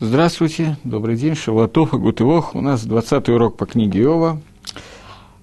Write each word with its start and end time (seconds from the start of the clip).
Здравствуйте, 0.00 0.76
добрый 0.84 1.16
день, 1.16 1.34
Шаватов 1.34 1.92
и 1.92 1.96
Гутывох. 1.96 2.54
У 2.54 2.60
нас 2.60 2.84
20 2.84 3.30
урок 3.30 3.56
по 3.56 3.66
книге 3.66 4.02
Иова. 4.02 4.40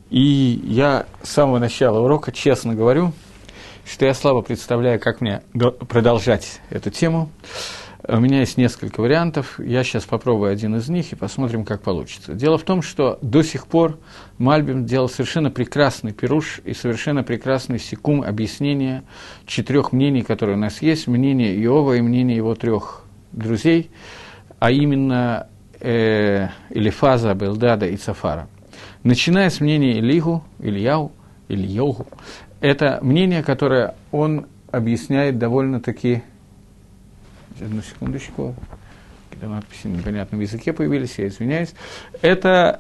И 0.10 0.62
я 0.64 1.08
с 1.24 1.32
самого 1.32 1.60
начала 1.60 2.00
урока 2.00 2.32
честно 2.32 2.74
говорю, 2.74 3.12
что 3.86 4.06
я 4.06 4.14
слабо 4.14 4.42
представляю, 4.44 5.02
как 5.02 5.20
мне 5.20 5.42
продолжать 5.90 6.62
эту 6.70 6.90
тему. 6.90 7.30
У 8.08 8.18
меня 8.18 8.40
есть 8.40 8.56
несколько 8.56 9.02
вариантов, 9.02 9.60
я 9.60 9.84
сейчас 9.84 10.06
попробую 10.06 10.54
один 10.54 10.78
из 10.78 10.88
них 10.88 11.12
и 11.12 11.18
посмотрим, 11.18 11.66
как 11.66 11.82
получится. 11.82 12.34
Дело 12.34 12.58
в 12.58 12.64
том, 12.64 12.82
что 12.82 13.20
до 13.22 13.44
сих 13.44 13.68
пор 13.68 13.98
Мальбим 14.38 14.86
делал 14.86 15.10
совершенно 15.10 15.52
прекрасный 15.52 16.14
пируш 16.14 16.62
и 16.64 16.74
совершенно 16.74 17.24
прекрасный 17.24 17.78
секум 17.78 18.24
объяснения 18.24 19.04
четырех 19.48 19.92
мнений, 19.92 20.22
которые 20.22 20.56
у 20.56 20.60
нас 20.62 20.82
есть, 20.82 21.08
мнение 21.08 21.62
Иова 21.62 21.98
и 21.98 22.02
мнение 22.02 22.38
его 22.38 22.56
трех 22.56 23.04
друзей– 23.34 23.92
а 24.60 24.72
именно 24.72 25.48
э, 25.80 26.48
Элифаза, 26.70 27.34
Белдада 27.34 27.88
и 27.88 27.98
Цафара. 27.98 28.48
Начиная 29.04 29.50
с 29.50 29.60
мнения 29.60 30.00
Илигу, 30.00 30.44
Ильяу, 30.60 31.12
Ильёгу, 31.48 32.08
это 32.60 33.00
мнение, 33.02 33.44
которое 33.44 33.94
он 34.12 34.48
объясняет 34.72 35.38
довольно-таки... 35.38 36.24
Одну 37.62 37.82
секундочку. 37.82 38.56
Какие-то 39.30 39.48
надписи 39.48 39.88
на 39.88 39.98
непонятном 39.98 40.42
языке 40.42 40.74
появились, 40.74 41.18
я 41.18 41.28
извиняюсь. 41.28 41.74
Это, 42.22 42.76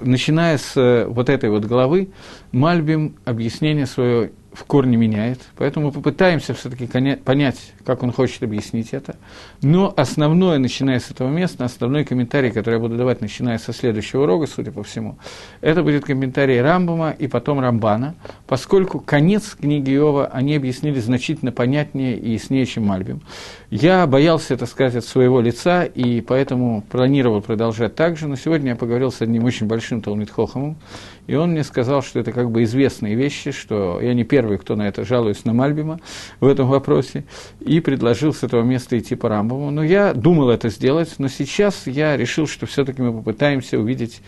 э, 0.00 0.04
начиная 0.04 0.58
с 0.58 0.76
э, 0.76 1.06
вот 1.06 1.28
этой 1.28 1.50
вот 1.50 1.64
главы, 1.64 2.10
Мальбим 2.50 3.14
объяснение 3.24 3.86
свое 3.86 4.32
в 4.52 4.64
корне 4.64 4.96
меняет, 4.96 5.40
поэтому 5.56 5.86
мы 5.86 5.92
попытаемся 5.92 6.54
все-таки 6.54 6.86
понять, 7.16 7.72
как 7.84 8.02
он 8.02 8.12
хочет 8.12 8.42
объяснить 8.42 8.92
это. 8.92 9.16
Но 9.62 9.92
основное, 9.96 10.58
начиная 10.58 11.00
с 11.00 11.10
этого 11.10 11.30
места, 11.30 11.64
основной 11.64 12.04
комментарий, 12.04 12.50
который 12.50 12.74
я 12.74 12.80
буду 12.80 12.96
давать, 12.96 13.20
начиная 13.20 13.58
со 13.58 13.72
следующего 13.72 14.24
урока, 14.24 14.46
судя 14.46 14.70
по 14.70 14.82
всему, 14.82 15.16
это 15.60 15.82
будет 15.82 16.04
комментарий 16.04 16.60
Рамбама 16.60 17.10
и 17.10 17.28
потом 17.28 17.60
Рамбана, 17.60 18.14
поскольку 18.46 19.00
конец 19.00 19.56
книги 19.58 19.94
Иова 19.94 20.26
они 20.26 20.54
объяснили 20.54 21.00
значительно 21.00 21.52
понятнее 21.52 22.18
и 22.18 22.32
яснее, 22.32 22.66
чем 22.66 22.86
Мальбим. 22.86 23.22
Я 23.70 24.06
боялся 24.06 24.52
это 24.52 24.66
сказать 24.66 24.96
от 24.96 25.04
своего 25.04 25.40
лица, 25.40 25.84
и 25.84 26.20
поэтому 26.20 26.82
планировал 26.82 27.40
продолжать 27.40 27.94
так 27.94 28.18
же, 28.18 28.28
но 28.28 28.36
сегодня 28.36 28.70
я 28.70 28.76
поговорил 28.76 29.10
с 29.10 29.22
одним 29.22 29.44
очень 29.44 29.66
большим 29.66 30.02
Талмитхохомом, 30.02 30.76
и 31.26 31.34
он 31.34 31.52
мне 31.52 31.64
сказал, 31.64 32.02
что 32.02 32.18
это 32.18 32.32
как 32.32 32.50
бы 32.50 32.64
известные 32.64 33.14
вещи, 33.14 33.52
что 33.52 34.00
я 34.00 34.12
не 34.14 34.24
первый, 34.24 34.58
кто 34.58 34.76
на 34.76 34.88
это 34.88 35.04
жалуюсь 35.04 35.44
на 35.44 35.52
Мальбима 35.52 36.00
в 36.40 36.46
этом 36.46 36.68
вопросе, 36.68 37.24
и 37.60 37.80
предложил 37.80 38.34
с 38.34 38.42
этого 38.42 38.62
места 38.62 38.98
идти 38.98 39.14
по 39.14 39.28
Рамбову. 39.28 39.70
Но 39.70 39.82
я 39.82 40.14
думал 40.14 40.50
это 40.50 40.68
сделать, 40.68 41.14
но 41.18 41.28
сейчас 41.28 41.86
я 41.86 42.16
решил, 42.16 42.46
что 42.46 42.66
все-таки 42.66 43.02
мы 43.02 43.12
попытаемся 43.12 43.78
увидеть, 43.78 44.20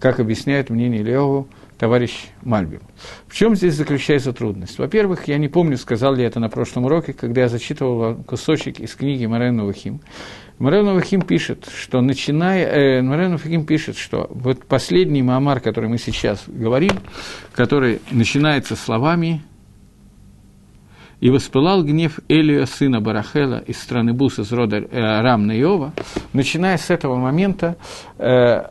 как 0.00 0.18
объясняет 0.18 0.68
мнение 0.68 1.02
Леову 1.02 1.48
товарищ 1.82 2.28
Мальбим. 2.42 2.82
В 3.26 3.34
чем 3.34 3.56
здесь 3.56 3.74
заключается 3.74 4.32
трудность? 4.32 4.78
Во-первых, 4.78 5.26
я 5.26 5.36
не 5.36 5.48
помню, 5.48 5.76
сказал 5.76 6.14
ли 6.14 6.22
это 6.22 6.38
на 6.38 6.48
прошлом 6.48 6.84
уроке, 6.84 7.12
когда 7.12 7.40
я 7.40 7.48
зачитывал 7.48 8.22
кусочек 8.22 8.78
из 8.78 8.94
книги 8.94 9.26
Марен 9.26 9.60
Вахим. 9.60 10.00
Марен 10.60 10.84
Вахим 10.94 11.22
пишет, 11.22 11.68
что 11.76 12.00
начиная... 12.00 12.66
Э, 12.66 13.02
Марен 13.02 13.32
Вахим 13.32 13.66
пишет, 13.66 13.96
что 13.96 14.28
вот 14.30 14.64
последний 14.64 15.22
Маамар, 15.22 15.58
который 15.58 15.88
мы 15.88 15.98
сейчас 15.98 16.44
говорим, 16.46 16.92
который 17.52 18.00
начинается 18.12 18.76
словами 18.76 19.42
«И 21.18 21.30
воспылал 21.30 21.82
гнев 21.82 22.20
Элия, 22.28 22.64
сына 22.66 23.00
Барахела, 23.00 23.58
из 23.58 23.82
страны 23.82 24.12
Бус, 24.12 24.38
из 24.38 24.52
рода 24.52 24.76
э, 24.76 25.20
Рамна 25.20 25.50
Иова». 25.58 25.94
Начиная 26.32 26.78
с 26.78 26.90
этого 26.90 27.16
момента, 27.16 27.76
э, 28.18 28.66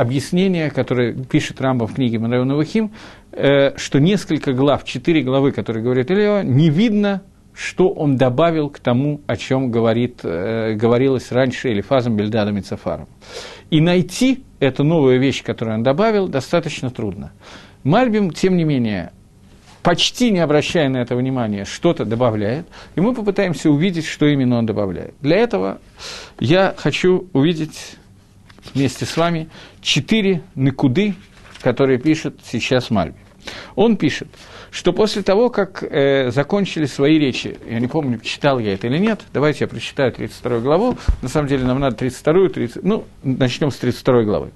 объяснение, 0.00 0.70
которое 0.70 1.12
пишет 1.12 1.60
Рамба 1.60 1.86
в 1.86 1.94
книге 1.94 2.18
Мараона 2.18 2.56
Вахим, 2.56 2.90
э, 3.32 3.76
что 3.76 4.00
несколько 4.00 4.52
глав, 4.54 4.84
четыре 4.84 5.22
главы, 5.22 5.52
которые 5.52 5.84
говорит 5.84 6.10
Илья, 6.10 6.42
не 6.42 6.70
видно, 6.70 7.22
что 7.52 7.90
он 7.90 8.16
добавил 8.16 8.70
к 8.70 8.78
тому, 8.78 9.20
о 9.26 9.36
чем 9.36 9.70
говорит, 9.70 10.20
э, 10.22 10.72
говорилось 10.74 11.30
раньше 11.30 11.70
Элифазом, 11.70 12.16
Бельдадом 12.16 12.56
и 12.56 12.62
Цафаром. 12.62 13.08
И 13.68 13.80
найти 13.82 14.42
эту 14.58 14.84
новую 14.84 15.20
вещь, 15.20 15.42
которую 15.42 15.76
он 15.76 15.82
добавил, 15.82 16.28
достаточно 16.28 16.90
трудно. 16.90 17.32
Мальбим, 17.84 18.30
тем 18.30 18.56
не 18.56 18.64
менее, 18.64 19.12
почти 19.82 20.30
не 20.30 20.38
обращая 20.38 20.88
на 20.88 20.98
это 20.98 21.14
внимания, 21.14 21.66
что-то 21.66 22.06
добавляет, 22.06 22.66
и 22.94 23.00
мы 23.02 23.14
попытаемся 23.14 23.70
увидеть, 23.70 24.06
что 24.06 24.26
именно 24.26 24.56
он 24.56 24.64
добавляет. 24.64 25.14
Для 25.20 25.36
этого 25.36 25.78
я 26.38 26.74
хочу 26.76 27.28
увидеть 27.34 27.96
вместе 28.74 29.04
с 29.04 29.16
вами 29.16 29.48
четыре 29.80 30.42
накуды, 30.54 31.14
которые 31.62 31.98
пишет 31.98 32.40
сейчас 32.44 32.90
Мальби. 32.90 33.16
Он 33.74 33.96
пишет, 33.96 34.28
что 34.70 34.92
после 34.92 35.22
того, 35.22 35.48
как 35.48 35.82
э, 35.82 36.30
закончили 36.30 36.84
свои 36.84 37.18
речи, 37.18 37.56
я 37.68 37.80
не 37.80 37.86
помню, 37.86 38.18
читал 38.20 38.58
я 38.58 38.74
это 38.74 38.86
или 38.86 38.98
нет, 38.98 39.22
давайте 39.32 39.64
я 39.64 39.68
прочитаю 39.68 40.12
32 40.12 40.60
главу, 40.60 40.98
на 41.22 41.28
самом 41.28 41.48
деле 41.48 41.64
нам 41.64 41.80
надо 41.80 41.96
32, 41.96 42.48
30, 42.50 42.84
ну, 42.84 43.04
начнем 43.22 43.70
с 43.70 43.76
32 43.76 44.22
главы. 44.24 44.50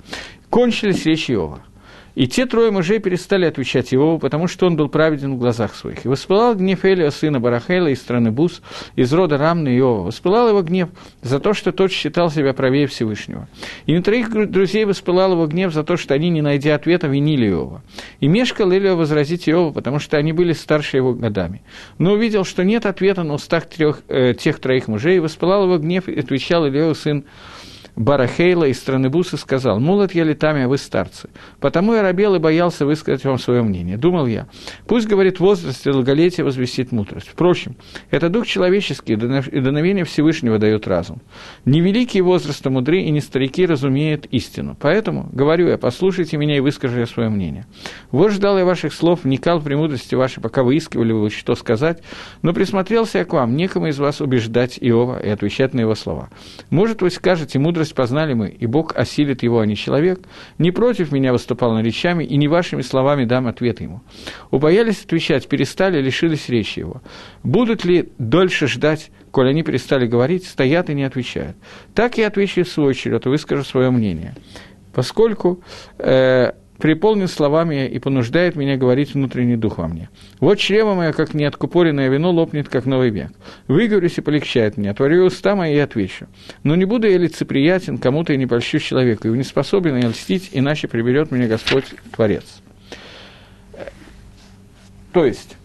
Кончились 0.50 1.06
речи 1.06 1.32
Иова– 1.32 1.62
и 2.14 2.28
те 2.28 2.46
трое 2.46 2.70
мужей 2.70 3.00
перестали 3.00 3.44
отвечать 3.44 3.92
Иову, 3.92 4.18
потому 4.18 4.46
что 4.46 4.66
он 4.66 4.76
был 4.76 4.88
праведен 4.88 5.34
в 5.34 5.38
глазах 5.38 5.74
своих. 5.74 6.04
И 6.04 6.08
воспылал 6.08 6.54
гнев 6.54 6.84
Элия, 6.84 7.10
сына 7.10 7.40
Барахела, 7.40 7.88
из 7.88 8.00
страны 8.00 8.30
Бус, 8.30 8.62
из 8.96 9.12
рода 9.12 9.36
Рамны 9.36 9.76
Иова. 9.78 10.06
Воспылал 10.06 10.48
его 10.48 10.62
гнев 10.62 10.90
за 11.22 11.40
то, 11.40 11.54
что 11.54 11.72
тот 11.72 11.90
считал 11.90 12.30
себя 12.30 12.52
правее 12.52 12.86
Всевышнего. 12.86 13.48
И 13.86 13.94
на 13.94 14.02
троих 14.02 14.30
друзей 14.50 14.84
воспылал 14.84 15.32
его 15.32 15.46
гнев 15.46 15.72
за 15.72 15.82
то, 15.82 15.96
что 15.96 16.14
они, 16.14 16.30
не 16.30 16.42
найдя 16.42 16.74
ответа, 16.74 17.08
винили 17.08 17.48
Иова. 17.48 17.82
И 18.20 18.28
мешкал 18.28 18.72
Элия 18.72 18.94
возразить 18.94 19.48
Иову, 19.48 19.72
потому 19.72 19.98
что 19.98 20.16
они 20.16 20.32
были 20.32 20.52
старше 20.52 20.96
его 20.98 21.14
годами. 21.14 21.62
Но 21.98 22.12
увидел, 22.12 22.44
что 22.44 22.64
нет 22.64 22.86
ответа 22.86 23.24
на 23.24 23.34
устах 23.34 23.66
трех, 23.66 24.02
э, 24.08 24.34
тех 24.34 24.60
троих 24.60 24.88
мужей, 24.88 25.16
и 25.16 25.20
воспылал 25.20 25.64
его 25.64 25.78
гнев, 25.78 26.08
и 26.08 26.18
отвечал 26.18 26.66
Илио, 26.66 26.94
сын 26.94 27.24
Барахейла 27.96 28.64
из 28.64 28.78
страны 28.78 29.08
Бусы 29.08 29.36
сказал, 29.36 29.78
«Молод 29.78 30.14
я 30.14 30.24
летами, 30.24 30.62
а 30.62 30.68
вы 30.68 30.78
старцы. 30.78 31.28
Потому 31.60 31.94
я 31.94 32.02
робел 32.02 32.34
и 32.34 32.38
боялся 32.38 32.84
высказать 32.84 33.24
вам 33.24 33.38
свое 33.38 33.62
мнение. 33.62 33.96
Думал 33.96 34.26
я, 34.26 34.46
пусть, 34.86 35.06
говорит, 35.06 35.38
возраст 35.38 35.86
и 35.86 35.92
долголетие 35.92 36.44
возвестит 36.44 36.90
мудрость. 36.92 37.28
Впрочем, 37.28 37.76
это 38.10 38.28
дух 38.28 38.46
человеческий, 38.46 39.12
и 39.12 39.16
дуновение 39.60 40.04
Всевышнего 40.04 40.58
дает 40.58 40.88
разум. 40.88 41.20
Не 41.64 41.80
великие 41.80 42.22
возраста 42.22 42.70
мудры, 42.70 43.00
и 43.00 43.10
не 43.10 43.20
старики 43.20 43.64
разумеют 43.64 44.26
истину. 44.26 44.76
Поэтому, 44.80 45.28
говорю 45.32 45.68
я, 45.68 45.78
послушайте 45.78 46.36
меня 46.36 46.56
и 46.56 46.60
выскажу 46.60 46.98
я 46.98 47.06
свое 47.06 47.28
мнение. 47.28 47.66
Вот 48.10 48.32
ждал 48.32 48.58
я 48.58 48.64
ваших 48.64 48.92
слов, 48.92 49.24
вникал 49.24 49.58
в 49.58 49.64
премудрости 49.64 50.14
ваши, 50.14 50.40
пока 50.40 50.62
выискивали 50.62 51.12
вы, 51.12 51.30
что 51.30 51.54
сказать, 51.54 52.02
но 52.42 52.52
присмотрелся 52.52 53.18
я 53.18 53.24
к 53.24 53.32
вам, 53.32 53.56
некому 53.56 53.86
из 53.88 53.98
вас 53.98 54.20
убеждать 54.20 54.78
Иова 54.80 55.20
и 55.22 55.28
отвечать 55.28 55.74
на 55.74 55.80
его 55.80 55.94
слова. 55.94 56.30
Может, 56.70 57.02
вы 57.02 57.10
скажете, 57.10 57.58
мудрость 57.58 57.83
мудрость 57.84 57.94
познали 57.94 58.32
мы, 58.32 58.48
и 58.48 58.66
Бог 58.66 58.96
осилит 58.96 59.42
его, 59.42 59.60
а 59.60 59.66
не 59.66 59.76
человек, 59.76 60.20
не 60.58 60.70
против 60.70 61.12
меня 61.12 61.32
выступал 61.32 61.74
на 61.74 61.82
речами, 61.82 62.24
и 62.24 62.36
не 62.38 62.48
вашими 62.48 62.82
словами 62.82 63.26
дам 63.26 63.46
ответ 63.46 63.80
ему. 63.82 64.00
Убоялись 64.50 65.04
отвечать, 65.04 65.48
перестали, 65.48 66.00
лишились 66.00 66.48
речи 66.48 66.80
его. 66.80 67.02
Будут 67.42 67.84
ли 67.84 68.08
дольше 68.18 68.68
ждать, 68.68 69.10
коль 69.30 69.50
они 69.50 69.62
перестали 69.62 70.06
говорить, 70.06 70.46
стоят 70.46 70.88
и 70.88 70.94
не 70.94 71.04
отвечают? 71.04 71.56
Так 71.94 72.16
я 72.16 72.28
отвечу 72.28 72.64
в 72.64 72.68
свой 72.68 72.94
черед 72.94 73.26
и 73.26 73.28
выскажу 73.28 73.64
свое 73.64 73.90
мнение. 73.90 74.34
Поскольку 74.94 75.60
э, 75.98 76.52
приполнен 76.78 77.28
словами 77.28 77.86
и 77.86 77.98
понуждает 77.98 78.56
меня 78.56 78.76
говорить 78.76 79.14
внутренний 79.14 79.56
дух 79.56 79.78
во 79.78 79.88
мне. 79.88 80.10
Вот 80.40 80.58
чрево 80.58 80.94
мое, 80.94 81.12
как 81.12 81.34
неоткупоренное 81.34 82.08
вино, 82.08 82.30
лопнет, 82.30 82.68
как 82.68 82.86
новый 82.86 83.10
век. 83.10 83.30
Выговорюсь 83.68 84.18
и 84.18 84.20
полегчает 84.20 84.76
мне, 84.76 84.90
отворю 84.90 85.24
уста 85.24 85.54
мои 85.54 85.74
и 85.74 85.78
отвечу. 85.78 86.26
Но 86.62 86.74
не 86.74 86.84
буду 86.84 87.08
я 87.08 87.18
лицеприятен 87.18 87.98
кому-то 87.98 88.32
и 88.32 88.36
не 88.36 88.46
польщу 88.46 88.78
человеку, 88.78 89.28
и 89.28 89.30
не 89.36 89.44
способен 89.44 89.96
я 89.96 90.08
льстить, 90.08 90.50
иначе 90.52 90.88
приберет 90.88 91.30
меня 91.30 91.46
Господь 91.46 91.86
Творец. 92.14 92.44
То 95.12 95.24
есть, 95.24 95.56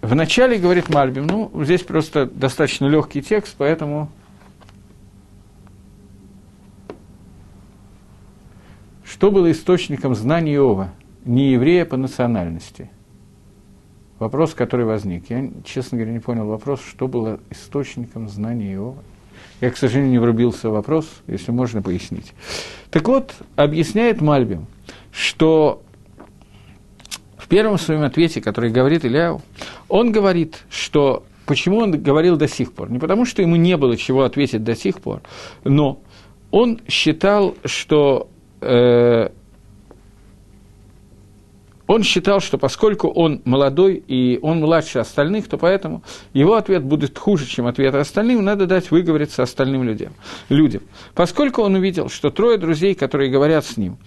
вначале 0.00 0.58
говорит 0.58 0.88
Мальбим, 0.88 1.26
ну, 1.26 1.50
здесь 1.62 1.82
просто 1.82 2.24
достаточно 2.26 2.86
легкий 2.86 3.20
текст, 3.20 3.54
поэтому 3.58 4.10
Что 9.22 9.30
было 9.30 9.52
источником 9.52 10.16
знаний 10.16 10.56
Иова, 10.56 10.90
не 11.24 11.52
еврея 11.52 11.84
по 11.84 11.96
национальности? 11.96 12.90
Вопрос, 14.18 14.52
который 14.52 14.84
возник. 14.84 15.30
Я, 15.30 15.48
честно 15.64 15.96
говоря, 15.96 16.12
не 16.12 16.18
понял 16.18 16.48
вопрос, 16.48 16.80
что 16.84 17.06
было 17.06 17.38
источником 17.48 18.28
знаний 18.28 18.74
Иова. 18.74 18.98
Я, 19.60 19.70
к 19.70 19.76
сожалению, 19.76 20.10
не 20.10 20.18
врубился 20.18 20.70
в 20.70 20.72
вопрос, 20.72 21.08
если 21.28 21.52
можно 21.52 21.82
пояснить. 21.82 22.32
Так 22.90 23.06
вот, 23.06 23.32
объясняет 23.54 24.20
Мальбим, 24.20 24.66
что 25.12 25.82
в 27.36 27.46
первом 27.46 27.78
своем 27.78 28.02
ответе, 28.02 28.40
который 28.40 28.72
говорит 28.72 29.04
Ильяу, 29.04 29.40
он 29.88 30.10
говорит, 30.10 30.64
что 30.68 31.22
почему 31.46 31.76
он 31.76 31.92
говорил 31.92 32.36
до 32.36 32.48
сих 32.48 32.72
пор? 32.72 32.90
Не 32.90 32.98
потому, 32.98 33.24
что 33.24 33.40
ему 33.40 33.54
не 33.54 33.76
было 33.76 33.96
чего 33.96 34.24
ответить 34.24 34.64
до 34.64 34.74
сих 34.74 35.00
пор, 35.00 35.22
но 35.62 36.00
он 36.50 36.80
считал, 36.88 37.54
что 37.64 38.28
он 41.92 42.02
считал, 42.04 42.40
что 42.40 42.56
поскольку 42.56 43.08
он 43.08 43.42
молодой 43.44 44.02
и 44.06 44.38
он 44.40 44.60
младше 44.60 44.98
остальных, 44.98 45.48
то 45.48 45.58
поэтому 45.58 46.02
его 46.32 46.54
ответ 46.54 46.84
будет 46.84 47.18
хуже, 47.18 47.46
чем 47.46 47.66
ответ 47.66 47.94
остальным, 47.94 48.42
надо 48.42 48.66
дать 48.66 48.90
выговориться 48.90 49.42
остальным 49.42 49.82
людям. 49.82 50.14
людям. 50.48 50.82
Поскольку 51.14 51.62
он 51.62 51.74
увидел, 51.74 52.08
что 52.08 52.30
трое 52.30 52.56
друзей, 52.56 52.94
которые 52.94 53.30
говорят 53.30 53.66
с 53.66 53.76
ним, 53.76 53.98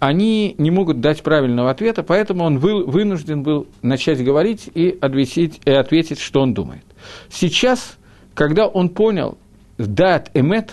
они 0.00 0.54
не 0.58 0.70
могут 0.70 1.00
дать 1.00 1.22
правильного 1.22 1.70
ответа, 1.70 2.02
поэтому 2.02 2.44
он 2.44 2.58
был, 2.58 2.86
вынужден 2.86 3.42
был 3.42 3.66
начать 3.82 4.22
говорить 4.24 4.68
и 4.74 4.98
ответить, 5.00 5.60
и 5.64 5.70
ответить, 5.70 6.18
что 6.18 6.40
он 6.40 6.54
думает. 6.54 6.84
Сейчас, 7.30 7.96
когда 8.34 8.66
он 8.66 8.88
понял 8.88 9.38
дат 9.78 10.30
эмет, 10.34 10.72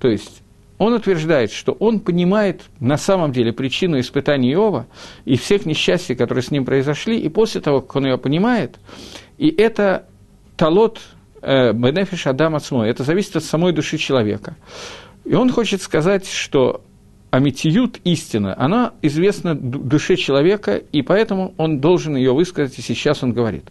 то 0.00 0.08
есть 0.08 0.42
он 0.78 0.94
утверждает, 0.94 1.50
что 1.50 1.72
он 1.72 2.00
понимает 2.00 2.62
на 2.80 2.96
самом 2.96 3.32
деле 3.32 3.52
причину 3.52 3.98
испытаний 3.98 4.52
Иова 4.52 4.86
и 5.24 5.36
всех 5.36 5.66
несчастий, 5.66 6.14
которые 6.14 6.42
с 6.42 6.50
ним 6.50 6.64
произошли, 6.64 7.18
и 7.18 7.28
после 7.28 7.60
того, 7.60 7.80
как 7.80 7.96
он 7.96 8.06
ее 8.06 8.18
понимает, 8.18 8.78
и 9.36 9.48
это 9.48 10.06
талот 10.56 11.00
э, 11.42 11.72
бенефиш 11.72 12.26
Адам 12.26 12.54
Ацмой, 12.54 12.88
это 12.88 13.02
зависит 13.02 13.36
от 13.36 13.44
самой 13.44 13.72
души 13.72 13.98
человека. 13.98 14.56
И 15.24 15.34
он 15.34 15.50
хочет 15.50 15.82
сказать, 15.82 16.26
что 16.28 16.82
Аметиют, 17.30 18.00
истина, 18.04 18.54
она 18.58 18.94
известна 19.02 19.54
душе 19.54 20.16
человека, 20.16 20.76
и 20.76 21.02
поэтому 21.02 21.54
он 21.58 21.78
должен 21.78 22.16
ее 22.16 22.32
высказать, 22.32 22.78
и 22.78 22.82
сейчас 22.82 23.22
он 23.22 23.34
говорит. 23.34 23.64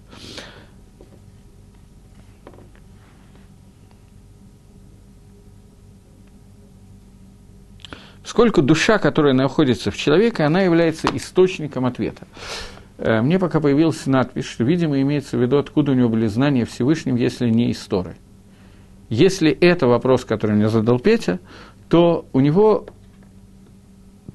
Сколько 8.27 8.61
душа, 8.61 8.97
которая 8.97 9.33
находится 9.33 9.89
в 9.89 9.95
человеке, 9.95 10.43
она 10.43 10.59
является 10.59 11.07
источником 11.15 11.85
ответа. 11.85 12.27
Э, 12.97 13.21
мне 13.21 13.39
пока 13.39 13.61
появилась 13.61 14.05
надпись, 14.05 14.43
что, 14.43 14.65
видимо, 14.65 14.99
имеется 14.99 15.37
в 15.37 15.41
виду, 15.41 15.57
откуда 15.57 15.93
у 15.93 15.95
него 15.95 16.09
были 16.09 16.27
знания 16.27 16.65
Всевышним, 16.65 17.15
если 17.15 17.49
не 17.49 17.71
из 17.71 17.79
Торы. 17.85 18.17
Если 19.07 19.49
это 19.49 19.87
вопрос, 19.87 20.25
который 20.25 20.57
мне 20.57 20.67
задал 20.67 20.99
Петя, 20.99 21.39
то 21.87 22.25
у 22.33 22.41
него 22.41 22.87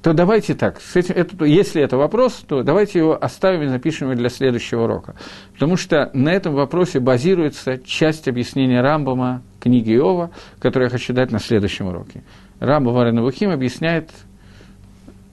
то 0.01 0.13
давайте 0.13 0.55
так, 0.55 0.81
с 0.81 0.95
этим, 0.95 1.13
это, 1.15 1.45
если 1.45 1.81
это 1.81 1.95
вопрос, 1.95 2.43
то 2.47 2.63
давайте 2.63 2.97
его 2.97 3.23
оставим 3.23 3.61
и 3.61 3.67
запишем 3.67 4.07
его 4.09 4.17
для 4.17 4.29
следующего 4.29 4.85
урока. 4.85 5.15
Потому 5.53 5.77
что 5.77 6.09
на 6.13 6.29
этом 6.29 6.55
вопросе 6.55 6.99
базируется 6.99 7.77
часть 7.77 8.27
объяснения 8.27 8.81
Рамбама 8.81 9.43
книги 9.61 9.95
Иова, 9.95 10.31
которую 10.59 10.87
я 10.87 10.89
хочу 10.89 11.13
дать 11.13 11.31
на 11.31 11.39
следующем 11.39 11.85
уроке. 11.85 12.23
Рамбам 12.63 12.93
Варенавухим 12.93 13.51
объясняет 13.51 14.09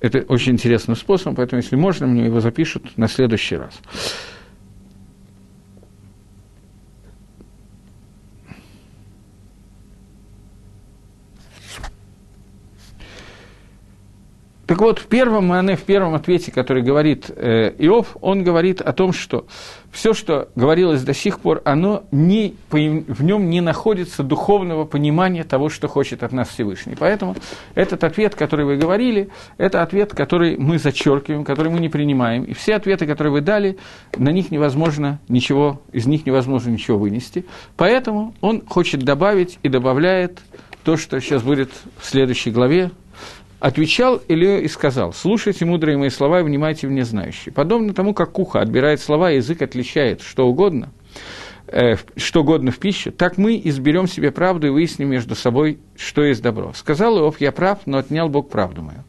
это 0.01 0.21
очень 0.23 0.53
интересным 0.53 0.97
способом, 0.97 1.37
поэтому, 1.37 1.63
если 1.63 1.77
можно, 1.77 2.07
мне 2.09 2.25
его 2.25 2.41
запишут 2.41 2.97
на 2.97 3.07
следующий 3.07 3.57
раз. 3.57 3.79
Так 14.71 14.81
вот, 14.83 15.01
в 15.01 15.07
первом 15.07 15.49
Мане, 15.49 15.75
в 15.75 15.83
первом 15.83 16.15
ответе, 16.15 16.53
который 16.53 16.85
говорит 16.85 17.29
э, 17.29 17.75
Иов, 17.79 18.17
он 18.21 18.45
говорит 18.45 18.81
о 18.81 18.93
том, 18.93 19.13
что 19.13 19.47
все, 19.91 20.15
что 20.15 20.49
говорилось 20.55 21.03
до 21.03 21.13
сих 21.13 21.41
пор, 21.41 21.61
оно 21.65 22.05
не, 22.13 22.55
в 22.71 23.25
нем 23.25 23.51
не 23.51 23.61
находится 23.61 24.23
духовного 24.23 24.85
понимания 24.85 25.43
того, 25.43 25.71
что 25.71 25.89
хочет 25.89 26.23
от 26.23 26.31
нас 26.31 26.51
Всевышний. 26.51 26.95
Поэтому 26.97 27.35
этот 27.75 28.05
ответ, 28.05 28.37
который 28.37 28.65
вы 28.65 28.77
говорили, 28.77 29.31
это 29.59 29.83
ответ, 29.83 30.15
который 30.15 30.57
мы 30.57 30.79
зачеркиваем, 30.79 31.43
который 31.43 31.73
мы 31.73 31.81
не 31.81 31.89
принимаем. 31.89 32.45
И 32.45 32.53
все 32.53 32.77
ответы, 32.77 33.09
которые 33.09 33.33
вы 33.33 33.41
дали, 33.41 33.77
на 34.17 34.29
них 34.29 34.53
невозможно 34.53 35.19
ничего, 35.27 35.83
из 35.91 36.07
них 36.07 36.27
невозможно 36.27 36.71
ничего 36.71 36.97
вынести. 36.97 37.45
Поэтому 37.77 38.37
он 38.41 38.65
хочет 38.65 39.03
добавить 39.03 39.59
и 39.65 39.69
добавляет 39.69 40.39
то, 40.85 40.97
что 40.97 41.21
сейчас 41.21 41.43
будет 41.43 41.71
в 41.99 42.07
следующей 42.07 42.53
главе, 42.53 42.93
Отвечал 43.61 44.23
Илья 44.27 44.59
и 44.59 44.69
сказал, 44.69 45.13
«Слушайте 45.13 45.67
мудрые 45.67 45.99
мои 45.99 46.09
слова 46.09 46.41
и 46.41 46.43
внимайте 46.43 46.89
в 46.89 46.91
незнающие. 46.91 47.53
Подобно 47.53 47.93
тому, 47.93 48.15
как 48.15 48.39
ухо 48.39 48.61
отбирает 48.61 49.01
слова, 49.01 49.31
язык 49.31 49.61
отличает 49.61 50.23
что 50.23 50.49
угодно, 50.49 50.91
э, 51.67 51.97
что 52.17 52.41
угодно 52.41 52.71
в 52.71 52.79
пищу, 52.79 53.13
так 53.13 53.37
мы 53.37 53.61
изберем 53.63 54.09
себе 54.09 54.31
правду 54.31 54.67
и 54.67 54.71
выясним 54.71 55.11
между 55.11 55.35
собой, 55.35 55.79
что 55.95 56.25
есть 56.25 56.43
добро. 56.43 56.73
Сказал 56.75 57.19
Иов, 57.19 57.39
я 57.43 57.53
прав, 57.53 57.81
но 57.85 57.99
отнял 57.99 58.31
Бог 58.31 58.49
правду 58.49 58.81
мою. 58.81 59.05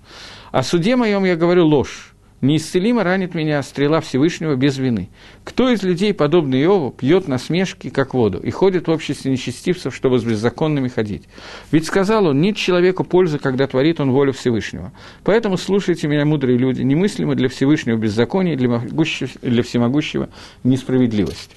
О 0.51 0.63
суде 0.63 0.97
моем 0.97 1.23
я 1.23 1.37
говорю 1.37 1.65
ложь, 1.65 2.13
Неисцелимо 2.41 3.03
ранит 3.03 3.35
меня 3.35 3.61
стрела 3.61 4.01
Всевышнего 4.01 4.55
без 4.55 4.77
вины. 4.77 5.09
Кто 5.43 5.69
из 5.69 5.83
людей, 5.83 6.11
подобный 6.11 6.61
Иову, 6.63 6.89
пьет 6.91 7.27
насмешки, 7.27 7.91
как 7.91 8.15
воду, 8.15 8.39
и 8.39 8.49
ходит 8.49 8.87
в 8.87 8.91
обществе 8.91 9.31
нечестивцев, 9.31 9.95
чтобы 9.95 10.17
с 10.17 10.23
беззаконными 10.23 10.87
ходить? 10.87 11.25
Ведь 11.71 11.85
сказал 11.85 12.25
он, 12.25 12.41
нет 12.41 12.57
человеку 12.57 13.03
пользы, 13.03 13.37
когда 13.37 13.67
творит 13.67 13.99
он 13.99 14.11
волю 14.11 14.33
Всевышнего. 14.33 14.91
Поэтому 15.23 15.55
слушайте 15.55 16.07
меня, 16.07 16.25
мудрые 16.25 16.57
люди, 16.57 16.81
немыслимо 16.81 17.35
для 17.35 17.47
Всевышнего 17.47 17.95
беззаконие, 17.95 18.55
для, 18.55 18.69
могущего, 18.69 19.29
для 19.43 19.61
всемогущего 19.61 20.29
несправедливость. 20.63 21.51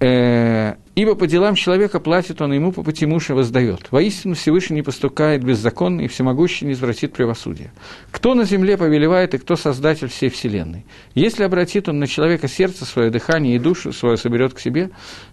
Э, 0.00 0.74
Ибо 0.98 1.14
по 1.14 1.28
делам 1.28 1.54
человека 1.54 2.00
платит 2.00 2.40
он, 2.42 2.52
ему 2.52 2.72
по 2.72 2.82
пути 2.82 3.06
мужа 3.06 3.32
воздает. 3.32 3.92
Воистину 3.92 4.34
Всевышний 4.34 4.78
не 4.78 4.82
поступает 4.82 5.44
беззаконно, 5.44 6.00
и 6.00 6.08
всемогущий 6.08 6.66
не 6.66 6.72
извратит 6.72 7.12
правосудие. 7.12 7.70
Кто 8.10 8.34
на 8.34 8.42
земле 8.42 8.76
повелевает, 8.76 9.32
и 9.32 9.38
кто 9.38 9.54
создатель 9.54 10.08
всей 10.08 10.28
вселенной? 10.28 10.86
Если 11.14 11.44
обратит 11.44 11.88
он 11.88 12.00
на 12.00 12.08
человека 12.08 12.48
сердце 12.48 12.84
свое, 12.84 13.10
дыхание 13.10 13.54
и 13.54 13.60
душу 13.60 13.92
свою 13.92 14.16
соберет 14.16 14.54
к 14.54 14.58
себе, 14.58 14.90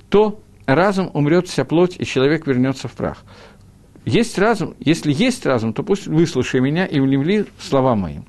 то 0.10 0.40
разом 0.68 1.10
умрет 1.16 1.48
вся 1.48 1.66
плоть, 1.66 1.96
и 1.98 2.06
человек 2.06 2.46
вернется 2.46 2.88
в 2.88 2.92
прах. 2.92 3.24
Есть 4.06 4.38
разум, 4.38 4.76
если 4.80 5.12
есть 5.12 5.48
разум, 5.48 5.74
то 5.74 5.82
пусть 5.82 6.06
выслушай 6.06 6.62
меня 6.62 6.86
и 6.86 7.00
улемли 7.00 7.48
слова 7.60 7.96
мои. 7.96 8.20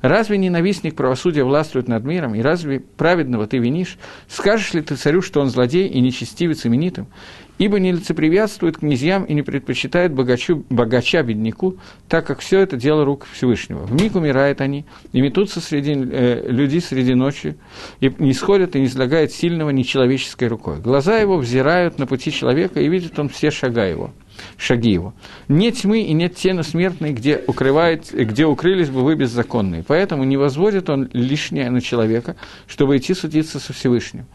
Разве 0.00 0.38
ненавистник 0.38 0.96
правосудия 0.96 1.44
властвует 1.44 1.88
над 1.88 2.04
миром, 2.04 2.34
и 2.34 2.40
разве 2.40 2.80
праведного 2.80 3.46
ты 3.46 3.58
винишь? 3.58 3.98
Скажешь 4.28 4.72
ли 4.72 4.80
ты 4.80 4.96
царю, 4.96 5.20
что 5.20 5.42
он 5.42 5.50
злодей 5.50 5.88
и 5.88 6.00
нечестивец 6.00 6.64
именитым? 6.64 7.08
Ибо 7.58 7.78
не 7.80 7.92
лицеприятствует 7.92 8.78
князьям 8.78 9.24
и 9.24 9.34
не 9.34 9.42
предпочитает 9.42 10.12
богачу, 10.12 10.64
богача 10.68 11.22
бедняку, 11.22 11.76
так 12.08 12.26
как 12.26 12.40
все 12.40 12.60
это 12.60 12.76
дело 12.76 13.04
рук 13.04 13.26
Всевышнего. 13.32 13.84
В 13.86 13.92
миг 13.92 14.14
умирают 14.14 14.60
они, 14.60 14.84
и 15.12 15.20
метутся 15.20 15.60
среди 15.60 15.92
э, 15.94 16.50
людей 16.50 16.80
среди 16.80 17.14
ночи, 17.14 17.56
и 18.00 18.12
не 18.18 18.34
сходят 18.34 18.76
и 18.76 18.80
не 18.80 18.86
излагают 18.86 19.32
сильного 19.32 19.70
нечеловеческой 19.70 20.48
рукой. 20.48 20.80
Глаза 20.80 21.18
его 21.18 21.38
взирают 21.38 21.98
на 21.98 22.06
пути 22.06 22.30
человека, 22.30 22.80
и 22.80 22.88
видит 22.88 23.18
он 23.18 23.28
все 23.28 23.50
шага 23.50 23.84
его 23.84 24.12
шаги 24.56 24.90
его. 24.90 25.14
Нет 25.48 25.76
тьмы 25.76 26.02
и 26.02 26.12
нет 26.12 26.34
тени 26.36 26.62
смертной, 26.62 27.12
где, 27.12 27.42
укрывает, 27.46 28.12
где 28.12 28.46
укрылись 28.46 28.90
бы 28.90 29.02
вы 29.02 29.14
беззаконные. 29.14 29.84
Поэтому 29.86 30.24
не 30.24 30.36
возводит 30.36 30.90
он 30.90 31.08
лишнее 31.12 31.70
на 31.70 31.80
человека, 31.80 32.36
чтобы 32.66 32.96
идти 32.96 33.14
судиться 33.14 33.58
со 33.58 33.72
Всевышним. 33.72 34.26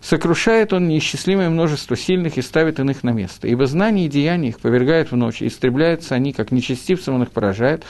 Сокрушает 0.00 0.72
он 0.72 0.88
неисчислимое 0.88 1.50
множество 1.50 1.96
сильных 1.96 2.38
и 2.38 2.42
ставит 2.42 2.78
иных 2.78 3.02
на 3.02 3.10
место. 3.10 3.48
Ибо 3.48 3.66
знания 3.66 4.06
и 4.06 4.10
деяния 4.10 4.50
их 4.50 4.60
повергает 4.60 5.10
в 5.10 5.16
ночь, 5.16 5.42
и 5.42 5.48
истребляются 5.48 6.14
они, 6.14 6.32
как 6.32 6.52
нечестивцам 6.52 7.16
он 7.16 7.22
их 7.24 7.30
поражает, 7.30 7.84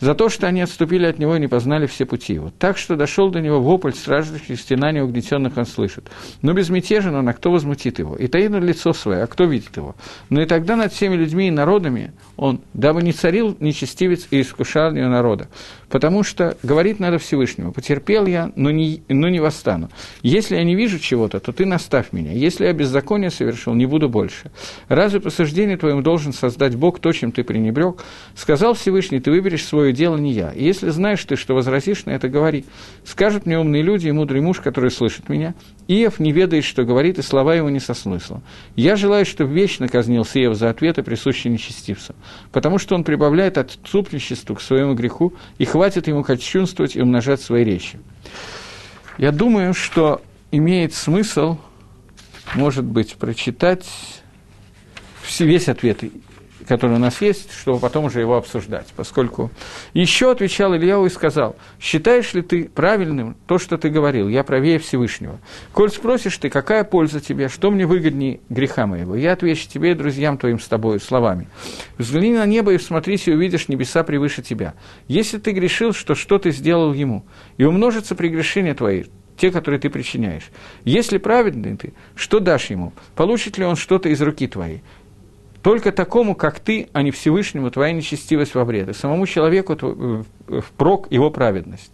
за 0.00 0.14
то, 0.14 0.28
что 0.28 0.46
они 0.46 0.62
отступили 0.62 1.06
от 1.06 1.18
него 1.18 1.36
и 1.36 1.40
не 1.40 1.48
познали 1.48 1.86
все 1.86 2.06
пути 2.06 2.34
его. 2.34 2.52
Так 2.58 2.78
что 2.78 2.96
дошел 2.96 3.30
до 3.30 3.40
него 3.40 3.60
вопль 3.60 3.92
страждущих 3.92 4.60
стенания 4.60 5.02
угнетенных 5.02 5.56
он 5.56 5.66
слышит. 5.66 6.08
Но 6.42 6.52
безмятежен 6.52 7.14
он, 7.14 7.28
а 7.28 7.32
кто 7.32 7.50
возмутит 7.50 7.98
его? 7.98 8.16
И 8.16 8.26
таит 8.26 8.50
лицо 8.52 8.92
свое, 8.92 9.22
а 9.22 9.26
кто 9.26 9.44
видит 9.44 9.76
его? 9.76 9.94
Но 10.30 10.40
и 10.40 10.46
тогда 10.46 10.76
над 10.76 10.92
всеми 10.92 11.16
людьми 11.16 11.48
и 11.48 11.50
народами 11.50 12.12
он, 12.36 12.60
дабы 12.74 13.02
не 13.02 13.12
царил 13.12 13.56
нечестивец 13.60 14.26
и 14.30 14.40
искушал 14.40 14.94
ее 14.94 15.08
народа. 15.08 15.48
Потому 15.88 16.24
что 16.24 16.56
говорит 16.62 16.98
надо 16.98 17.18
Всевышнему, 17.18 17.72
потерпел 17.72 18.26
я, 18.26 18.52
но 18.56 18.70
не, 18.70 19.02
но 19.08 19.28
не 19.28 19.40
восстану. 19.40 19.88
Если 20.22 20.56
я 20.56 20.64
не 20.64 20.74
вижу 20.74 20.98
чего-то, 20.98 21.38
то 21.38 21.52
ты 21.52 21.64
наставь 21.64 22.12
меня. 22.12 22.32
Если 22.32 22.64
я 22.64 22.72
беззаконие 22.72 23.30
совершил, 23.30 23.74
не 23.74 23.86
буду 23.86 24.08
больше. 24.08 24.50
Разве 24.88 25.20
по 25.20 25.30
твоему 25.30 26.02
должен 26.02 26.32
создать 26.32 26.74
Бог 26.74 26.98
то, 26.98 27.12
чем 27.12 27.32
ты 27.32 27.44
пренебрег? 27.44 27.96
Сказал 28.34 28.74
Всевышний, 28.74 29.20
ты 29.20 29.30
выберешь 29.30 29.64
свое 29.86 29.92
дело, 29.92 30.16
не 30.16 30.32
я. 30.32 30.50
И 30.50 30.64
если 30.64 30.90
знаешь 30.90 31.24
ты, 31.24 31.36
что 31.36 31.54
возразишь 31.54 32.06
на 32.06 32.10
это, 32.10 32.28
говори. 32.28 32.64
Скажут 33.04 33.46
мне 33.46 33.58
умные 33.58 33.82
люди 33.82 34.08
и 34.08 34.12
мудрый 34.12 34.40
муж, 34.40 34.60
который 34.60 34.90
слышит 34.90 35.28
меня. 35.28 35.54
Иев 35.86 36.18
не 36.18 36.32
ведает, 36.32 36.64
что 36.64 36.84
говорит, 36.84 37.18
и 37.18 37.22
слова 37.22 37.54
его 37.54 37.70
не 37.70 37.78
со 37.78 37.94
смыслом. 37.94 38.42
Я 38.74 38.96
желаю, 38.96 39.24
чтобы 39.24 39.52
вечно 39.52 39.86
казнился 39.86 40.40
Иев 40.40 40.56
за 40.56 40.70
ответы, 40.70 41.04
присущие 41.04 41.52
нечестивцам, 41.52 42.16
потому 42.50 42.78
что 42.78 42.96
он 42.96 43.04
прибавляет 43.04 43.58
отступничеству 43.58 44.56
к 44.56 44.60
своему 44.60 44.94
греху, 44.94 45.32
и 45.58 45.64
хватит 45.64 46.08
ему 46.08 46.24
кощунствовать 46.24 46.96
и 46.96 47.00
умножать 47.00 47.40
свои 47.40 47.62
речи. 47.62 48.00
Я 49.18 49.30
думаю, 49.30 49.72
что 49.72 50.20
имеет 50.50 50.94
смысл 50.94 51.58
может 52.54 52.84
быть, 52.84 53.16
прочитать 53.16 53.86
весь 55.38 55.68
ответ 55.68 56.04
который 56.66 56.96
у 56.96 56.98
нас 56.98 57.20
есть, 57.22 57.52
чтобы 57.52 57.78
потом 57.78 58.06
уже 58.06 58.20
его 58.20 58.36
обсуждать. 58.36 58.86
Поскольку 58.96 59.50
еще 59.94 60.30
отвечал 60.30 60.74
Ильяу 60.74 61.06
и 61.06 61.10
сказал, 61.10 61.56
считаешь 61.80 62.34
ли 62.34 62.42
ты 62.42 62.68
правильным 62.68 63.36
то, 63.46 63.58
что 63.58 63.78
ты 63.78 63.88
говорил, 63.88 64.28
я 64.28 64.44
правее 64.44 64.78
Всевышнего. 64.78 65.38
Коль 65.72 65.90
спросишь 65.90 66.38
ты, 66.38 66.50
какая 66.50 66.84
польза 66.84 67.20
тебе, 67.20 67.48
что 67.48 67.70
мне 67.70 67.86
выгоднее 67.86 68.40
греха 68.48 68.86
моего, 68.86 69.16
я 69.16 69.32
отвечу 69.32 69.68
тебе 69.68 69.92
и 69.92 69.94
друзьям 69.94 70.38
твоим 70.38 70.60
с 70.60 70.68
тобой 70.68 71.00
словами. 71.00 71.48
Взгляни 71.98 72.34
на 72.34 72.46
небо 72.46 72.72
и 72.72 72.76
всмотрись, 72.76 73.28
и 73.28 73.32
увидишь 73.32 73.68
небеса 73.68 74.02
превыше 74.02 74.42
тебя. 74.42 74.74
Если 75.08 75.38
ты 75.38 75.52
грешил, 75.52 75.92
что 75.92 76.14
что 76.14 76.38
ты 76.38 76.50
сделал 76.50 76.92
ему, 76.92 77.24
и 77.56 77.64
умножится 77.64 78.14
прегрешение 78.14 78.74
твои, 78.74 79.04
те, 79.36 79.50
которые 79.50 79.78
ты 79.78 79.90
причиняешь. 79.90 80.50
Если 80.84 81.18
праведный 81.18 81.76
ты, 81.76 81.92
что 82.14 82.40
дашь 82.40 82.70
ему? 82.70 82.92
Получит 83.14 83.58
ли 83.58 83.64
он 83.64 83.76
что-то 83.76 84.08
из 84.08 84.20
руки 84.20 84.46
твоей? 84.46 84.82
Только 85.66 85.90
такому, 85.90 86.36
как 86.36 86.60
ты, 86.60 86.88
а 86.92 87.02
не 87.02 87.10
Всевышнему, 87.10 87.72
твоя 87.72 87.92
нечестивость 87.92 88.54
во 88.54 88.64
вред, 88.64 88.88
и 88.88 88.92
самому 88.92 89.26
человеку 89.26 89.76
э, 89.82 90.60
впрок 90.60 91.10
его 91.10 91.28
праведность. 91.32 91.90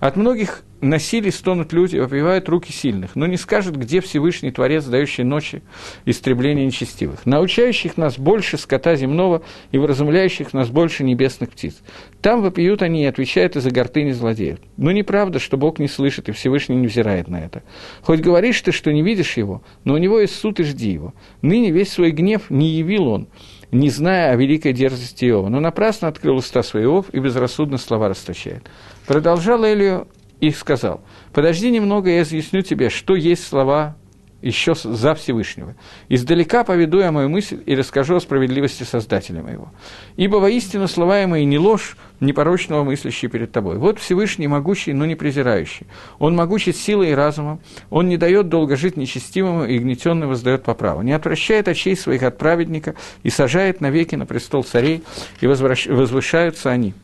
От 0.00 0.16
многих 0.16 0.62
насилий 0.80 1.30
стонут 1.30 1.72
люди, 1.72 1.96
вопивают 1.96 2.48
руки 2.48 2.72
сильных, 2.72 3.16
но 3.16 3.26
не 3.26 3.36
скажут, 3.36 3.76
где 3.76 4.00
Всевышний 4.00 4.50
Творец, 4.50 4.84
дающий 4.84 5.24
ночи 5.24 5.62
истребления 6.04 6.66
нечестивых, 6.66 7.24
научающих 7.26 7.96
нас 7.96 8.18
больше 8.18 8.58
скота 8.58 8.94
земного 8.96 9.42
и 9.72 9.78
вразумляющих 9.78 10.52
нас 10.52 10.68
больше 10.68 11.04
небесных 11.04 11.50
птиц. 11.50 11.76
Там 12.20 12.42
вопиют 12.42 12.82
они 12.82 13.02
и 13.02 13.06
отвечают 13.06 13.56
из-за 13.56 13.70
гордыни 13.70 14.12
злодеев. 14.12 14.58
Но 14.76 14.92
неправда, 14.92 15.38
что 15.38 15.56
Бог 15.56 15.78
не 15.78 15.88
слышит 15.88 16.28
и 16.28 16.32
Всевышний 16.32 16.76
не 16.76 16.86
взирает 16.86 17.28
на 17.28 17.40
это. 17.40 17.62
Хоть 18.02 18.20
говоришь 18.20 18.60
ты, 18.60 18.72
что 18.72 18.92
не 18.92 19.02
видишь 19.02 19.36
его, 19.36 19.62
но 19.84 19.94
у 19.94 19.98
него 19.98 20.20
есть 20.20 20.36
суд 20.36 20.60
и 20.60 20.64
жди 20.64 20.90
его. 20.90 21.14
Ныне 21.42 21.70
весь 21.70 21.92
свой 21.92 22.10
гнев 22.10 22.50
не 22.50 22.68
явил 22.68 23.08
он, 23.08 23.28
не 23.72 23.90
зная 23.90 24.32
о 24.32 24.36
великой 24.36 24.72
дерзости 24.72 25.24
Иова, 25.24 25.48
но 25.48 25.60
напрасно 25.60 26.08
открыл 26.08 26.36
уста 26.36 26.62
своего 26.62 27.04
и 27.12 27.18
безрассудно 27.18 27.78
слова 27.78 28.08
расточает. 28.08 28.64
Продолжал 29.06 29.64
Элию 29.64 30.08
и 30.40 30.50
сказал, 30.50 31.00
подожди 31.32 31.70
немного, 31.70 32.10
я 32.10 32.22
изъясню 32.22 32.62
тебе, 32.62 32.90
что 32.90 33.14
есть 33.14 33.46
слова 33.46 33.96
еще 34.42 34.74
за 34.74 35.14
Всевышнего. 35.14 35.74
Издалека 36.08 36.62
поведу 36.62 37.00
я 37.00 37.10
мою 37.10 37.28
мысль 37.28 37.62
и 37.64 37.74
расскажу 37.74 38.16
о 38.16 38.20
справедливости 38.20 38.82
Создателя 38.82 39.42
моего. 39.42 39.72
Ибо 40.16 40.36
воистину 40.36 40.88
слова 40.88 41.26
мои 41.26 41.44
не 41.44 41.58
ложь 41.58 41.96
непорочного 42.20 42.84
мыслящий 42.84 43.28
перед 43.28 43.50
тобой. 43.52 43.78
Вот 43.78 43.98
Всевышний 43.98 44.46
могучий, 44.46 44.92
но 44.92 45.06
не 45.06 45.14
презирающий. 45.14 45.86
Он 46.18 46.36
могучий 46.36 46.72
силой 46.72 47.10
и 47.10 47.14
разумом, 47.14 47.60
он 47.90 48.08
не 48.08 48.16
дает 48.16 48.48
долго 48.48 48.76
жить 48.76 48.96
нечестивому 48.96 49.64
и 49.64 49.78
гнетенно 49.78 50.26
воздает 50.26 50.62
по 50.62 50.74
праву, 50.74 51.02
не 51.02 51.12
отвращает 51.12 51.68
очей 51.68 51.96
своих 51.96 52.22
от 52.22 52.38
праведника 52.38 52.94
и 53.22 53.30
сажает 53.30 53.80
навеки 53.80 54.14
на 54.16 54.26
престол 54.26 54.64
царей, 54.64 55.02
и 55.40 55.46
возвращ... 55.46 55.86
возвышаются 55.86 56.70
они. 56.70 56.94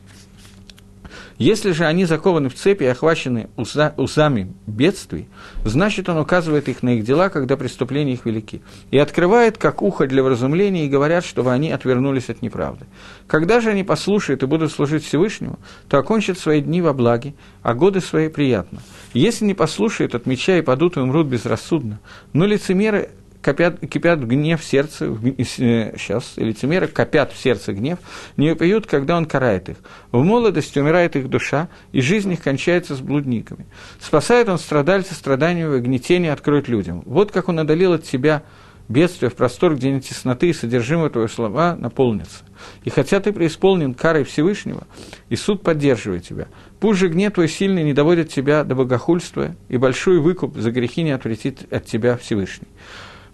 Если 1.37 1.71
же 1.71 1.85
они 1.85 2.05
закованы 2.05 2.49
в 2.49 2.55
цепи 2.55 2.83
и 2.83 2.87
охвачены 2.87 3.49
уза, 3.57 3.93
узами 3.97 4.53
бедствий, 4.67 5.27
значит, 5.65 6.09
он 6.09 6.17
указывает 6.17 6.69
их 6.69 6.83
на 6.83 6.95
их 6.95 7.03
дела, 7.03 7.29
когда 7.29 7.57
преступления 7.57 8.13
их 8.13 8.25
велики, 8.25 8.61
и 8.91 8.97
открывает 8.97 9.57
как 9.57 9.81
ухо 9.81 10.07
для 10.07 10.23
вразумления, 10.23 10.85
и 10.85 10.89
говорят, 10.89 11.25
чтобы 11.25 11.51
они 11.51 11.71
отвернулись 11.71 12.29
от 12.29 12.41
неправды. 12.41 12.85
Когда 13.27 13.61
же 13.61 13.69
они 13.69 13.83
послушают 13.83 14.43
и 14.43 14.47
будут 14.47 14.71
служить 14.71 15.03
Всевышнему, 15.03 15.59
то 15.87 15.97
окончат 15.97 16.37
свои 16.37 16.61
дни 16.61 16.81
во 16.81 16.93
благе, 16.93 17.33
а 17.61 17.73
годы 17.73 18.01
свои 18.01 18.29
приятно. 18.29 18.79
Если 19.13 19.45
не 19.45 19.53
послушают 19.53 20.15
от 20.15 20.25
меча 20.25 20.57
и 20.57 20.61
падут 20.61 20.97
и 20.97 20.99
умрут 20.99 21.27
безрассудно, 21.27 21.99
но 22.33 22.45
лицемеры 22.45 23.09
копят, 23.43 23.79
кипят 23.81 24.23
гнев 24.23 24.61
в 24.61 24.63
сердце, 24.63 25.15
сейчас, 25.37 26.33
э, 26.37 26.43
лицемеры 26.43 26.87
копят 26.87 27.31
в 27.31 27.37
сердце 27.37 27.73
гнев, 27.73 27.99
не 28.37 28.55
пьют, 28.55 28.87
когда 28.87 29.17
он 29.17 29.25
карает 29.25 29.69
их. 29.69 29.77
В 30.11 30.23
молодости 30.23 30.79
умирает 30.79 31.15
их 31.15 31.29
душа, 31.29 31.69
и 31.91 32.01
жизнь 32.01 32.31
их 32.31 32.41
кончается 32.41 32.95
с 32.95 32.99
блудниками. 32.99 33.65
Спасает 33.99 34.49
он 34.49 34.57
страдальца 34.57 35.13
страданиями 35.13 35.77
и 35.77 35.81
гнетения 35.81 36.33
откроет 36.33 36.67
людям. 36.67 37.03
Вот 37.05 37.31
как 37.31 37.49
он 37.49 37.59
одолел 37.59 37.93
от 37.93 38.05
себя 38.05 38.43
бедствие 38.89 39.29
в 39.29 39.35
простор, 39.35 39.75
где 39.75 39.91
нет 39.91 40.05
тесноты, 40.05 40.49
и 40.49 40.53
содержимое 40.53 41.09
твоего 41.09 41.27
слова 41.27 41.75
наполнится. 41.75 42.43
И 42.83 42.89
хотя 42.89 43.19
ты 43.19 43.31
преисполнен 43.31 43.93
карой 43.93 44.23
Всевышнего, 44.23 44.87
и 45.29 45.35
суд 45.35 45.63
поддерживает 45.63 46.23
тебя, 46.23 46.47
пусть 46.79 46.99
же 46.99 47.07
гнев 47.07 47.33
твой 47.33 47.49
сильный 47.49 47.83
не 47.83 47.93
доводит 47.93 48.29
тебя 48.29 48.63
до 48.63 48.75
богохульства, 48.75 49.55
и 49.69 49.77
большой 49.77 50.19
выкуп 50.19 50.57
за 50.57 50.71
грехи 50.71 51.03
не 51.03 51.11
отвратит 51.11 51.71
от 51.71 51.85
тебя 51.85 52.17
Всевышний. 52.17 52.67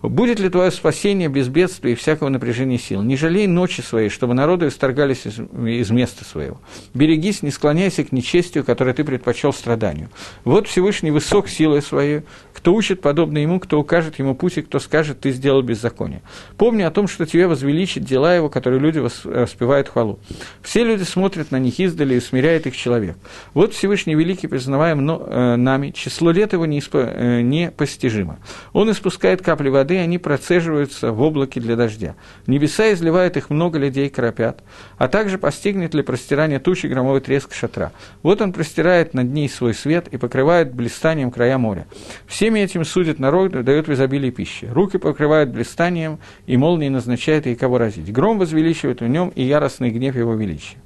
Будет 0.01 0.39
ли 0.39 0.49
твое 0.49 0.71
спасение 0.71 1.27
без 1.27 1.49
бедствия 1.49 1.91
и 1.91 1.95
всякого 1.95 2.29
напряжения 2.29 2.77
сил? 2.77 3.01
Не 3.01 3.17
жалей 3.17 3.47
ночи 3.47 3.81
своей, 3.81 4.09
чтобы 4.09 4.33
народы 4.33 4.67
исторгались 4.67 5.25
из, 5.25 5.39
из 5.39 5.91
места 5.91 6.23
своего. 6.23 6.61
Берегись, 6.93 7.43
не 7.43 7.51
склоняйся 7.51 8.05
к 8.05 8.13
нечестию, 8.13 8.63
которое 8.63 8.93
ты 8.93 9.03
предпочел 9.03 9.51
страданию. 9.51 10.09
Вот 10.45 10.67
Всевышний 10.67 11.11
высок 11.11 11.49
силой 11.49 11.81
своей, 11.81 12.21
кто 12.53 12.73
учит 12.73 13.01
подобно 13.01 13.39
ему, 13.39 13.59
кто 13.59 13.79
укажет 13.79 14.19
ему 14.19 14.35
путь, 14.35 14.57
и 14.57 14.61
кто 14.61 14.79
скажет, 14.79 15.19
ты 15.19 15.31
сделал 15.31 15.61
беззаконие. 15.61 16.21
Помни 16.57 16.81
о 16.83 16.91
том, 16.91 17.09
что 17.09 17.25
тебе 17.25 17.47
возвеличит 17.47 18.05
дела 18.05 18.33
его, 18.35 18.49
которые 18.49 18.79
люди 18.79 18.99
воспевают 18.99 19.89
хвалу. 19.89 20.19
Все 20.61 20.85
люди 20.85 21.03
смотрят 21.03 21.51
на 21.51 21.59
них 21.59 21.77
издали 21.79 22.15
и 22.15 22.19
смиряет 22.21 22.67
их 22.67 22.77
человек. 22.77 23.17
Вот 23.53 23.73
Всевышний 23.73 24.15
Великий, 24.15 24.47
признаваем 24.47 25.09
э, 25.09 25.55
нами, 25.57 25.91
число 25.91 26.31
лет 26.31 26.53
его 26.53 26.65
э, 26.65 27.41
непостижимо. 27.41 28.39
Он 28.71 28.89
испускает 28.91 29.41
капли 29.41 29.67
воды, 29.69 29.88
воды, 29.89 29.97
они 29.97 30.17
процеживаются 30.17 31.11
в 31.11 31.21
облаке 31.21 31.59
для 31.59 31.75
дождя. 31.75 32.15
Небеса 32.47 32.93
изливают 32.93 33.37
их, 33.37 33.49
много 33.49 33.79
людей 33.79 34.09
кропят. 34.09 34.63
А 34.97 35.07
также 35.07 35.37
постигнет 35.37 35.93
ли 35.93 36.03
простирание 36.03 36.59
тучи 36.59 36.87
громовой 36.87 37.21
треск 37.21 37.53
шатра. 37.53 37.91
Вот 38.21 38.41
он 38.41 38.53
простирает 38.53 39.13
над 39.13 39.27
ней 39.27 39.49
свой 39.49 39.73
свет 39.73 40.07
и 40.11 40.17
покрывает 40.17 40.73
блистанием 40.73 41.31
края 41.31 41.57
моря. 41.57 41.87
Всеми 42.27 42.59
этим 42.59 42.85
судит 42.85 43.19
народ 43.19 43.55
и 43.55 43.63
дает 43.63 43.87
в 43.87 43.93
изобилии 43.93 44.29
пищи. 44.29 44.65
Руки 44.65 44.97
покрывают 44.97 45.49
блистанием, 45.49 46.19
и 46.45 46.57
молнии 46.57 46.89
назначает 46.89 47.47
и 47.47 47.55
кого 47.55 47.77
разить. 47.77 48.11
Гром 48.11 48.37
возвеличивает 48.37 49.01
в 49.01 49.07
нем 49.07 49.29
и 49.29 49.43
яростный 49.43 49.89
гнев 49.89 50.15
его 50.15 50.35
величия 50.35 50.77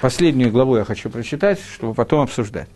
последнюю 0.00 0.50
главу 0.50 0.76
я 0.76 0.84
хочу 0.84 1.10
прочитать, 1.10 1.60
чтобы 1.74 1.94
потом 1.94 2.20
обсуждать. 2.20 2.68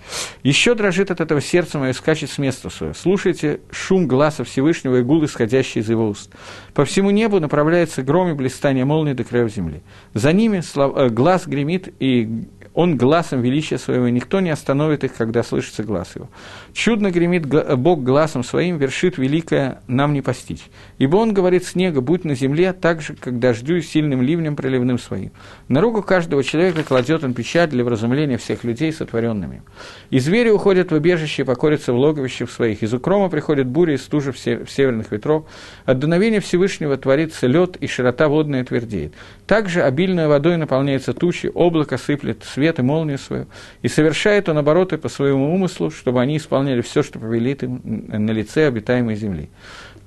«Еще 0.42 0.75
дрожит 0.75 1.11
от 1.11 1.21
этого 1.21 1.40
сердце 1.40 1.78
мое, 1.78 1.92
скачет 1.92 2.30
с 2.30 2.38
места 2.38 2.71
своего. 2.71 2.94
Слушайте 2.94 3.61
шум 3.71 4.06
глаза 4.06 4.44
Всевышнего 4.44 4.97
и 4.97 5.02
гул, 5.02 5.25
исходящий 5.25 5.80
из 5.80 5.90
его 5.90 6.09
уст. 6.09 6.30
По 6.75 6.85
всему 6.85 7.11
небу 7.11 7.40
направляется 7.40 8.02
гром 8.02 8.30
и 8.30 8.35
блистание 8.35 8.85
молнии 8.85 9.12
до 9.12 9.25
краев 9.25 9.52
земли. 9.52 9.83
За 10.14 10.33
ними 10.33 10.61
слав... 10.61 10.97
Э, 10.97 11.09
глаз 11.09 11.47
гремит 11.47 11.92
и 12.00 12.47
он 12.74 12.96
глазом 12.96 13.40
величия 13.40 13.78
своего, 13.78 14.08
никто 14.08 14.40
не 14.40 14.50
остановит 14.50 15.04
их, 15.04 15.14
когда 15.14 15.44
слышится 15.44 15.84
глаз 15.84 16.16
его. 16.16 16.28
Чудно 16.72 17.12
гремит 17.12 17.46
Бог 17.46 18.02
глазом 18.02 18.42
своим, 18.42 18.78
вершит 18.78 19.16
великое 19.16 19.80
нам 19.86 20.12
не 20.12 20.22
постичь. 20.22 20.64
Ибо 20.98 21.16
он 21.16 21.32
говорит 21.32 21.64
снега, 21.64 22.00
будь 22.00 22.24
на 22.24 22.34
земле, 22.34 22.72
так 22.72 23.00
же, 23.00 23.14
как 23.14 23.38
дождю 23.38 23.76
и 23.76 23.80
сильным 23.80 24.22
ливнем 24.22 24.56
проливным 24.56 24.98
своим. 24.98 25.30
На 25.68 25.80
руку 25.80 26.02
каждого 26.02 26.42
человека 26.42 26.82
кладет 26.82 27.22
он 27.22 27.32
печать 27.32 27.70
для 27.70 27.84
вразумления 27.84 28.38
всех 28.38 28.64
людей, 28.64 28.92
сотворенными. 28.92 29.62
И 30.10 30.18
звери 30.18 30.50
уходят 30.50 30.90
в 30.90 30.94
убежище 30.94 31.42
и 31.42 31.44
покорятся 31.44 31.92
в 31.92 31.96
логовище 31.96 32.48
своих. 32.48 32.82
Из 32.82 32.92
укрома 32.92 33.28
приходит 33.28 33.68
буря 33.68 33.94
и 33.94 33.98
стужа 33.98 34.32
в 34.32 34.38
северных 34.38 35.12
ветров. 35.12 35.46
От 35.84 36.00
дуновения 36.00 36.40
Всевышнего 36.40 36.96
творится 36.96 37.46
лед, 37.46 37.76
и 37.76 37.86
широта 37.86 38.26
водная 38.26 38.64
твердеет. 38.64 39.14
Также 39.46 39.82
обильной 39.82 40.26
водой 40.26 40.56
наполняется 40.56 41.14
тучи, 41.14 41.52
облако 41.54 41.98
сыплет 41.98 42.42
свет, 42.42 42.63
свет 42.64 42.78
и 42.78 42.83
молнию 42.83 43.18
свою, 43.18 43.47
и 43.83 43.88
совершает 43.88 44.49
он 44.49 44.56
обороты 44.56 44.97
по 44.97 45.11
своему 45.11 45.54
умыслу, 45.54 45.90
чтобы 45.90 46.23
они 46.23 46.38
исполняли 46.38 46.80
все, 46.80 47.02
что 47.02 47.18
повелит 47.18 47.62
им 47.62 47.83
на 47.85 48.30
лице 48.30 48.68
обитаемой 48.68 49.16
земли. 49.16 49.50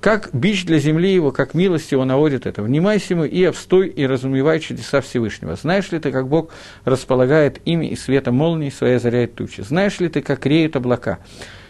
Как 0.00 0.30
бич 0.32 0.64
для 0.64 0.78
земли 0.78 1.12
его, 1.12 1.30
как 1.30 1.54
милость 1.54 1.92
его 1.92 2.04
наводит 2.04 2.46
это. 2.46 2.62
Внимайся 2.62 3.14
ему 3.14 3.24
и 3.24 3.44
обстой, 3.44 3.88
и 3.88 4.06
разумевай 4.06 4.58
чудеса 4.60 5.00
Всевышнего. 5.00 5.54
Знаешь 5.54 5.92
ли 5.92 5.98
ты, 6.00 6.10
как 6.10 6.28
Бог 6.28 6.50
располагает 6.84 7.60
ими 7.64 7.86
и 7.86 7.96
светом 7.96 8.34
молнии 8.34 8.70
своей 8.70 8.96
озаряет 8.96 9.34
тучи? 9.34 9.60
Знаешь 9.60 10.00
ли 10.00 10.08
ты, 10.08 10.20
как 10.20 10.46
реют 10.46 10.74
облака? 10.76 11.18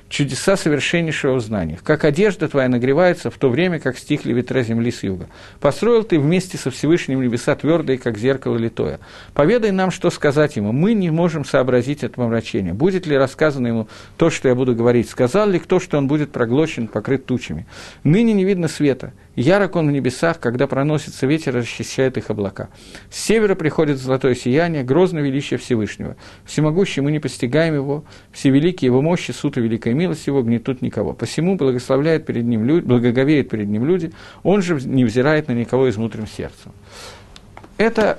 Чудеса 0.09 0.57
совершеннейшего 0.57 1.39
знания, 1.41 1.79
как 1.83 2.05
одежда 2.05 2.49
твоя 2.49 2.69
нагревается 2.69 3.31
в 3.31 3.39
то 3.39 3.51
время, 3.51 3.79
как 3.79 3.99
стихли 3.99 4.33
ветра 4.33 4.63
земли 4.63 4.91
с 4.91 5.03
юга. 5.03 5.29
Построил 5.61 6.03
ты 6.03 6.19
вместе 6.19 6.57
со 6.57 6.71
Всевышним 6.71 7.23
небеса 7.23 7.55
твердые, 7.55 7.99
как 7.99 8.19
зеркало 8.19 8.57
литое. 8.57 9.01
Поведай 9.35 9.71
нам, 9.71 9.91
что 9.91 10.11
сказать 10.11 10.57
ему. 10.57 10.73
Мы 10.73 10.95
не 10.95 11.11
можем 11.11 11.45
сообразить 11.45 12.03
это 12.03 12.15
помрачение. 12.15 12.73
Будет 12.73 13.07
ли 13.07 13.17
рассказано 13.17 13.67
ему 13.67 13.89
то, 14.17 14.31
что 14.31 14.49
я 14.49 14.55
буду 14.55 14.75
говорить? 14.75 15.11
Сказал 15.11 15.49
ли 15.49 15.59
кто, 15.59 15.81
что 15.81 15.99
он 15.99 16.09
будет 16.09 16.33
проглочен, 16.33 16.89
покрыт 16.89 17.27
тучами? 17.27 17.67
Ныне 18.05 18.33
не 18.33 18.45
видно 18.45 18.69
света. 18.69 19.13
Ярок 19.39 19.77
он 19.77 19.87
в 19.87 19.93
небесах, 19.93 20.41
когда 20.41 20.67
проносится 20.67 21.25
ветер, 21.25 21.55
расчищает 21.55 22.17
их 22.17 22.29
облака. 22.29 22.71
С 23.09 23.23
севера 23.23 23.55
приходит 23.55 23.99
золотое 23.99 24.35
сияние, 24.35 24.83
грозное 24.83 25.23
величие 25.23 25.59
Всевышнего. 25.59 26.17
Всемогущий 26.45 27.03
мы 27.03 27.13
не 27.13 27.21
постигаем 27.21 27.75
его, 27.75 28.05
всевеликий 28.33 28.87
его 28.87 29.01
мощи, 29.01 29.31
суд 29.31 29.57
и 29.57 29.61
великое 29.61 29.95
милость 29.99 30.27
его 30.27 30.43
гнетут 30.43 30.81
никого. 30.81 31.13
Посему 31.13 31.57
благословляет 31.57 32.25
перед 32.25 32.45
ним 32.45 32.65
люди, 32.65 32.87
благоговеет 32.87 33.51
перед 33.51 33.69
ним 33.69 33.85
люди, 33.85 34.13
он 34.43 34.63
же 34.63 34.77
не 34.77 35.05
взирает 35.05 35.49
на 35.49 35.53
никого 35.53 35.91
измутрым 35.91 36.27
сердцем. 36.27 36.73
Это 37.77 38.19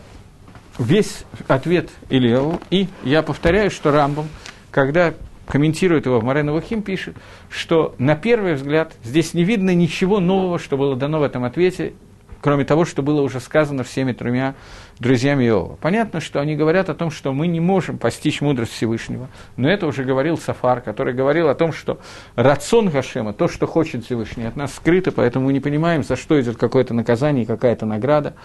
весь 0.78 1.24
ответ 1.48 1.90
Ильеву, 2.10 2.62
и 2.70 2.88
я 3.04 3.24
повторяю, 3.24 3.72
что 3.72 3.92
Рамбом, 3.92 4.28
когда 4.72 5.14
комментирует 5.48 6.06
его 6.06 6.20
в 6.20 6.24
Мореновахим, 6.24 6.82
пишет, 6.84 7.16
что 7.50 7.96
на 7.98 8.16
первый 8.16 8.54
взгляд 8.54 8.94
здесь 9.04 9.34
не 9.34 9.44
видно 9.44 9.74
ничего 9.74 10.20
нового, 10.20 10.60
что 10.60 10.78
было 10.78 10.96
дано 10.96 11.20
в 11.20 11.24
этом 11.24 11.44
ответе, 11.44 11.94
кроме 12.42 12.66
того, 12.66 12.86
что 12.86 13.02
было 13.02 13.22
уже 13.22 13.40
сказано 13.40 13.84
всеми 13.84 14.14
тремя 14.14 14.56
друзьями 15.00 15.48
Иова. 15.48 15.78
Понятно, 15.82 16.20
что 16.20 16.42
они 16.42 16.56
говорят 16.56 16.90
о 16.90 16.94
том, 16.94 17.12
что 17.12 17.34
мы 17.34 17.48
не 17.48 17.60
можем 17.60 17.98
постичь 17.98 18.42
мудрость 18.42 18.74
Всевышнего, 18.74 19.30
но 19.58 19.70
это 19.70 19.88
уже 19.88 20.04
говорил 20.04 20.38
Сафар, 20.38 20.82
который 20.82 21.14
говорил 21.14 21.50
о 21.50 21.56
том, 21.56 21.72
что 21.72 22.00
рацион 22.36 22.90
Гашема, 22.90 23.34
то, 23.34 23.48
что 23.48 23.68
хочет 23.68 24.06
Всевышний, 24.06 24.46
от 24.46 24.56
нас 24.56 24.76
скрыто, 24.76 25.12
поэтому 25.12 25.46
мы 25.46 25.54
не 25.54 25.60
понимаем, 25.60 26.04
за 26.04 26.16
что 26.16 26.40
идет 26.40 26.58
какое-то 26.58 26.94
наказание 26.94 27.44
и 27.44 27.48
какая-то 27.48 27.86
награда 27.86 28.36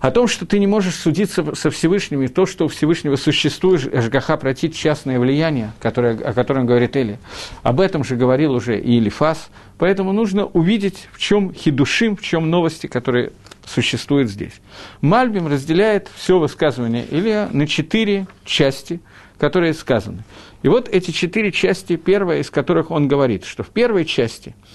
о 0.00 0.10
том, 0.10 0.28
что 0.28 0.46
ты 0.46 0.58
не 0.58 0.66
можешь 0.66 0.94
судиться 0.94 1.54
со 1.54 1.70
Всевышним, 1.70 2.22
и 2.22 2.28
то, 2.28 2.46
что 2.46 2.66
у 2.66 2.68
Всевышнего 2.68 3.16
существует, 3.16 3.80
ЖГХ 3.80 4.38
протит 4.38 4.74
частное 4.74 5.18
влияние, 5.18 5.72
которое, 5.80 6.14
о 6.14 6.32
котором 6.32 6.66
говорит 6.66 6.96
Эли. 6.96 7.18
Об 7.62 7.80
этом 7.80 8.04
же 8.04 8.16
говорил 8.16 8.52
уже 8.52 8.78
и 8.78 8.98
Илифас. 8.98 9.50
Поэтому 9.76 10.12
нужно 10.12 10.46
увидеть, 10.46 11.08
в 11.12 11.18
чем 11.18 11.52
хидушим, 11.52 12.16
в 12.16 12.22
чем 12.22 12.50
новости, 12.50 12.86
которые 12.86 13.32
существуют 13.68 14.30
здесь. 14.30 14.60
Мальбим 15.00 15.46
разделяет 15.46 16.10
все 16.16 16.38
высказывание 16.38 17.04
Илия 17.04 17.48
на 17.52 17.66
четыре 17.66 18.26
части, 18.44 19.00
которые 19.38 19.74
сказаны. 19.74 20.24
И 20.62 20.68
вот 20.68 20.88
эти 20.88 21.12
четыре 21.12 21.52
части, 21.52 21.96
первая 21.96 22.40
из 22.40 22.50
которых 22.50 22.90
он 22.90 23.06
говорит, 23.06 23.44
что 23.44 23.62
в 23.62 23.68
первой 23.68 24.04
части– 24.04 24.54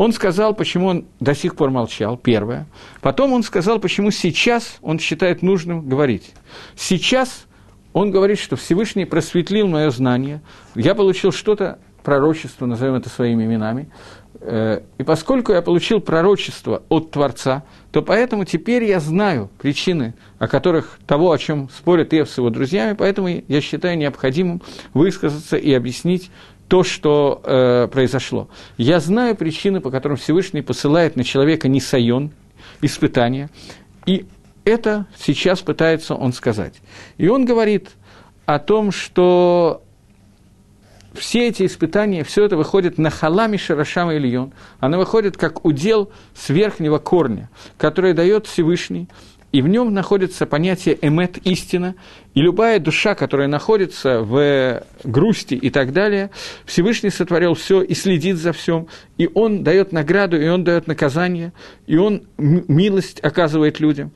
он 0.00 0.14
сказал, 0.14 0.54
почему 0.54 0.86
он 0.86 1.04
до 1.20 1.34
сих 1.34 1.54
пор 1.56 1.68
молчал, 1.68 2.16
первое. 2.16 2.66
Потом 3.02 3.34
он 3.34 3.42
сказал, 3.42 3.78
почему 3.78 4.10
сейчас 4.10 4.78
он 4.80 4.98
считает 4.98 5.42
нужным 5.42 5.86
говорить. 5.86 6.32
Сейчас 6.74 7.44
он 7.92 8.10
говорит, 8.10 8.38
что 8.38 8.56
Всевышний 8.56 9.04
просветлил 9.04 9.66
мое 9.66 9.90
знание, 9.90 10.40
я 10.74 10.94
получил 10.94 11.32
что-то, 11.32 11.80
пророчество, 12.02 12.66
назовем 12.66 12.94
это 12.94 13.08
своими 13.08 13.44
именами, 13.44 13.88
э, 14.40 14.80
и 14.98 15.02
поскольку 15.02 15.52
я 15.52 15.62
получил 15.62 16.00
пророчество 16.00 16.82
от 16.88 17.10
Творца, 17.10 17.62
то 17.92 18.02
поэтому 18.02 18.44
теперь 18.44 18.84
я 18.84 19.00
знаю 19.00 19.50
причины, 19.58 20.14
о 20.38 20.48
которых 20.48 20.98
того, 21.06 21.32
о 21.32 21.38
чем 21.38 21.68
спорят 21.70 22.12
Ев 22.12 22.28
с 22.28 22.38
его 22.38 22.50
друзьями, 22.50 22.94
поэтому 22.94 23.28
я 23.28 23.60
считаю 23.60 23.98
необходимым 23.98 24.62
высказаться 24.94 25.56
и 25.56 25.72
объяснить 25.72 26.30
то, 26.68 26.84
что 26.84 27.40
э, 27.42 27.88
произошло. 27.90 28.48
Я 28.76 29.00
знаю 29.00 29.34
причины, 29.34 29.80
по 29.80 29.90
которым 29.90 30.16
Всевышний 30.16 30.62
посылает 30.62 31.16
на 31.16 31.24
человека 31.24 31.68
несайон, 31.68 32.30
испытания, 32.80 33.50
и 34.06 34.26
это 34.64 35.06
сейчас 35.18 35.60
пытается 35.60 36.14
он 36.14 36.32
сказать. 36.32 36.74
И 37.18 37.28
он 37.28 37.44
говорит 37.44 37.90
о 38.46 38.58
том, 38.58 38.92
что 38.92 39.82
все 41.14 41.48
эти 41.48 41.66
испытания, 41.66 42.24
все 42.24 42.44
это 42.44 42.56
выходит 42.56 42.98
на 42.98 43.10
халами 43.10 43.56
Шарашама 43.56 44.14
Ильон. 44.14 44.52
Оно 44.78 44.98
выходит 44.98 45.36
как 45.36 45.64
удел 45.64 46.10
с 46.34 46.48
верхнего 46.50 46.98
корня, 46.98 47.50
который 47.76 48.14
дает 48.14 48.46
Всевышний, 48.46 49.08
и 49.52 49.62
в 49.62 49.68
нем 49.68 49.92
находится 49.92 50.46
понятие 50.46 50.96
эмет– 51.02 51.38
истина, 51.44 51.96
и 52.34 52.40
любая 52.40 52.78
душа, 52.78 53.16
которая 53.16 53.48
находится 53.48 54.20
в 54.20 54.84
грусти 55.02 55.54
и 55.54 55.70
так 55.70 55.92
далее, 55.92 56.30
Всевышний 56.64 57.10
сотворил 57.10 57.54
все 57.54 57.82
и 57.82 57.94
следит 57.94 58.36
за 58.36 58.52
всем, 58.52 58.86
и 59.18 59.28
он 59.34 59.64
дает 59.64 59.90
награду, 59.90 60.40
и 60.40 60.46
он 60.46 60.62
дает 60.62 60.86
наказание, 60.86 61.52
и 61.86 61.96
он 61.96 62.28
милость 62.38 63.18
оказывает 63.24 63.80
людям. 63.80 64.12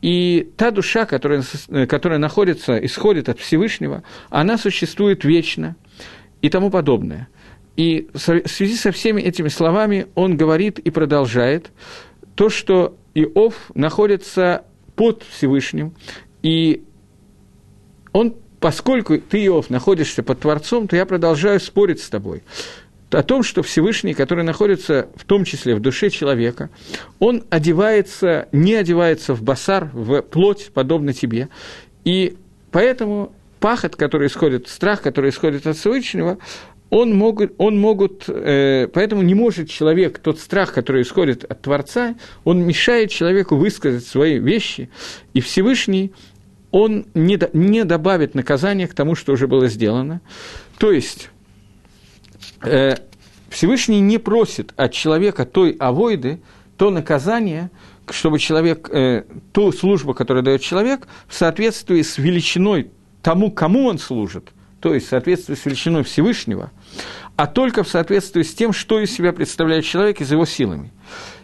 И 0.00 0.50
та 0.56 0.72
душа, 0.72 1.06
которая, 1.06 1.44
которая 1.86 2.18
находится, 2.18 2.76
исходит 2.84 3.28
от 3.28 3.38
Всевышнего, 3.38 4.02
она 4.30 4.58
существует 4.58 5.24
вечно 5.24 5.76
и 6.42 6.50
тому 6.50 6.70
подобное. 6.70 7.28
И 7.76 8.08
в 8.12 8.18
связи 8.18 8.74
со 8.74 8.92
всеми 8.92 9.22
этими 9.22 9.48
словами 9.48 10.08
он 10.14 10.36
говорит 10.36 10.78
и 10.78 10.90
продолжает 10.90 11.70
то, 12.34 12.50
что 12.50 12.96
Иов 13.14 13.54
находится 13.74 14.64
под 14.94 15.22
Всевышним, 15.22 15.94
и 16.42 16.84
он, 18.12 18.34
поскольку 18.60 19.16
ты, 19.18 19.46
Иов, 19.46 19.70
находишься 19.70 20.22
под 20.22 20.40
Творцом, 20.40 20.86
то 20.86 20.96
я 20.96 21.06
продолжаю 21.06 21.60
спорить 21.60 22.02
с 22.02 22.10
тобой 22.10 22.42
о 23.10 23.22
том, 23.22 23.42
что 23.42 23.62
Всевышний, 23.62 24.14
который 24.14 24.44
находится 24.44 25.08
в 25.16 25.24
том 25.24 25.44
числе 25.44 25.74
в 25.74 25.80
душе 25.80 26.10
человека, 26.10 26.70
он 27.18 27.44
одевается, 27.50 28.48
не 28.52 28.74
одевается 28.74 29.34
в 29.34 29.42
басар, 29.42 29.90
в 29.92 30.22
плоть, 30.22 30.70
подобно 30.72 31.12
тебе. 31.12 31.48
И 32.04 32.36
поэтому 32.70 33.34
пахот, 33.62 33.96
который 33.96 34.26
исходит, 34.26 34.68
страх, 34.68 35.00
который 35.00 35.30
исходит 35.30 35.66
от 35.66 35.76
Всевышнего, 35.76 36.38
он, 36.90 37.14
могут, 37.16 37.54
он 37.56 37.78
могут, 37.80 38.24
э, 38.26 38.88
поэтому 38.92 39.22
не 39.22 39.34
может 39.34 39.70
человек, 39.70 40.18
тот 40.18 40.38
страх, 40.40 40.74
который 40.74 41.02
исходит 41.02 41.44
от 41.44 41.62
Творца, 41.62 42.16
он 42.44 42.60
мешает 42.62 43.10
человеку 43.10 43.56
высказать 43.56 44.04
свои 44.04 44.38
вещи, 44.38 44.90
и 45.32 45.40
Всевышний, 45.40 46.12
он 46.72 47.06
не, 47.14 47.38
не 47.52 47.84
добавит 47.84 48.34
наказания 48.34 48.88
к 48.88 48.94
тому, 48.94 49.14
что 49.14 49.32
уже 49.32 49.46
было 49.46 49.68
сделано. 49.68 50.20
То 50.78 50.90
есть, 50.90 51.30
э, 52.62 52.96
Всевышний 53.48 54.00
не 54.00 54.18
просит 54.18 54.72
от 54.76 54.92
человека 54.92 55.46
той 55.46 55.76
авойды, 55.78 56.40
то 56.76 56.90
наказание, 56.90 57.70
чтобы 58.10 58.38
человек, 58.38 58.88
э, 58.90 59.22
ту 59.52 59.70
службу, 59.70 60.14
которую 60.14 60.42
дает 60.42 60.62
человек, 60.62 61.06
в 61.28 61.34
соответствии 61.34 62.02
с 62.02 62.18
величиной 62.18 62.90
тому, 63.22 63.50
кому 63.50 63.86
он 63.86 63.98
служит– 63.98 64.50
то 64.82 64.92
есть 64.92 65.06
в 65.06 65.10
соответствии 65.10 65.54
с 65.54 65.64
величиной 65.64 66.02
Всевышнего, 66.02 66.72
а 67.36 67.46
только 67.46 67.84
в 67.84 67.88
соответствии 67.88 68.42
с 68.42 68.52
тем, 68.52 68.72
что 68.72 68.98
из 68.98 69.12
себя 69.14 69.32
представляет 69.32 69.84
человек 69.84 70.20
и 70.20 70.24
с 70.24 70.32
его 70.32 70.44
силами. 70.44 70.90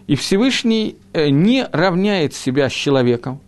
И 0.08 0.16
Всевышний 0.16 0.98
э, 1.12 1.28
не 1.28 1.64
равняет 1.70 2.34
себя 2.34 2.68
с 2.68 2.72
человеком, 2.72 3.40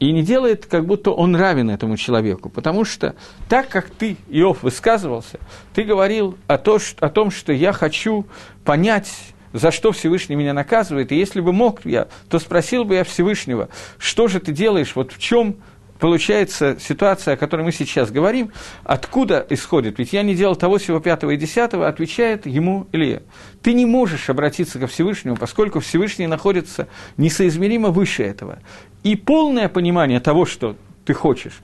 и 0.00 0.12
не 0.12 0.22
делает, 0.22 0.66
как 0.66 0.84
будто 0.86 1.10
он 1.10 1.36
равен 1.36 1.70
этому 1.70 1.96
человеку. 1.96 2.48
Потому 2.48 2.84
что 2.84 3.14
так 3.48 3.68
как 3.68 3.90
ты, 3.90 4.16
Иов, 4.28 4.62
высказывался, 4.62 5.38
ты 5.74 5.84
говорил 5.84 6.36
о, 6.46 6.58
то, 6.58 6.78
о 7.00 7.08
том, 7.10 7.30
что 7.30 7.52
я 7.52 7.72
хочу 7.72 8.26
понять, 8.64 9.12
за 9.52 9.70
что 9.70 9.92
Всевышний 9.92 10.36
меня 10.36 10.54
наказывает, 10.54 11.12
и 11.12 11.16
если 11.16 11.40
бы 11.40 11.52
мог 11.52 11.84
я, 11.84 12.08
то 12.30 12.38
спросил 12.38 12.84
бы 12.84 12.94
я 12.94 13.04
Всевышнего, 13.04 13.68
что 13.98 14.26
же 14.26 14.40
ты 14.40 14.52
делаешь, 14.52 14.96
вот 14.96 15.12
в 15.12 15.18
чем 15.18 15.56
получается 16.00 16.76
ситуация, 16.80 17.34
о 17.34 17.36
которой 17.36 17.62
мы 17.62 17.72
сейчас 17.72 18.10
говорим, 18.10 18.50
откуда 18.84 19.46
исходит? 19.50 19.98
Ведь 19.98 20.12
я 20.12 20.22
не 20.22 20.34
делал 20.34 20.56
того, 20.56 20.78
всего 20.78 20.98
пятого 20.98 21.32
и 21.32 21.36
десятого, 21.36 21.86
отвечает 21.86 22.46
ему 22.46 22.86
Илья. 22.92 23.22
Ты 23.62 23.74
не 23.74 23.86
можешь 23.86 24.30
обратиться 24.30 24.78
ко 24.78 24.86
Всевышнему, 24.86 25.36
поскольку 25.36 25.80
Всевышний 25.80 26.26
находится 26.26 26.88
несоизмеримо 27.16 27.90
выше 27.90 28.24
этого. 28.24 28.58
И 29.02 29.14
полное 29.14 29.68
понимание 29.68 30.20
того, 30.20 30.46
что 30.46 30.76
ты 31.04 31.14
хочешь, 31.14 31.60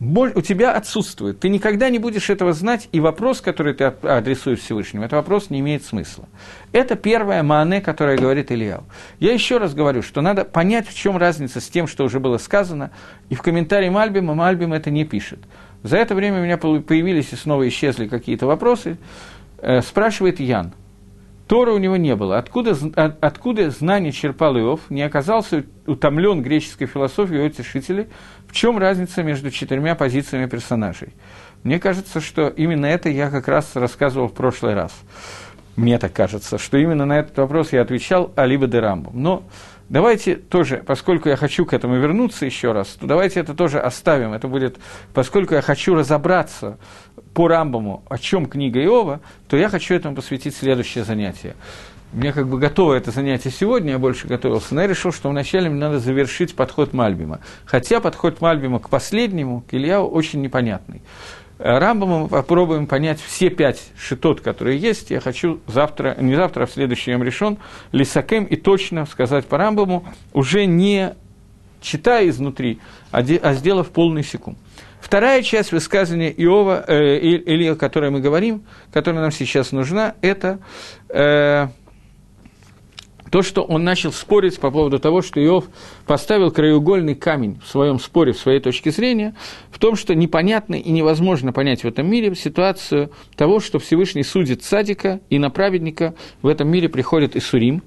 у 0.00 0.40
тебя 0.40 0.72
отсутствует. 0.72 1.40
Ты 1.40 1.50
никогда 1.50 1.90
не 1.90 1.98
будешь 1.98 2.30
этого 2.30 2.52
знать, 2.54 2.88
и 2.90 3.00
вопрос, 3.00 3.42
который 3.42 3.74
ты 3.74 3.84
адресуешь 3.84 4.60
Всевышнему, 4.60 5.04
этот 5.04 5.16
вопрос 5.16 5.50
не 5.50 5.60
имеет 5.60 5.84
смысла. 5.84 6.24
Это 6.72 6.96
первое 6.96 7.42
маане, 7.42 7.82
которое 7.82 8.16
говорит 8.16 8.50
Ильяу. 8.50 8.84
Я 9.18 9.32
еще 9.32 9.58
раз 9.58 9.74
говорю, 9.74 10.02
что 10.02 10.22
надо 10.22 10.44
понять, 10.44 10.88
в 10.88 10.94
чем 10.94 11.18
разница 11.18 11.60
с 11.60 11.68
тем, 11.68 11.86
что 11.86 12.04
уже 12.04 12.18
было 12.18 12.38
сказано, 12.38 12.90
и 13.28 13.34
в 13.34 13.42
комментарии 13.42 13.90
Мальбима 13.90 14.34
Мальбим 14.34 14.72
это 14.72 14.90
не 14.90 15.04
пишет. 15.04 15.40
За 15.82 15.98
это 15.98 16.14
время 16.14 16.40
у 16.40 16.44
меня 16.44 16.56
появились 16.56 17.32
и 17.32 17.36
снова 17.36 17.68
исчезли 17.68 18.08
какие-то 18.08 18.46
вопросы. 18.46 18.96
Э, 19.58 19.82
спрашивает 19.82 20.40
Ян. 20.40 20.72
Тора 21.50 21.72
у 21.72 21.78
него 21.78 21.96
не 21.96 22.14
было. 22.14 22.38
Откуда, 22.38 22.76
откуда 22.94 23.70
знание 23.70 24.12
черпал 24.12 24.56
Иов, 24.56 24.82
не 24.88 25.02
оказался 25.02 25.64
утомлен 25.84 26.42
греческой 26.42 26.86
философией 26.86 27.40
его 27.40 27.48
тешителей, 27.48 28.06
в 28.46 28.52
чем 28.52 28.78
разница 28.78 29.24
между 29.24 29.50
четырьмя 29.50 29.96
позициями 29.96 30.46
персонажей? 30.46 31.08
Мне 31.64 31.80
кажется, 31.80 32.20
что 32.20 32.46
именно 32.50 32.86
это 32.86 33.08
я 33.08 33.30
как 33.30 33.48
раз 33.48 33.74
рассказывал 33.74 34.28
в 34.28 34.32
прошлый 34.32 34.74
раз. 34.74 34.92
Мне 35.74 35.98
так 35.98 36.12
кажется, 36.12 36.56
что 36.56 36.78
именно 36.78 37.04
на 37.04 37.18
этот 37.18 37.36
вопрос 37.38 37.72
я 37.72 37.82
отвечал 37.82 38.32
Алиба 38.36 38.68
де 38.68 38.78
Рамбу. 38.78 39.10
Но 39.12 39.42
давайте 39.88 40.36
тоже, 40.36 40.84
поскольку 40.86 41.28
я 41.30 41.36
хочу 41.36 41.66
к 41.66 41.72
этому 41.72 41.96
вернуться 41.96 42.46
еще 42.46 42.70
раз, 42.70 42.90
то 42.90 43.08
давайте 43.08 43.40
это 43.40 43.54
тоже 43.54 43.80
оставим. 43.80 44.34
Это 44.34 44.46
будет, 44.46 44.78
поскольку 45.14 45.54
я 45.54 45.62
хочу 45.62 45.96
разобраться 45.96 46.78
по 47.34 47.48
Рамбаму, 47.48 48.02
о 48.08 48.18
чем 48.18 48.46
книга 48.46 48.82
Иова, 48.82 49.20
то 49.48 49.56
я 49.56 49.68
хочу 49.68 49.94
этому 49.94 50.16
посвятить 50.16 50.56
следующее 50.56 51.04
занятие. 51.04 51.54
Мне 52.12 52.32
как 52.32 52.48
бы 52.48 52.58
готово 52.58 52.94
это 52.94 53.12
занятие 53.12 53.50
сегодня, 53.50 53.92
я 53.92 53.98
больше 53.98 54.26
готовился, 54.26 54.74
но 54.74 54.80
я 54.82 54.88
решил, 54.88 55.12
что 55.12 55.28
вначале 55.28 55.70
мне 55.70 55.78
надо 55.78 56.00
завершить 56.00 56.56
подход 56.56 56.92
Мальбима. 56.92 57.38
Хотя 57.64 58.00
подход 58.00 58.40
Мальбима 58.40 58.80
к 58.80 58.88
последнему, 58.88 59.62
к 59.68 59.74
Ильяу, 59.74 60.08
очень 60.08 60.40
непонятный. 60.40 61.02
Рамбама 61.60 62.20
мы 62.20 62.28
попробуем 62.28 62.86
понять 62.86 63.20
все 63.20 63.50
пять 63.50 63.90
шитот, 63.96 64.40
которые 64.40 64.78
есть. 64.78 65.10
Я 65.10 65.20
хочу 65.20 65.60
завтра, 65.66 66.16
не 66.18 66.34
завтра, 66.34 66.64
а 66.64 66.66
в 66.66 66.72
следующий 66.72 67.12
день 67.12 67.22
решен, 67.22 67.58
Лисакем 67.92 68.44
и 68.44 68.56
точно 68.56 69.06
сказать 69.06 69.46
по 69.46 69.58
Рамбаму, 69.58 70.04
уже 70.32 70.64
не 70.64 71.14
читая 71.82 72.28
изнутри, 72.28 72.80
а, 73.10 73.22
де, 73.22 73.36
а 73.36 73.52
сделав 73.54 73.90
полный 73.90 74.24
секунд. 74.24 74.58
Вторая 75.00 75.42
часть 75.42 75.72
высказывания 75.72 76.30
Иова, 76.30 76.84
э, 76.86 77.18
или 77.18 77.68
о 77.68 77.76
которой 77.76 78.10
мы 78.10 78.20
говорим, 78.20 78.64
которая 78.92 79.22
нам 79.22 79.32
сейчас 79.32 79.72
нужна, 79.72 80.14
это 80.20 80.60
э, 81.08 81.68
то, 83.30 83.42
что 83.42 83.62
он 83.62 83.84
начал 83.84 84.12
спорить 84.12 84.58
по 84.58 84.70
поводу 84.70 84.98
того, 84.98 85.22
что 85.22 85.42
Иов 85.42 85.66
поставил 86.06 86.50
краеугольный 86.50 87.14
камень 87.14 87.60
в 87.64 87.68
своем 87.68 87.98
споре, 87.98 88.32
в 88.32 88.38
своей 88.38 88.60
точке 88.60 88.90
зрения, 88.90 89.34
в 89.70 89.78
том, 89.78 89.96
что 89.96 90.14
непонятно 90.14 90.74
и 90.74 90.90
невозможно 90.90 91.52
понять 91.52 91.84
в 91.84 91.86
этом 91.86 92.08
мире 92.08 92.34
ситуацию 92.34 93.10
того, 93.36 93.60
что 93.60 93.78
Всевышний 93.78 94.24
судит 94.24 94.64
садика, 94.64 95.20
и 95.30 95.38
на 95.38 95.50
праведника 95.50 96.14
в 96.42 96.48
этом 96.48 96.68
мире 96.68 96.88
приходит 96.88 97.36
Исурим, 97.36 97.82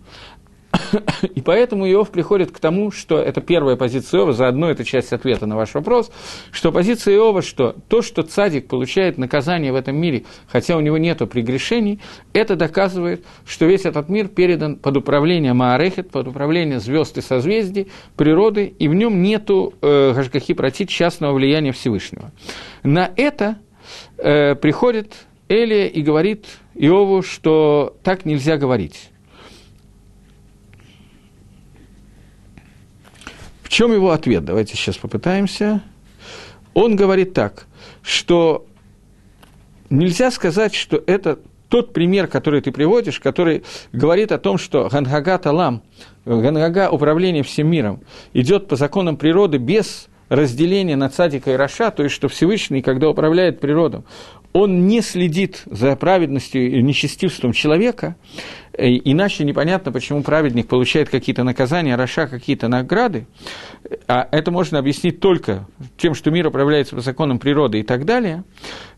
и 1.36 1.41
поэтому 1.41 1.89
Иов 1.89 2.09
приходит 2.09 2.51
к 2.51 2.59
тому, 2.59 2.91
что 2.91 3.19
это 3.19 3.41
первая 3.41 3.75
позиция 3.75 4.21
Иова, 4.21 4.33
заодно 4.33 4.69
это 4.69 4.83
часть 4.83 5.13
ответа 5.13 5.45
на 5.45 5.55
ваш 5.55 5.73
вопрос, 5.73 6.12
что 6.51 6.71
позиция 6.71 7.15
Иова, 7.15 7.41
что 7.41 7.75
то, 7.88 8.01
что 8.01 8.23
цадик 8.23 8.67
получает 8.67 9.17
наказание 9.17 9.71
в 9.71 9.75
этом 9.75 9.95
мире, 9.95 10.23
хотя 10.47 10.77
у 10.77 10.81
него 10.81 10.97
нет 10.97 11.19
прегрешений, 11.29 11.99
это 12.33 12.55
доказывает, 12.55 13.23
что 13.45 13.65
весь 13.65 13.86
этот 13.86 14.09
мир 14.09 14.27
передан 14.27 14.77
под 14.77 14.97
управление 14.97 15.53
Маарехет, 15.53 16.09
под 16.09 16.27
управление 16.27 16.79
звезд 16.79 17.17
и 17.17 17.21
созвездий, 17.21 17.91
природы, 18.15 18.65
и 18.65 18.88
в 18.88 18.93
нем 18.93 19.21
нету 19.21 19.73
э, 19.81 20.13
Гашгахи 20.13 20.55
частного 20.86 21.33
влияния 21.33 21.71
Всевышнего. 21.71 22.31
На 22.83 23.12
это 23.15 23.57
э, 24.17 24.55
приходит 24.55 25.13
Элия 25.49 25.88
и 25.88 26.01
говорит 26.01 26.45
Иову, 26.73 27.21
что 27.21 27.95
так 28.03 28.25
нельзя 28.25 28.57
говорить 28.57 29.12
чем 33.73 33.91
его 33.91 34.12
ответ? 34.12 34.45
Давайте 34.45 34.77
сейчас 34.77 34.97
попытаемся. 34.97 35.81
Он 36.75 36.95
говорит 36.95 37.33
так, 37.33 37.65
что 38.03 38.65
нельзя 39.89 40.29
сказать, 40.29 40.75
что 40.75 41.03
это 41.07 41.39
тот 41.69 41.91
пример, 41.91 42.27
который 42.27 42.62
ты 42.62 42.71
приводишь, 42.71 43.19
который 43.19 43.63
говорит 43.91 44.31
о 44.31 44.38
том, 44.38 44.59
что 44.59 44.88
Гангага 44.89 45.39
Талам, 45.39 45.81
Гангага 46.23 46.91
управление 46.91 47.41
всем 47.41 47.67
миром, 47.67 48.01
идет 48.33 48.67
по 48.67 48.75
законам 48.75 49.17
природы 49.17 49.57
без 49.57 50.07
разделения 50.29 50.95
на 50.95 51.09
цадика 51.09 51.51
и 51.51 51.55
раша, 51.55 51.89
то 51.89 52.03
есть 52.03 52.13
что 52.13 52.27
Всевышний, 52.27 52.83
когда 52.83 53.09
управляет 53.09 53.59
природой, 53.59 54.03
он 54.53 54.86
не 54.86 55.01
следит 55.01 55.63
за 55.65 55.95
праведностью 55.95 56.77
и 56.77 56.81
нечестивством 56.83 57.53
человека, 57.53 58.15
иначе 58.77 59.43
непонятно, 59.43 59.91
почему 59.91 60.23
праведник 60.23 60.67
получает 60.67 61.09
какие-то 61.09 61.43
наказания, 61.43 61.95
Раша 61.95 62.27
какие-то 62.27 62.67
награды. 62.67 63.27
А 64.07 64.27
это 64.31 64.51
можно 64.51 64.79
объяснить 64.79 65.19
только 65.19 65.67
тем, 65.97 66.15
что 66.15 66.31
мир 66.31 66.47
управляется 66.47 66.95
по 66.95 67.01
законам 67.01 67.39
природы 67.39 67.79
и 67.79 67.83
так 67.83 68.05
далее 68.05 68.43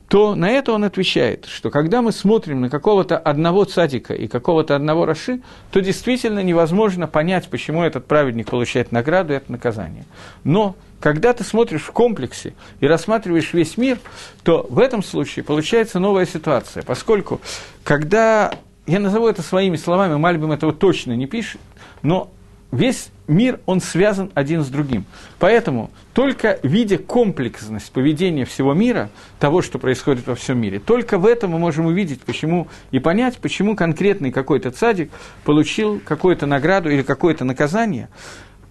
то 0.07 0.35
на 0.35 0.49
это 0.49 0.71
он 0.71 0.83
отвечает, 0.83 1.45
что 1.45 1.69
когда 1.69 2.01
мы 2.01 2.11
смотрим 2.11 2.61
на 2.61 2.69
какого-то 2.69 3.17
одного 3.17 3.65
цадика 3.65 4.13
и 4.13 4.27
какого-то 4.27 4.75
одного 4.75 5.05
Раши, 5.05 5.41
то 5.71 5.81
действительно 5.81 6.43
невозможно 6.43 7.07
понять, 7.07 7.49
почему 7.49 7.83
этот 7.83 8.05
праведник 8.05 8.49
получает 8.49 8.91
награду 8.91 9.33
и 9.33 9.38
это 9.38 9.51
наказание. 9.51 10.05
Но 10.43 10.75
когда 10.99 11.33
ты 11.33 11.43
смотришь 11.43 11.81
в 11.81 11.91
комплексе 11.91 12.53
и 12.79 12.88
рассматриваешь 12.88 13.53
весь 13.53 13.77
мир, 13.77 13.99
то 14.43 14.65
в 14.69 14.79
этом 14.79 15.03
случае 15.03 15.43
получается 15.43 15.99
новая 15.99 16.25
ситуация, 16.25 16.83
поскольку 16.83 17.41
когда 17.83 18.53
я 18.88 19.00
назову 19.00 19.28
это 19.28 19.41
своими 19.41 19.76
словами, 19.76 20.15
Мальбим 20.15 20.52
этого 20.52 20.74
точно 20.74 21.13
не 21.13 21.26
пишет, 21.26 21.62
но 22.02 22.32
весь 22.71 23.10
мир, 23.28 23.60
он 23.65 23.82
связан 23.82 24.32
один 24.36 24.63
с 24.63 24.67
другим. 24.67 25.06
Поэтому 25.39 25.89
только 26.13 26.60
видя 26.63 26.98
комплексность 26.98 27.91
поведения 27.91 28.45
всего 28.45 28.74
мира, 28.74 29.10
того, 29.39 29.62
что 29.62 29.80
происходит 29.80 30.28
во 30.28 30.36
всем 30.36 30.60
мире, 30.60 30.80
только 30.80 31.17
в 31.17 31.26
этом 31.26 31.52
мы 31.52 31.60
можем 31.60 31.88
увидеть, 31.88 32.21
почему 32.21 32.67
и 32.91 33.00
понять, 33.00 33.38
почему 33.38 33.76
конкретный 33.76 34.32
какой-то 34.32 34.71
цадик 34.71 35.12
получил 35.43 36.00
какую-то 36.00 36.45
награду 36.45 36.89
или 36.89 37.02
какое-то 37.02 37.45
наказание, 37.45 38.10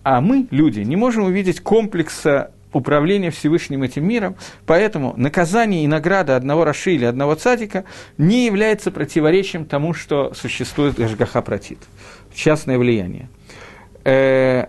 а 0.03 0.21
мы, 0.21 0.47
люди, 0.51 0.81
не 0.81 0.97
можем 0.97 1.25
увидеть 1.25 1.61
комплекса 1.61 2.53
управления 2.75 3.31
Всевышним 3.31 3.83
этим 3.83 4.07
миром, 4.07 4.37
поэтому 4.67 5.15
наказание 5.17 5.85
и 5.85 5.87
награда 5.87 6.37
одного 6.37 6.65
Раши 6.65 6.93
или 6.95 7.05
одного 7.05 7.35
цадика 7.35 7.85
не 8.19 8.45
является 8.47 8.91
противоречием 8.91 9.65
тому, 9.65 9.95
что 9.95 10.35
существует 10.35 10.97
Гашгаха 10.97 11.41
Протит, 11.41 11.79
частное 12.35 12.79
влияние. 12.79 13.29
Э, 14.05 14.67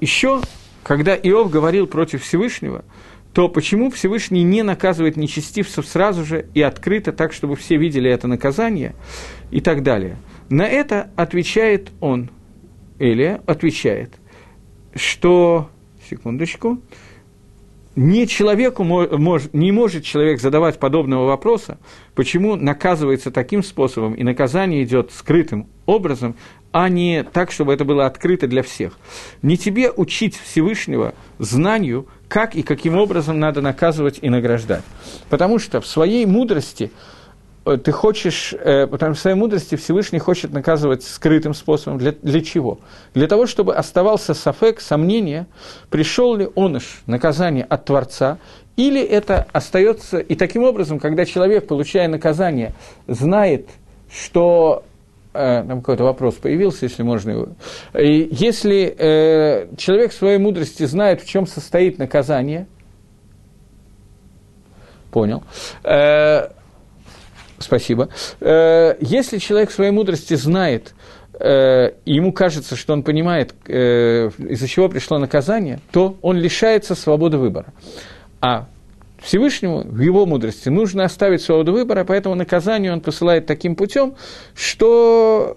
еще, 0.00 0.40
когда 0.82 1.14
Иов 1.14 1.50
говорил 1.50 1.86
против 1.86 2.22
Всевышнего, 2.22 2.84
то 3.32 3.48
почему 3.48 3.90
Всевышний 3.90 4.42
не 4.42 4.62
наказывает 4.62 5.16
нечестивцев 5.16 5.86
сразу 5.86 6.24
же 6.24 6.46
и 6.54 6.62
открыто, 6.62 7.12
так, 7.12 7.32
чтобы 7.32 7.56
все 7.56 7.76
видели 7.76 8.10
это 8.10 8.28
наказание 8.28 8.94
и 9.50 9.60
так 9.60 9.82
далее. 9.82 10.16
На 10.50 10.68
это 10.68 11.10
отвечает 11.16 11.90
он, 12.00 12.30
Элия 12.98 13.40
отвечает, 13.46 14.12
что 14.94 15.70
секундочку. 16.08 16.80
Не 17.94 18.26
человеку 18.26 18.84
мож, 18.84 19.42
не 19.52 19.70
может 19.70 20.04
человек 20.04 20.40
задавать 20.40 20.78
подобного 20.78 21.26
вопроса, 21.26 21.78
почему 22.14 22.56
наказывается 22.56 23.30
таким 23.30 23.62
способом, 23.62 24.14
и 24.14 24.22
наказание 24.22 24.82
идет 24.82 25.12
скрытым 25.12 25.66
образом, 25.84 26.34
а 26.70 26.88
не 26.88 27.22
так, 27.22 27.52
чтобы 27.52 27.74
это 27.74 27.84
было 27.84 28.06
открыто 28.06 28.46
для 28.48 28.62
всех. 28.62 28.98
Не 29.42 29.58
тебе 29.58 29.90
учить 29.90 30.38
Всевышнего 30.38 31.14
знанию, 31.38 32.06
как 32.28 32.54
и 32.54 32.62
каким 32.62 32.96
образом 32.96 33.38
надо 33.38 33.60
наказывать 33.60 34.18
и 34.22 34.30
награждать. 34.30 34.84
Потому 35.28 35.58
что 35.58 35.82
в 35.82 35.86
своей 35.86 36.24
мудрости– 36.24 36.90
ты 37.64 37.92
хочешь, 37.92 38.52
э, 38.52 38.86
потому 38.86 39.14
что 39.14 39.20
в 39.20 39.22
своей 39.22 39.36
мудрости 39.36 39.76
Всевышний 39.76 40.18
хочет 40.18 40.52
наказывать 40.52 41.04
скрытым 41.04 41.54
способом. 41.54 41.98
Для, 41.98 42.12
для 42.12 42.40
чего? 42.40 42.80
Для 43.14 43.28
того, 43.28 43.46
чтобы 43.46 43.74
оставался 43.74 44.34
сафек, 44.34 44.80
сомнение, 44.80 45.46
пришел 45.88 46.34
ли 46.34 46.48
оныш, 46.56 47.02
наказание 47.06 47.64
от 47.64 47.84
Творца, 47.84 48.38
или 48.76 49.00
это 49.00 49.46
остается, 49.52 50.18
и 50.18 50.34
таким 50.34 50.64
образом, 50.64 50.98
когда 50.98 51.24
человек, 51.24 51.66
получая 51.66 52.08
наказание, 52.08 52.72
знает, 53.06 53.68
что 54.10 54.82
э, 55.32 55.64
там 55.66 55.80
какой-то 55.80 56.04
вопрос 56.04 56.34
появился, 56.34 56.86
если 56.86 57.02
можно 57.02 57.30
его. 57.30 57.48
И 57.96 58.28
если 58.32 58.94
э, 58.98 59.68
человек 59.76 60.12
в 60.12 60.14
своей 60.14 60.38
мудрости 60.38 60.84
знает, 60.84 61.22
в 61.22 61.28
чем 61.28 61.46
состоит 61.46 61.98
наказание, 61.98 62.66
понял, 65.12 65.44
э, 65.84 66.48
Спасибо. 67.62 68.08
Э, 68.40 68.96
если 69.00 69.38
человек 69.38 69.70
в 69.70 69.74
своей 69.74 69.90
мудрости 69.90 70.34
знает, 70.34 70.94
э, 71.40 71.92
ему 72.04 72.32
кажется, 72.32 72.76
что 72.76 72.92
он 72.92 73.02
понимает, 73.02 73.54
э, 73.66 74.30
из-за 74.38 74.68
чего 74.68 74.88
пришло 74.88 75.18
наказание, 75.18 75.80
то 75.90 76.16
он 76.22 76.36
лишается 76.36 76.94
свободы 76.94 77.38
выбора. 77.38 77.72
А 78.40 78.66
Всевышнему 79.22 79.82
в 79.84 80.00
его 80.00 80.26
мудрости 80.26 80.68
нужно 80.68 81.04
оставить 81.04 81.42
свободу 81.42 81.72
выбора, 81.72 82.04
поэтому 82.04 82.34
наказание 82.34 82.92
он 82.92 83.00
посылает 83.00 83.46
таким 83.46 83.76
путем, 83.76 84.16
что 84.54 85.56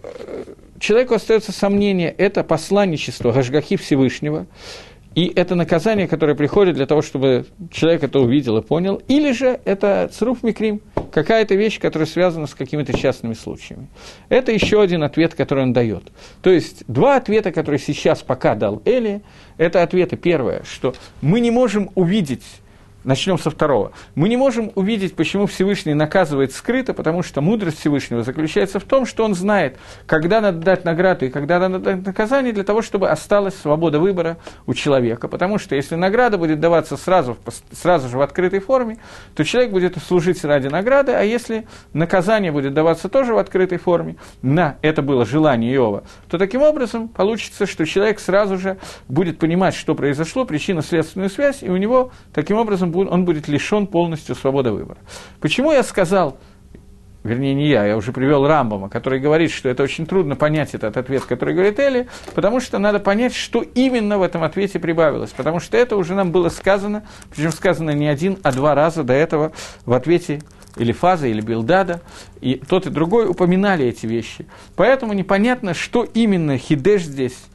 человеку 0.79 1.15
остается 1.15 1.51
сомнение, 1.51 2.11
это 2.11 2.43
посланничество 2.43 3.31
Гашгахи 3.31 3.75
Всевышнего, 3.75 4.45
и 5.15 5.31
это 5.33 5.55
наказание, 5.55 6.07
которое 6.07 6.35
приходит 6.35 6.75
для 6.75 6.85
того, 6.85 7.01
чтобы 7.01 7.45
человек 7.71 8.03
это 8.03 8.19
увидел 8.19 8.57
и 8.57 8.61
понял, 8.61 9.01
или 9.07 9.31
же 9.31 9.59
это 9.63 10.09
цруф 10.13 10.43
микрим, 10.43 10.81
какая-то 11.11 11.55
вещь, 11.55 11.79
которая 11.79 12.05
связана 12.05 12.47
с 12.47 12.53
какими-то 12.53 12.91
частными 12.97 13.33
случаями. 13.33 13.87
Это 14.27 14.51
еще 14.51 14.81
один 14.81 15.03
ответ, 15.03 15.33
который 15.33 15.63
он 15.63 15.71
дает. 15.71 16.11
То 16.41 16.49
есть 16.49 16.83
два 16.87 17.15
ответа, 17.15 17.53
которые 17.53 17.79
сейчас 17.79 18.21
пока 18.21 18.55
дал 18.55 18.81
Эли, 18.83 19.21
это 19.57 19.81
ответы. 19.81 20.17
Первое, 20.17 20.63
что 20.65 20.93
мы 21.21 21.39
не 21.39 21.49
можем 21.49 21.91
увидеть 21.95 22.43
Начнем 23.05 23.37
со 23.37 23.51
второго. 23.51 23.91
Мы 24.15 24.29
не 24.29 24.35
можем 24.35 24.71
увидеть, 24.73 25.15
почему 25.15 25.45
Всевышний 25.45 25.93
наказывает 25.93 26.53
скрыто, 26.53 26.95
потому 26.95 27.21
что 27.21 27.39
мудрость 27.39 27.79
Всевышнего 27.79 28.23
заключается 28.23 28.79
в 28.79 28.83
том, 28.83 29.05
что 29.05 29.23
он 29.23 29.35
знает, 29.35 29.77
когда 30.07 30.41
надо 30.41 30.57
дать 30.57 30.85
награду 30.85 31.25
и 31.25 31.29
когда 31.29 31.59
надо 31.59 31.77
дать 31.77 32.03
наказание, 32.03 32.51
для 32.51 32.63
того, 32.63 32.81
чтобы 32.81 33.09
осталась 33.09 33.55
свобода 33.55 33.99
выбора 33.99 34.37
у 34.65 34.73
человека. 34.73 35.27
Потому 35.27 35.59
что 35.59 35.75
если 35.75 35.93
награда 35.93 36.39
будет 36.39 36.59
даваться 36.59 36.97
сразу, 36.97 37.37
сразу 37.71 38.09
же 38.09 38.17
в 38.17 38.21
открытой 38.21 38.59
форме, 38.59 38.97
то 39.35 39.43
человек 39.43 39.71
будет 39.71 39.95
служить 39.99 40.43
ради 40.43 40.67
награды, 40.67 41.11
а 41.11 41.21
если 41.21 41.67
наказание 41.93 42.51
будет 42.51 42.73
даваться 42.73 43.07
тоже 43.07 43.35
в 43.35 43.37
открытой 43.37 43.77
форме, 43.77 44.15
на 44.41 44.77
это 44.81 45.03
было 45.03 45.27
желание 45.27 45.75
Иова, 45.75 46.05
то 46.27 46.39
таким 46.39 46.63
образом 46.63 47.07
получится, 47.07 47.67
что 47.67 47.85
человек 47.85 48.19
сразу 48.19 48.57
же 48.57 48.79
будет 49.07 49.37
понимать, 49.37 49.75
что 49.75 49.93
произошло, 49.93 50.43
причинно-следственную 50.43 51.29
связь, 51.29 51.61
и 51.61 51.69
у 51.69 51.77
него 51.77 52.11
таким 52.33 52.57
образом 52.57 52.94
он 52.95 53.25
будет 53.25 53.47
лишен 53.47 53.87
полностью 53.87 54.35
свободы 54.35 54.71
выбора. 54.71 54.97
Почему 55.39 55.71
я 55.71 55.83
сказал, 55.83 56.37
вернее, 57.23 57.53
не 57.53 57.67
я, 57.67 57.85
я 57.85 57.97
уже 57.97 58.13
привел 58.13 58.47
Рамбама, 58.47 58.87
который 58.87 59.19
говорит, 59.19 59.51
что 59.51 59.67
это 59.67 59.83
очень 59.83 60.05
трудно 60.05 60.35
понять 60.35 60.73
этот 60.73 60.95
ответ, 60.95 61.25
который 61.25 61.53
говорит 61.53 61.79
Эли, 61.79 62.07
потому 62.33 62.59
что 62.59 62.77
надо 62.77 62.99
понять, 62.99 63.33
что 63.33 63.61
именно 63.61 64.17
в 64.17 64.23
этом 64.23 64.43
ответе 64.43 64.79
прибавилось, 64.79 65.31
потому 65.31 65.59
что 65.59 65.75
это 65.75 65.97
уже 65.97 66.13
нам 66.13 66.31
было 66.31 66.49
сказано, 66.49 67.03
причем 67.33 67.51
сказано 67.51 67.91
не 67.91 68.07
один, 68.07 68.37
а 68.43 68.51
два 68.51 68.75
раза 68.75 69.03
до 69.03 69.13
этого 69.13 69.51
в 69.85 69.93
ответе 69.93 70.41
или 70.77 70.91
Фаза, 70.91 71.27
или 71.27 71.41
Билдада, 71.41 72.01
и 72.41 72.55
тот 72.55 72.85
и 72.85 72.89
другой 72.89 73.27
упоминали 73.27 73.85
эти 73.85 74.05
вещи. 74.05 74.45
Поэтому 74.75 75.13
непонятно, 75.13 75.73
что 75.73 76.03
именно 76.03 76.57
Хидеш 76.57 77.03
здесь 77.03 77.45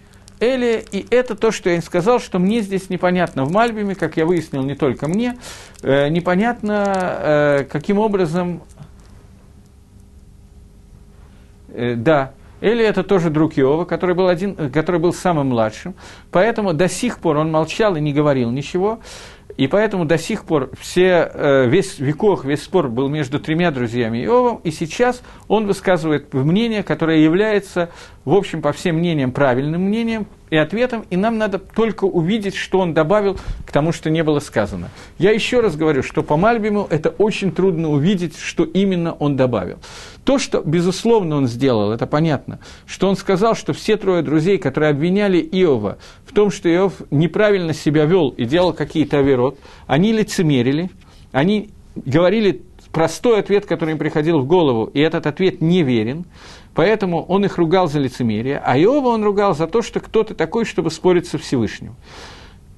Эли, 0.41 0.83
и 0.91 1.07
это 1.11 1.35
то, 1.37 1.53
что 1.53 1.69
я 1.69 1.77
им 1.77 1.83
сказал, 1.83 2.19
что 2.19 2.39
мне 2.39 2.63
здесь 2.63 2.89
непонятно 2.89 3.45
в 3.45 3.53
Мальбиме, 3.53 3.95
как 3.95 4.17
я 4.17 4.25
выяснил, 4.25 4.63
не 4.63 4.75
только 4.75 5.07
мне, 5.07 5.37
э, 5.83 6.09
непонятно, 6.09 6.85
э, 6.87 7.65
каким 7.71 7.99
образом, 7.99 8.63
э, 11.69 11.95
да, 11.95 12.33
Эли 12.63 12.85
это 12.85 13.05
тоже 13.05 13.29
друг 13.29 13.59
Иова, 13.59 13.85
который 13.85 14.15
был, 14.15 14.29
один, 14.29 14.71
который 14.71 14.99
был 14.99 15.13
самым 15.13 15.49
младшим, 15.49 15.95
поэтому 16.31 16.73
до 16.73 16.89
сих 16.89 17.19
пор 17.19 17.37
он 17.37 17.51
молчал 17.51 17.97
и 17.97 18.01
не 18.01 18.13
говорил 18.15 18.51
ничего. 18.51 19.01
И 19.57 19.67
поэтому 19.67 20.05
до 20.05 20.19
сих 20.19 20.45
пор 20.45 20.71
все, 20.79 21.31
э, 21.33 21.67
весь 21.67 21.99
веков, 21.99 22.45
весь 22.45 22.63
спор 22.63 22.89
был 22.89 23.09
между 23.09 23.41
тремя 23.41 23.71
друзьями 23.71 24.19
Иовом, 24.19 24.61
и 24.65 24.71
сейчас 24.71 25.23
он 25.49 25.67
высказывает 25.67 26.33
мнение, 26.33 26.83
которое 26.83 27.19
является, 27.19 27.91
в 28.25 28.35
общем, 28.35 28.63
по 28.63 28.73
всем 28.73 28.97
мнениям, 28.97 29.33
правильным 29.33 29.83
мнением 29.83 30.27
и 30.51 30.57
ответом, 30.57 31.05
и 31.11 31.17
нам 31.17 31.39
надо 31.39 31.59
только 31.59 32.05
увидеть, 32.05 32.57
что 32.57 32.81
он 32.81 32.93
добавил 32.93 33.39
к 33.67 33.73
тому, 33.73 33.93
что 33.93 34.11
не 34.11 34.23
было 34.23 34.41
сказано. 34.41 34.91
Я 35.19 35.31
еще 35.31 35.61
раз 35.61 35.77
говорю, 35.77 36.03
что 36.03 36.23
по 36.23 36.37
Мальбиму 36.37 36.87
это 36.91 37.11
очень 37.11 37.53
трудно 37.53 37.91
увидеть, 37.91 38.37
что 38.37 38.65
именно 38.65 39.13
он 39.13 39.37
добавил. 39.37 39.79
То, 40.25 40.39
что, 40.39 40.61
безусловно, 40.61 41.37
он 41.37 41.47
сделал, 41.47 41.93
это 41.93 42.07
понятно, 42.07 42.59
что 42.87 43.09
он 43.09 43.17
сказал, 43.17 43.55
что 43.55 43.73
все 43.73 43.97
трое 43.97 44.23
друзей, 44.23 44.59
которые 44.59 44.91
обвиняли 44.91 45.39
Иова 45.39 45.99
в 46.27 46.33
том, 46.35 46.51
что 46.51 46.73
Иов 46.73 47.01
неправильно 47.11 47.73
себя 47.73 48.05
вел 48.05 48.29
и 48.29 48.45
делал 48.45 48.73
какие-то 48.73 49.19
оверот, 49.19 49.59
они 49.87 50.13
лицемерили, 50.13 50.91
они 51.33 51.71
говорили 51.95 52.63
простой 52.93 53.41
ответ, 53.41 53.67
который 53.67 53.93
им 53.93 53.99
приходил 53.99 54.41
в 54.41 54.47
голову, 54.47 54.91
и 54.93 55.01
этот 55.01 55.27
ответ 55.27 55.61
неверен, 55.61 56.27
поэтому 56.75 57.25
он 57.25 57.45
их 57.45 57.57
ругал 57.57 57.89
за 57.89 57.99
лицемерие, 57.99 58.61
а 58.65 58.79
Иова 58.79 59.09
он 59.09 59.25
ругал 59.25 59.55
за 59.55 59.67
то, 59.67 59.81
что 59.81 60.01
кто-то 60.01 60.35
такой, 60.35 60.65
чтобы 60.65 60.91
спорить 60.91 61.27
со 61.27 61.39
Всевышним. 61.39 61.97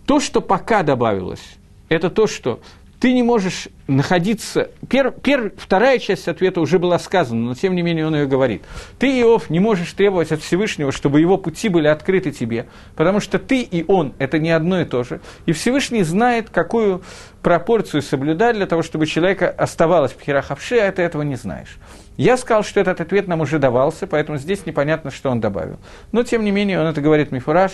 То, 0.07 0.21
что 0.21 0.41
пока 0.41 0.83
добавилось, 0.83 1.57
это 1.89 2.09
то, 2.09 2.27
что 2.27 2.61
ты 3.03 3.13
не 3.13 3.25
можешь 3.25 3.67
находиться... 3.89 4.71
Пер, 4.89 5.11
пер, 5.11 5.53
вторая 5.57 5.99
часть 5.99 6.29
ответа 6.29 6.61
уже 6.61 6.79
была 6.79 7.01
сказана, 7.01 7.41
но 7.47 7.55
тем 7.57 7.75
не 7.75 7.83
менее 7.83 8.07
он 8.07 8.15
ее 8.15 8.27
говорит. 8.29 8.63
Ты, 9.01 9.21
Иов, 9.23 9.51
не 9.51 9.59
можешь 9.59 9.93
требовать 9.93 10.31
от 10.31 10.41
Всевышнего, 10.41 10.93
чтобы 10.93 11.19
его 11.19 11.37
пути 11.37 11.69
были 11.69 11.89
открыты 11.89 12.31
тебе, 12.31 12.67
потому 12.95 13.19
что 13.19 13.41
ты 13.41 13.63
и 13.63 13.85
он– 13.89 14.13
это 14.21 14.39
не 14.39 14.53
одно 14.53 14.81
и 14.81 14.85
то 14.85 15.03
же. 15.03 15.21
И 15.47 15.53
Всевышний 15.53 16.05
знает, 16.05 16.49
какую 16.51 17.03
пропорцию 17.43 18.03
соблюдать 18.03 18.55
для 18.55 18.67
того, 18.67 18.85
чтобы 18.85 19.07
человека 19.07 19.51
оставалось 19.51 20.13
в 20.13 20.21
херахавши, 20.21 20.79
а 20.79 20.93
ты 20.93 21.03
этого 21.03 21.23
не 21.23 21.35
знаешь. 21.35 21.79
Я 22.17 22.37
сказал, 22.37 22.63
что 22.63 22.79
этот 22.79 23.01
ответ 23.01 23.27
нам 23.27 23.41
уже 23.41 23.59
давался, 23.59 24.07
поэтому 24.07 24.39
здесь 24.39 24.65
непонятно, 24.65 25.11
что 25.11 25.29
он 25.29 25.41
добавил. 25.41 25.79
Но, 26.13 26.23
тем 26.23 26.45
не 26.45 26.53
менее, 26.53 26.81
он 26.81 26.87
это 26.87 27.01
говорит 27.01 27.33
Мифураж, 27.33 27.73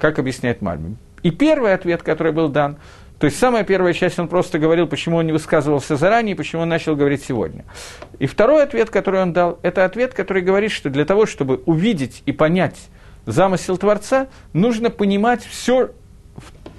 как 0.00 0.18
объясняет 0.18 0.62
Мальбим. 0.62 0.96
И 1.22 1.30
первый 1.30 1.74
ответ, 1.74 2.02
который 2.02 2.32
был 2.32 2.48
дан– 2.48 2.78
то 3.22 3.26
есть 3.26 3.38
самая 3.38 3.62
первая 3.62 3.92
часть 3.92 4.18
он 4.18 4.26
просто 4.26 4.58
говорил, 4.58 4.88
почему 4.88 5.18
он 5.18 5.26
не 5.26 5.30
высказывался 5.30 5.94
заранее, 5.94 6.34
почему 6.34 6.62
он 6.62 6.68
начал 6.68 6.96
говорить 6.96 7.22
сегодня. 7.22 7.64
И 8.18 8.26
второй 8.26 8.64
ответ, 8.64 8.90
который 8.90 9.22
он 9.22 9.32
дал, 9.32 9.60
это 9.62 9.84
ответ, 9.84 10.12
который 10.12 10.42
говорит, 10.42 10.72
что 10.72 10.90
для 10.90 11.04
того, 11.04 11.24
чтобы 11.24 11.62
увидеть 11.64 12.24
и 12.26 12.32
понять 12.32 12.74
замысел 13.24 13.78
Творца, 13.78 14.26
нужно 14.52 14.90
понимать 14.90 15.44
все 15.44 15.92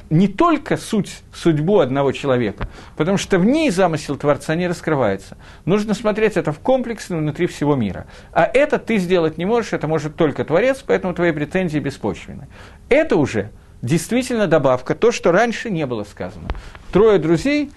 не 0.09 0.27
только 0.27 0.75
суть, 0.75 1.21
судьбу 1.33 1.79
одного 1.79 2.11
человека, 2.11 2.67
потому 2.97 3.17
что 3.17 3.39
в 3.39 3.45
ней 3.45 3.69
замысел 3.69 4.17
Творца 4.17 4.53
не 4.53 4.67
раскрывается. 4.67 5.37
Нужно 5.63 5.93
смотреть 5.93 6.35
это 6.35 6.51
в 6.51 6.59
комплексе 6.59 7.15
внутри 7.15 7.47
всего 7.47 7.77
мира. 7.77 8.05
А 8.33 8.43
это 8.43 8.79
ты 8.79 8.97
сделать 8.97 9.37
не 9.37 9.45
можешь, 9.45 9.71
это 9.71 9.87
может 9.87 10.17
только 10.17 10.43
Творец, 10.43 10.83
поэтому 10.85 11.13
твои 11.13 11.31
претензии 11.31 11.79
беспочвены. 11.79 12.49
Это 12.89 13.15
уже– 13.15 13.49
действительно 13.83 14.47
добавка, 14.47 14.95
то, 14.95 15.11
что 15.11 15.31
раньше 15.31 15.69
не 15.69 15.85
было 15.85 16.03
сказано. 16.05 16.47
Трое 16.91 17.19
друзей, 17.19 17.69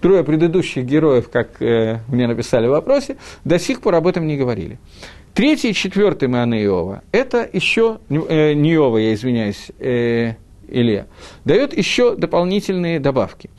трое 0.00 0.24
предыдущих 0.24 0.84
героев, 0.84 1.30
как 1.30 1.62
э, 1.62 2.00
мне 2.08 2.26
написали 2.26 2.66
в 2.66 2.70
вопросе, 2.70 3.16
до 3.44 3.60
сих 3.60 3.80
пор 3.80 3.94
об 3.94 4.08
этом 4.08 4.26
не 4.26 4.36
говорили. 4.36 4.78
Третий 5.34 5.70
и 5.70 5.74
четвертый 5.74 6.26
Маны 6.26 6.64
Иова, 6.64 7.02
это 7.12 7.48
еще, 7.52 8.00
э, 8.08 8.54
не 8.54 8.74
Иова, 8.74 8.98
я 8.98 9.14
извиняюсь, 9.14 9.70
э, 9.78 10.34
Илья, 10.66 11.06
дает 11.44 11.76
еще 11.76 12.16
дополнительные 12.16 12.98
добавки. 12.98 13.50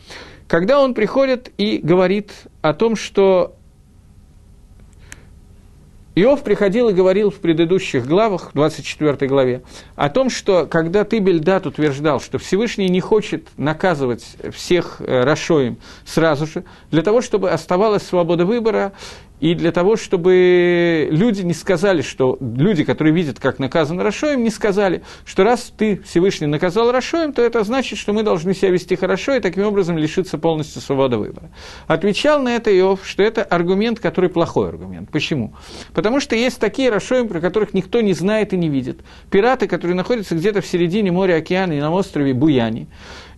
Когда 0.47 0.81
он 0.81 0.93
приходит 0.93 1.51
и 1.57 1.77
говорит 1.77 2.31
о 2.61 2.73
том, 2.73 2.95
что 2.95 3.55
Иов 6.13 6.43
приходил 6.43 6.89
и 6.89 6.93
говорил 6.93 7.31
в 7.31 7.35
предыдущих 7.35 8.05
главах, 8.05 8.49
в 8.51 8.53
24 8.53 9.29
главе, 9.29 9.63
о 9.95 10.09
том, 10.09 10.29
что 10.29 10.65
когда 10.65 11.05
ты, 11.05 11.19
Бельдат, 11.19 11.65
утверждал, 11.65 12.19
что 12.19 12.37
Всевышний 12.37 12.89
не 12.89 12.99
хочет 12.99 13.47
наказывать 13.55 14.25
всех 14.51 14.97
э, 14.99 15.23
Рашоим 15.23 15.77
сразу 16.05 16.47
же, 16.47 16.65
для 16.91 17.01
того, 17.01 17.21
чтобы 17.21 17.51
оставалась 17.51 18.03
свобода 18.03 18.45
выбора, 18.45 18.91
и 19.41 19.55
для 19.55 19.71
того, 19.71 19.97
чтобы 19.97 21.09
люди 21.11 21.41
не 21.41 21.53
сказали, 21.53 22.03
что 22.03 22.37
люди, 22.39 22.83
которые 22.83 23.11
видят, 23.11 23.39
как 23.39 23.57
наказан 23.57 23.99
Рашоем, 23.99 24.43
не 24.43 24.51
сказали, 24.51 25.01
что 25.25 25.43
раз 25.43 25.73
ты 25.75 25.99
Всевышний 26.05 26.45
наказал 26.45 26.91
Рашоем, 26.91 27.33
то 27.33 27.41
это 27.41 27.63
значит, 27.63 27.97
что 27.97 28.13
мы 28.13 28.21
должны 28.21 28.53
себя 28.53 28.69
вести 28.69 28.95
хорошо 28.95 29.33
и 29.33 29.39
таким 29.39 29.65
образом 29.65 29.97
лишиться 29.97 30.37
полностью 30.37 30.79
свободы 30.79 31.17
выбора. 31.17 31.49
Отвечал 31.87 32.39
на 32.43 32.55
это 32.55 32.69
Иов, 32.77 32.99
что 33.03 33.23
это 33.23 33.43
аргумент, 33.43 33.99
который 33.99 34.29
плохой 34.29 34.69
аргумент. 34.69 35.09
Почему? 35.09 35.55
Потому 35.93 36.19
что 36.19 36.35
есть 36.35 36.59
такие 36.59 36.91
Рашоем, 36.91 37.27
про 37.27 37.41
которых 37.41 37.73
никто 37.73 37.99
не 38.01 38.13
знает 38.13 38.53
и 38.53 38.57
не 38.57 38.69
видит. 38.69 38.99
Пираты, 39.31 39.67
которые 39.67 39.95
находятся 39.95 40.35
где-то 40.35 40.61
в 40.61 40.67
середине 40.67 41.11
моря, 41.11 41.37
океана 41.37 41.73
и 41.73 41.79
на 41.79 41.91
острове 41.91 42.35
Буяни. 42.35 42.87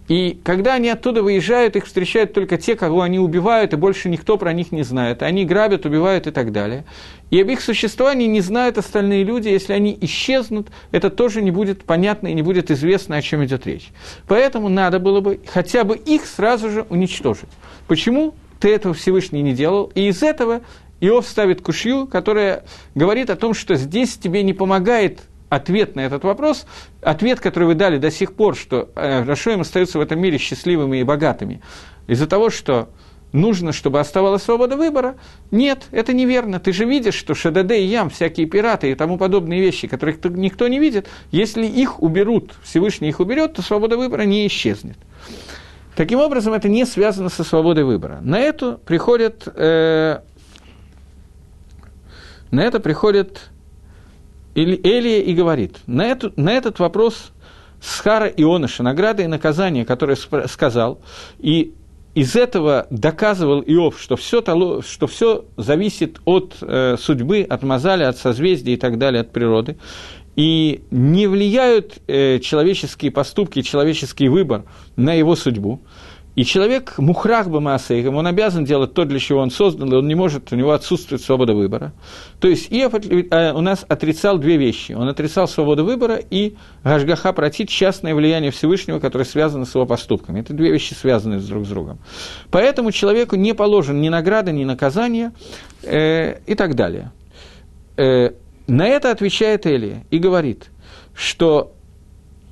И 0.08 0.40
когда 0.44 0.74
они 0.74 0.90
оттуда 0.90 1.24
выезжают, 1.24 1.76
их 1.76 1.86
встречают 1.86 2.34
только 2.34 2.58
те, 2.58 2.76
кого 2.76 3.02
они 3.02 3.20
убивают, 3.20 3.74
и 3.74 3.78
больше 3.78 4.10
никто 4.10 4.38
про 4.38 4.52
них 4.52 4.72
не 4.72 4.84
знает. 4.84 5.24
Они 5.24 5.46
грабят, 5.46 5.86
убивают 5.86 6.28
и 6.28 6.32
так 6.32 6.52
далее. 6.52 6.84
И 7.30 7.42
об 7.42 7.50
их 7.50 7.62
существовании 7.62 8.28
не 8.28 8.42
знают 8.42 8.78
остальные 8.78 9.24
люди. 9.24 9.48
Если 9.48 9.72
они 9.72 9.98
исчезнут, 10.02 10.68
это 10.92 11.10
тоже 11.10 11.42
не 11.42 11.52
будет 11.52 11.84
понятно 11.84 12.28
и 12.28 12.34
не 12.34 12.42
будет 12.42 12.70
известно, 12.70 13.16
о 13.16 13.22
чем 13.22 13.44
идет 13.46 13.66
речь. 13.66 13.90
Поэтому 14.28 14.68
надо 14.68 15.00
было 15.00 15.22
бы 15.22 15.40
хотя 15.48 15.84
бы 15.84 15.96
их 15.96 16.26
сразу 16.26 16.70
же 16.70 16.86
уничтожить. 16.90 17.50
Почему 17.88 18.36
ты 18.60 18.70
этого 18.70 18.94
Всевышний 18.94 19.42
не 19.42 19.54
делал? 19.54 19.92
И 19.96 20.08
из 20.08 20.22
этого 20.22 20.62
Иов 21.00 21.28
ставит 21.28 21.62
кушью, 21.62 22.08
которая 22.08 22.64
говорит 22.94 23.30
о 23.30 23.36
том, 23.36 23.54
что 23.54 23.76
здесь 23.76 24.18
тебе 24.18 24.44
не 24.44 24.54
помогает 24.54 25.22
ответ 25.56 25.96
на 25.96 26.02
этот 26.02 26.24
вопрос, 26.24 26.66
ответ, 27.02 27.40
который 27.40 27.66
вы 27.66 27.76
дали 27.76 27.98
до 27.98 28.12
сих 28.12 28.34
пор, 28.34 28.56
что 28.56 28.90
э, 28.96 29.24
Рашоим 29.24 29.62
остаются 29.62 30.00
в 30.00 30.02
этом 30.02 30.20
мире 30.20 30.38
счастливыми 30.38 30.98
и 30.98 31.04
богатыми, 31.04 31.62
из-за 32.08 32.28
того, 32.28 32.50
что 32.50 32.90
нужно, 33.32 33.72
чтобы 33.72 34.00
оставалась 34.00 34.44
свобода 34.44 34.78
выбора. 34.78 35.16
Нет, 35.52 35.88
это 35.92 36.14
неверно. 36.14 36.60
Ты 36.60 36.72
же 36.74 36.86
видишь, 36.86 37.16
что 37.16 37.34
ШДД 37.36 37.72
и 37.72 37.84
Ям, 37.84 38.10
всякие 38.10 38.46
пираты 38.48 38.92
и 38.92 38.96
тому 38.96 39.18
подобные 39.18 39.62
вещи, 39.62 39.88
которых 39.88 40.24
никто 40.26 40.68
не 40.68 40.80
видит, 40.80 41.08
если 41.32 41.66
их 41.66 42.02
уберут, 42.02 42.54
Всевышний 42.64 43.10
их 43.10 43.20
уберет, 43.20 43.54
то 43.54 43.62
свобода 43.62 43.98
выбора 43.98 44.24
не 44.24 44.48
исчезнет. 44.48 44.98
Таким 45.96 46.20
образом, 46.20 46.54
это 46.54 46.70
не 46.70 46.86
связано 46.86 47.30
со 47.30 47.44
свободой 47.44 47.84
выбора. 47.84 48.20
На 48.24 48.40
это 48.40 48.80
приходят, 48.84 49.48
э, 49.56 50.20
на 52.50 52.62
это 52.62 52.80
приходят 52.80 53.52
Элия 54.56 55.22
и 55.22 55.34
говорит, 55.34 55.78
на, 55.88 56.06
эту, 56.06 56.32
на 56.36 56.52
этот 56.52 56.80
вопрос 56.80 57.32
Схара 57.82 58.28
Ионыша, 58.28 58.84
награда 58.84 59.24
и 59.24 59.28
наказание, 59.28 59.86
которое 59.86 60.16
сказал, 60.48 61.00
и 61.40 61.74
из 62.16 62.36
этого 62.36 62.86
доказывал 62.92 63.62
Иов, 63.62 64.00
что 64.00 64.16
все, 64.16 64.42
что 64.42 65.08
все 65.08 65.46
зависит 65.58 66.20
от 66.26 66.56
э, 66.62 66.96
судьбы, 67.00 67.46
от 67.48 67.64
мозаля, 67.64 68.10
от 68.10 68.18
созвездия 68.18 68.74
и 68.74 68.78
так 68.78 69.00
далее, 69.00 69.22
от 69.22 69.32
природы, 69.32 69.78
и 70.36 70.84
не 70.92 71.28
влияют 71.28 71.98
э, 72.08 72.40
человеческие 72.40 73.12
поступки, 73.12 73.62
человеческий 73.62 74.30
выбор 74.30 74.64
на 74.96 75.14
его 75.14 75.36
судьбу, 75.36 75.82
И 76.36 76.46
человек 76.46 76.98
мухрах 76.98 77.48
бы 77.48 77.62
маасейгом, 77.62 78.16
он 78.16 78.26
обязан 78.26 78.66
делать 78.66 78.94
то, 78.94 79.06
для 79.06 79.20
чего 79.20 79.40
он 79.40 79.52
создан, 79.52 79.92
и 79.94 79.96
он 79.96 80.08
не 80.08 80.16
может, 80.16 80.52
у 80.52 80.56
него 80.56 80.72
отсутствует 80.72 81.22
свобода 81.22 81.54
выбора. 81.54 81.94
То 82.40 82.48
есть 82.48 82.72
Иов 82.72 82.94
э, 82.96 83.54
у 83.54 83.62
нас 83.62 83.86
отрицал 83.88 84.40
две 84.40 84.58
вещи. 84.58 84.94
Он 84.94 85.08
отрицал 85.08 85.48
свободу 85.48 85.86
выбора 85.86 86.16
и 86.16 86.56
Гашгаха 86.84 87.34
протит 87.34 87.70
частное 87.70 88.16
влияние 88.16 88.50
Всевышнего, 88.50 89.00
которое 89.00 89.26
связано 89.26 89.66
с 89.66 89.76
его 89.76 89.86
поступками. 89.86 90.40
Это 90.40 90.54
две 90.54 90.72
вещи, 90.72 90.96
связанные 90.96 91.40
друг 91.40 91.66
с 91.66 91.70
другом. 91.70 92.00
Поэтому 92.50 92.92
человеку 92.92 93.36
не 93.36 93.54
положен 93.54 94.02
ни 94.02 94.10
награда, 94.10 94.52
ни 94.52 94.64
наказание 94.64 95.34
э, 95.84 96.40
и 96.48 96.56
так 96.56 96.76
далее. 96.76 97.12
Э, 97.96 98.32
на 98.66 98.88
это 98.88 99.12
отвечает 99.12 99.68
Элия 99.68 100.06
и 100.10 100.18
говорит, 100.18 100.72
что 101.14 101.74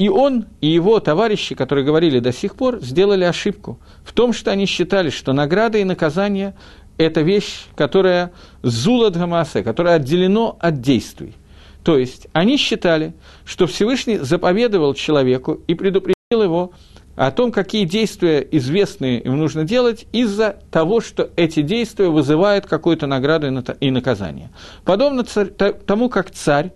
и 0.02 0.10
он, 0.10 0.48
и 0.62 0.68
его 0.68 1.00
товарищи, 1.00 1.54
которые 1.54 1.86
говорили 1.86 2.18
до 2.18 2.34
сих 2.34 2.56
пор, 2.56 2.80
сделали 2.82 3.24
ошибку 3.24 3.78
в 4.04 4.14
том, 4.14 4.34
что 4.34 4.50
они 4.50 4.66
считали, 4.66 5.12
что 5.12 5.32
награда 5.32 5.78
и 5.78 5.84
наказание– 5.84 6.56
это 6.98 7.22
вещь, 7.22 7.66
которая 7.76 8.32
зула 8.64 9.12
дгамасе, 9.12 9.62
которая 9.62 9.98
отделено 9.98 10.58
от 10.60 10.82
действий. 10.82 11.36
То 11.84 12.00
есть 12.00 12.26
они 12.34 12.58
считали, 12.58 13.14
что 13.46 13.68
Всевышний 13.68 14.18
заповедовал 14.18 14.96
человеку 14.96 15.62
и 15.68 15.76
предупредил 15.76 16.16
его 16.32 16.72
о 17.16 17.30
том, 17.30 17.52
какие 17.52 17.86
действия 17.86 18.40
известные 18.40 19.22
им 19.22 19.38
нужно 19.38 19.66
делать 19.66 20.08
из-за 20.12 20.58
того, 20.72 21.02
что 21.02 21.30
эти 21.36 21.62
действия 21.62 22.08
вызывают 22.08 22.66
какую-то 22.66 23.06
награду 23.06 23.64
и 23.80 23.92
наказание. 23.92 24.50
Подобно 24.84 25.24
тому, 25.24 26.10
как 26.10 26.32
царь 26.32 26.72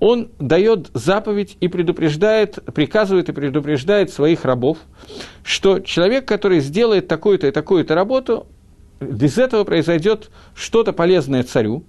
он 0.00 0.30
дает 0.38 0.90
заповедь 0.94 1.56
и 1.60 1.68
предупреждает, 1.68 2.58
приказывает 2.74 3.28
и 3.28 3.32
предупреждает 3.32 4.10
своих 4.10 4.44
рабов, 4.44 4.78
что 5.44 5.78
человек, 5.80 6.26
который 6.26 6.60
сделает 6.60 7.06
такую-то 7.06 7.46
и 7.46 7.50
такую-то 7.50 7.94
работу, 7.94 8.46
без 8.98 9.38
этого 9.38 9.64
произойдет 9.64 10.30
что-то 10.54 10.92
полезное 10.92 11.42
царю, 11.42 11.84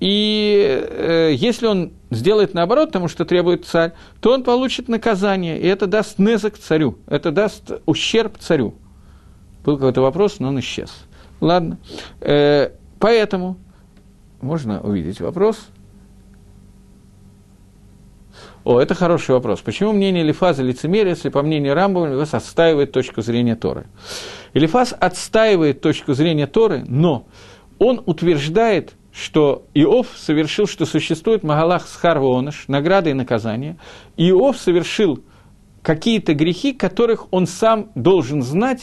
и 0.00 0.82
э, 0.82 1.32
если 1.34 1.66
он 1.66 1.92
сделает 2.10 2.54
наоборот 2.54 2.92
тому, 2.92 3.08
что 3.08 3.24
требует 3.24 3.66
царь, 3.66 3.92
то 4.20 4.32
он 4.32 4.44
получит 4.44 4.88
наказание, 4.88 5.58
и 5.58 5.66
это 5.66 5.86
даст 5.86 6.18
незак 6.18 6.56
царю, 6.56 6.98
это 7.06 7.30
даст 7.30 7.72
ущерб 7.84 8.38
царю. 8.38 8.74
Был 9.64 9.76
какой-то 9.76 10.00
вопрос, 10.00 10.38
но 10.38 10.48
он 10.48 10.60
исчез. 10.60 10.90
Ладно. 11.40 11.78
Э, 12.20 12.70
поэтому 12.98 13.58
можно 14.40 14.80
увидеть 14.80 15.20
вопрос– 15.20 15.58
о, 18.64 18.80
это 18.80 18.94
хороший 18.94 19.32
вопрос. 19.32 19.60
Почему 19.60 19.92
мнение 19.92 20.22
Элифаза 20.22 20.62
лицемерие, 20.62 21.10
если 21.10 21.30
по 21.30 21.42
мнению 21.42 21.74
Рамбова 21.74 22.08
Элифаз 22.08 22.34
отстаивает 22.34 22.92
точку 22.92 23.22
зрения 23.22 23.56
Торы? 23.56 23.86
Элифаз 24.52 24.94
отстаивает 24.98 25.80
точку 25.80 26.12
зрения 26.12 26.46
Торы, 26.46 26.84
но 26.86 27.26
он 27.78 28.02
утверждает, 28.04 28.92
что 29.12 29.64
Иов 29.74 30.08
совершил, 30.16 30.66
что 30.66 30.84
существует 30.84 31.42
Магалах 31.42 31.88
Схарвоныш, 31.88 32.64
награда 32.68 33.10
и 33.10 33.14
наказание. 33.14 33.76
Иов 34.16 34.58
совершил 34.58 35.20
какие-то 35.82 36.34
грехи, 36.34 36.72
которых 36.72 37.32
он 37.32 37.46
сам 37.46 37.90
должен 37.94 38.42
знать, 38.42 38.82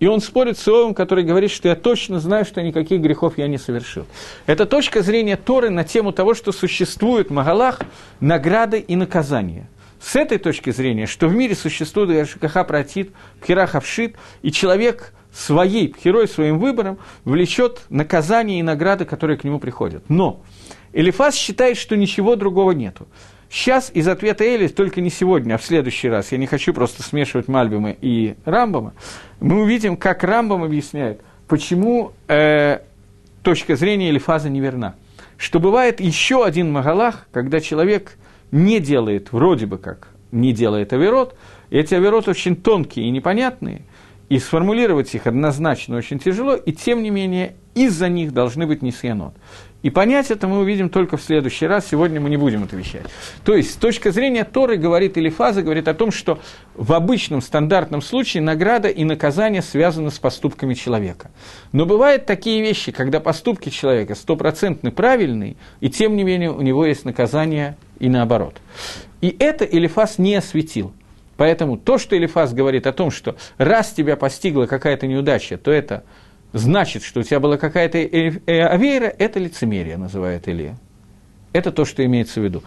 и 0.00 0.06
он 0.06 0.20
спорит 0.20 0.58
с 0.58 0.66
Иовом, 0.66 0.94
который 0.94 1.22
говорит, 1.22 1.50
что 1.50 1.68
я 1.68 1.76
точно 1.76 2.18
знаю, 2.18 2.44
что 2.44 2.62
никаких 2.62 3.00
грехов 3.00 3.34
я 3.36 3.46
не 3.46 3.58
совершил. 3.58 4.06
Это 4.46 4.66
точка 4.66 5.02
зрения 5.02 5.36
Торы 5.36 5.70
на 5.70 5.84
тему 5.84 6.10
того, 6.10 6.34
что 6.34 6.52
существует 6.52 7.30
Магалах, 7.30 7.80
награды 8.18 8.80
и 8.80 8.96
наказания. 8.96 9.68
С 10.00 10.16
этой 10.16 10.38
точки 10.38 10.70
зрения, 10.70 11.06
что 11.06 11.28
в 11.28 11.34
мире 11.34 11.54
существует 11.54 12.28
Шикаха 12.28 12.64
Пратит, 12.64 13.12
Пхирах 13.42 13.74
Авшит, 13.74 14.16
и 14.40 14.50
человек 14.50 15.12
своей 15.32 15.88
пхерой, 15.88 16.26
своим 16.26 16.58
выбором 16.58 16.98
влечет 17.24 17.82
наказание 17.90 18.60
и 18.60 18.62
награды, 18.62 19.04
которые 19.04 19.36
к 19.36 19.44
нему 19.44 19.60
приходят. 19.60 20.02
Но 20.08 20.42
Элифас 20.94 21.34
считает, 21.34 21.76
что 21.76 21.96
ничего 21.96 22.34
другого 22.34 22.72
нету. 22.72 23.06
Сейчас 23.50 23.90
из 23.92 24.06
ответа 24.06 24.44
Эли, 24.44 24.68
только 24.68 25.00
не 25.00 25.10
сегодня, 25.10 25.54
а 25.54 25.58
в 25.58 25.64
следующий 25.64 26.08
раз, 26.08 26.30
я 26.30 26.38
не 26.38 26.46
хочу 26.46 26.72
просто 26.72 27.02
смешивать 27.02 27.48
Мальбима 27.48 27.90
и 27.90 28.36
Рамбама, 28.44 28.94
мы 29.40 29.60
увидим, 29.62 29.96
как 29.96 30.22
Рамбам 30.22 30.62
объясняет, 30.62 31.20
почему 31.48 32.12
э, 32.28 32.78
точка 33.42 33.74
зрения 33.74 34.10
Элифаза 34.10 34.48
неверна. 34.48 34.94
Что 35.36 35.58
бывает 35.58 35.98
еще 36.00 36.44
один 36.44 36.70
Магалах, 36.70 37.26
когда 37.32 37.60
человек 37.60 38.18
не 38.52 38.78
делает, 38.78 39.32
вроде 39.32 39.66
бы 39.66 39.78
как, 39.78 40.10
не 40.30 40.52
делает 40.52 40.92
аверот, 40.92 41.34
и 41.70 41.78
эти 41.78 41.94
аверот 41.94 42.28
очень 42.28 42.54
тонкие 42.54 43.06
и 43.06 43.10
непонятные, 43.10 43.82
и 44.28 44.38
сформулировать 44.38 45.12
их 45.16 45.26
однозначно 45.26 45.96
очень 45.96 46.20
тяжело, 46.20 46.54
и 46.54 46.70
тем 46.72 47.02
не 47.02 47.10
менее 47.10 47.56
из-за 47.74 48.08
них 48.08 48.32
должны 48.32 48.68
быть 48.68 48.80
несъянот. 48.80 49.34
И 49.82 49.90
понять 49.90 50.30
это 50.30 50.46
мы 50.46 50.58
увидим 50.58 50.90
только 50.90 51.16
в 51.16 51.22
следующий 51.22 51.66
раз, 51.66 51.88
сегодня 51.88 52.20
мы 52.20 52.28
не 52.28 52.36
будем 52.36 52.64
это 52.64 52.76
вещать. 52.76 53.06
То 53.44 53.54
есть, 53.54 53.72
с 53.72 53.76
точки 53.76 54.10
зрения 54.10 54.44
Торы, 54.44 54.76
говорит 54.76 55.16
Элифаза, 55.16 55.62
говорит 55.62 55.88
о 55.88 55.94
том, 55.94 56.10
что 56.10 56.38
в 56.74 56.92
обычном 56.92 57.40
стандартном 57.40 58.02
случае 58.02 58.42
награда 58.42 58.88
и 58.88 59.04
наказание 59.04 59.62
связаны 59.62 60.10
с 60.10 60.18
поступками 60.18 60.74
человека. 60.74 61.30
Но 61.72 61.86
бывают 61.86 62.26
такие 62.26 62.60
вещи, 62.60 62.92
когда 62.92 63.20
поступки 63.20 63.70
человека 63.70 64.14
стопроцентно 64.14 64.90
правильные, 64.90 65.56
и 65.80 65.88
тем 65.88 66.16
не 66.16 66.24
менее 66.24 66.50
у 66.50 66.60
него 66.60 66.84
есть 66.84 67.04
наказание 67.04 67.76
и 67.98 68.08
наоборот. 68.08 68.56
И 69.20 69.34
это 69.38 69.64
Элифаз 69.64 70.18
не 70.18 70.34
осветил. 70.34 70.92
Поэтому 71.36 71.78
то, 71.78 71.96
что 71.96 72.18
Элифаз 72.18 72.52
говорит 72.52 72.86
о 72.86 72.92
том, 72.92 73.10
что 73.10 73.36
раз 73.56 73.92
тебя 73.92 74.16
постигла 74.16 74.66
какая-то 74.66 75.06
неудача, 75.06 75.56
то 75.56 75.70
это 75.70 76.04
значит, 76.52 77.02
что 77.02 77.20
у 77.20 77.22
тебя 77.22 77.40
была 77.40 77.56
какая-то 77.56 77.98
э, 77.98 78.40
э, 78.46 78.60
авейра, 78.62 79.06
это 79.06 79.38
лицемерие, 79.38 79.96
называет 79.96 80.48
Илья. 80.48 80.76
Это 81.52 81.72
то, 81.72 81.84
что 81.84 82.04
имеется 82.04 82.40
в 82.40 82.44
виду. 82.44 82.62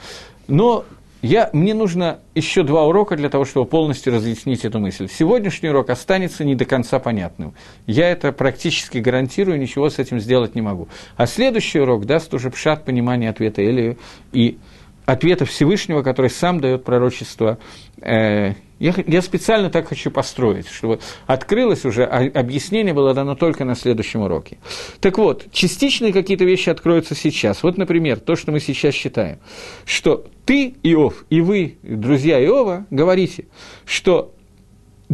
Но 0.47 0.85
я, 1.23 1.49
мне 1.53 1.73
нужно 1.73 2.19
еще 2.35 2.63
два 2.63 2.85
урока 2.85 3.15
для 3.15 3.29
того, 3.29 3.45
чтобы 3.45 3.65
полностью 3.65 4.13
разъяснить 4.13 4.65
эту 4.65 4.79
мысль. 4.79 5.07
Сегодняшний 5.07 5.69
урок 5.69 5.89
останется 5.89 6.43
не 6.43 6.53
до 6.53 6.65
конца 6.65 6.99
понятным. 6.99 7.53
Я 7.87 8.09
это 8.09 8.33
практически 8.33 8.97
гарантирую, 8.97 9.57
ничего 9.57 9.89
с 9.89 9.99
этим 9.99 10.19
сделать 10.19 10.53
не 10.53 10.61
могу. 10.61 10.89
А 11.15 11.25
следующий 11.25 11.79
урок 11.79 12.05
даст 12.05 12.33
уже 12.33 12.49
пшат 12.49 12.83
понимания 12.83 13.29
ответа 13.29 13.61
Элию 13.61 13.97
и 14.33 14.57
ответа 15.05 15.45
Всевышнего, 15.45 16.01
который 16.01 16.29
сам 16.29 16.59
дает 16.59 16.83
пророчество 16.83 17.57
э, 18.01 18.53
я, 18.83 18.93
я 19.07 19.21
специально 19.21 19.69
так 19.69 19.87
хочу 19.87 20.11
построить, 20.11 20.67
чтобы 20.67 20.99
открылось 21.25 21.85
уже, 21.85 22.03
а 22.03 22.25
объяснение 22.37 22.93
было 22.93 23.13
дано 23.13 23.33
только 23.33 23.63
на 23.63 23.75
следующем 23.75 24.23
уроке. 24.23 24.57
Так 24.99 25.17
вот, 25.17 25.45
частичные 25.53 26.11
какие-то 26.11 26.43
вещи 26.43 26.69
откроются 26.69 27.15
сейчас. 27.15 27.63
Вот, 27.63 27.77
например, 27.77 28.19
то, 28.19 28.35
что 28.35 28.51
мы 28.51 28.59
сейчас 28.59 28.93
считаем, 28.93 29.39
что 29.85 30.25
ты, 30.43 30.75
Иов, 30.83 31.23
и 31.29 31.39
вы, 31.39 31.77
друзья 31.81 32.43
Иова, 32.43 32.85
говорите, 32.89 33.45
что 33.85 34.33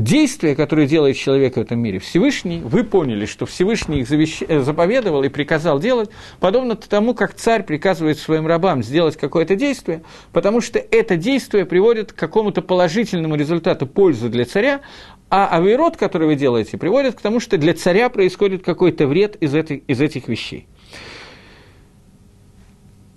действия, 0.03 0.55
которые 0.55 0.87
делает 0.87 1.17
человек 1.17 1.55
в 1.55 1.59
этом 1.59 1.79
мире, 1.79 1.99
Всевышний, 1.99 2.61
вы 2.61 2.83
поняли, 2.83 3.25
что 3.25 3.45
Всевышний 3.45 3.99
их 3.99 4.07
завещ... 4.07 4.41
Э, 4.47 4.61
заповедовал 4.61 5.23
и 5.23 5.29
приказал 5.29 5.79
делать, 5.79 6.09
подобно 6.39 6.75
тому, 6.75 7.13
как 7.13 7.33
царь 7.33 7.63
приказывает 7.63 8.17
своим 8.17 8.47
рабам 8.47 8.83
сделать 8.83 9.17
какое-то 9.17 9.55
действие, 9.55 10.03
потому 10.31 10.61
что 10.61 10.79
это 10.79 11.15
действие 11.15 11.65
приводит 11.65 12.13
к 12.13 12.15
какому-то 12.15 12.61
положительному 12.61 13.35
результату, 13.35 13.87
пользу 13.87 14.29
для 14.29 14.45
царя, 14.45 14.81
а 15.29 15.47
авейрот, 15.57 15.97
который 15.97 16.27
вы 16.27 16.35
делаете, 16.35 16.77
приводит 16.77 17.15
к 17.15 17.21
тому, 17.21 17.39
что 17.39 17.57
для 17.57 17.73
царя 17.73 18.09
происходит 18.09 18.63
какой-то 18.63 19.07
вред 19.07 19.35
из, 19.37 19.53
этих, 19.53 19.81
из 19.87 20.01
этих 20.01 20.27
вещей. 20.27 20.67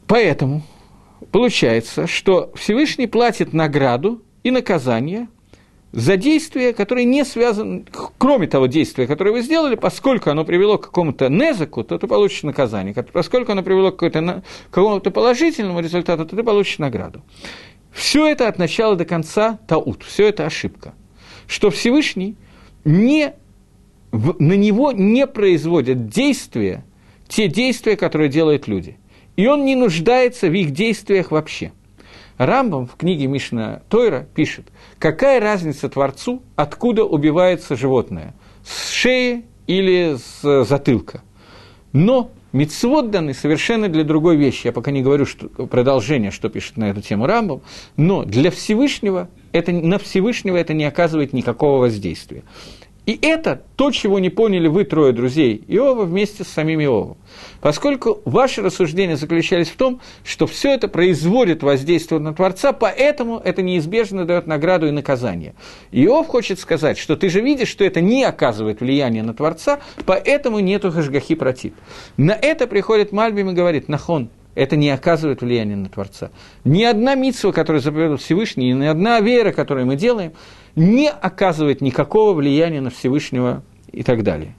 Поэтому 0.06 0.62
получается, 1.30 2.06
что 2.06 2.52
Всевышний 2.54 3.06
платит 3.06 3.52
награду 3.52 4.22
и 4.42 4.50
наказание– 4.50 5.28
за 5.92 6.16
действие, 6.16 6.72
которое 6.72 7.04
не 7.04 7.24
связано, 7.24 7.84
кроме 8.16 8.46
того 8.46 8.66
действия, 8.66 9.06
которое 9.06 9.30
вы 9.30 9.42
сделали, 9.42 9.74
поскольку 9.74 10.30
оно 10.30 10.44
привело 10.44 10.78
к 10.78 10.86
какому-то 10.86 11.28
незаку, 11.28 11.84
то 11.84 11.98
ты 11.98 12.06
получишь 12.06 12.42
наказание. 12.42 12.94
Поскольку 12.94 13.52
оно 13.52 13.62
привело 13.62 13.92
к 13.92 13.98
какому-то 13.98 15.10
положительному 15.10 15.80
результату, 15.80 16.24
то 16.24 16.34
ты 16.34 16.42
получишь 16.42 16.78
награду. 16.78 17.22
Все 17.92 18.26
это 18.26 18.48
от 18.48 18.58
начала 18.58 18.96
до 18.96 19.04
конца 19.04 19.58
таут, 19.66 20.02
все 20.02 20.28
это 20.28 20.46
ошибка. 20.46 20.94
Что 21.46 21.70
Всевышний 21.70 22.36
не, 22.86 23.34
на 24.12 24.54
него 24.54 24.92
не 24.92 25.26
производят 25.26 26.08
действия, 26.08 26.84
те 27.28 27.48
действия, 27.48 27.96
которые 27.96 28.30
делают 28.30 28.66
люди. 28.66 28.96
И 29.36 29.46
он 29.46 29.66
не 29.66 29.76
нуждается 29.76 30.48
в 30.48 30.54
их 30.54 30.70
действиях 30.70 31.30
вообще– 31.30 31.72
Рамбам 32.38 32.86
в 32.86 32.96
книге 32.96 33.26
Мишна 33.26 33.82
Тойра 33.88 34.26
пишет, 34.34 34.66
какая 34.98 35.40
разница 35.40 35.88
Творцу, 35.88 36.42
откуда 36.56 37.04
убивается 37.04 37.76
животное, 37.76 38.34
с 38.64 38.90
шеи 38.90 39.44
или 39.66 40.16
с 40.16 40.64
затылка. 40.64 41.22
Но 41.92 42.30
Мицвод 42.52 43.10
даны 43.10 43.32
совершенно 43.32 43.88
для 43.88 44.04
другой 44.04 44.36
вещи. 44.36 44.66
Я 44.66 44.72
пока 44.72 44.90
не 44.90 45.02
говорю 45.02 45.24
что, 45.24 45.48
продолжение, 45.66 46.30
что 46.30 46.50
пишет 46.50 46.76
на 46.76 46.90
эту 46.90 47.00
тему 47.00 47.26
Рамбам, 47.26 47.62
но 47.96 48.24
для 48.24 48.50
Всевышнего 48.50 49.28
это, 49.52 49.72
на 49.72 49.98
Всевышнего 49.98 50.56
это 50.56 50.74
не 50.74 50.84
оказывает 50.84 51.32
никакого 51.32 51.80
воздействия. 51.80 52.42
И 53.04 53.18
это 53.20 53.62
то, 53.76 53.90
чего 53.90 54.20
не 54.20 54.30
поняли 54.30 54.68
вы, 54.68 54.84
трое 54.84 55.12
друзей 55.12 55.64
Иова, 55.66 56.04
вместе 56.04 56.44
с 56.44 56.48
самим 56.48 56.80
Иовом. 56.80 57.16
Поскольку 57.60 58.20
ваши 58.24 58.62
рассуждения 58.62 59.16
заключались 59.16 59.70
в 59.70 59.76
том, 59.76 60.00
что 60.24 60.46
все 60.46 60.72
это 60.72 60.86
производит 60.86 61.64
воздействие 61.64 62.20
на 62.20 62.32
Творца, 62.32 62.72
поэтому 62.72 63.38
это 63.38 63.60
неизбежно 63.60 64.24
дает 64.24 64.46
награду 64.46 64.86
и 64.86 64.92
наказание. 64.92 65.54
Иов 65.90 66.28
хочет 66.28 66.60
сказать, 66.60 66.96
что 66.96 67.16
ты 67.16 67.28
же 67.28 67.40
видишь, 67.40 67.68
что 67.68 67.84
это 67.84 68.00
не 68.00 68.22
оказывает 68.22 68.80
влияния 68.80 69.24
на 69.24 69.34
Творца, 69.34 69.80
поэтому 70.06 70.60
нету 70.60 70.92
хашгахи 70.92 71.34
против. 71.34 71.72
На 72.16 72.32
это 72.32 72.68
приходит 72.68 73.10
Мальбим 73.10 73.50
и 73.50 73.54
говорит, 73.54 73.88
Нахон, 73.88 74.30
это 74.54 74.76
не 74.76 74.90
оказывает 74.90 75.42
влияния 75.42 75.76
на 75.76 75.88
Творца. 75.88 76.30
Ни 76.64 76.84
одна 76.84 77.14
митсва, 77.14 77.52
которую 77.52 77.80
заповедал 77.80 78.16
Всевышний, 78.16 78.72
ни 78.72 78.84
одна 78.84 79.20
вера, 79.20 79.52
которую 79.52 79.86
мы 79.86 79.96
делаем– 79.96 80.32
не 80.76 81.10
оказывает 81.10 81.80
никакого 81.80 82.32
влияния 82.34 82.80
на 82.80 82.90
Всевышнего 82.90 83.62
и 83.90 84.02
так 84.02 84.22
далее. 84.22 84.54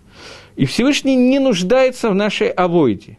И 0.56 0.66
Всевышний 0.66 1.16
не 1.16 1.40
нуждается 1.40 2.10
в 2.10 2.16
нашей 2.16 2.50
авойде. 2.50 3.18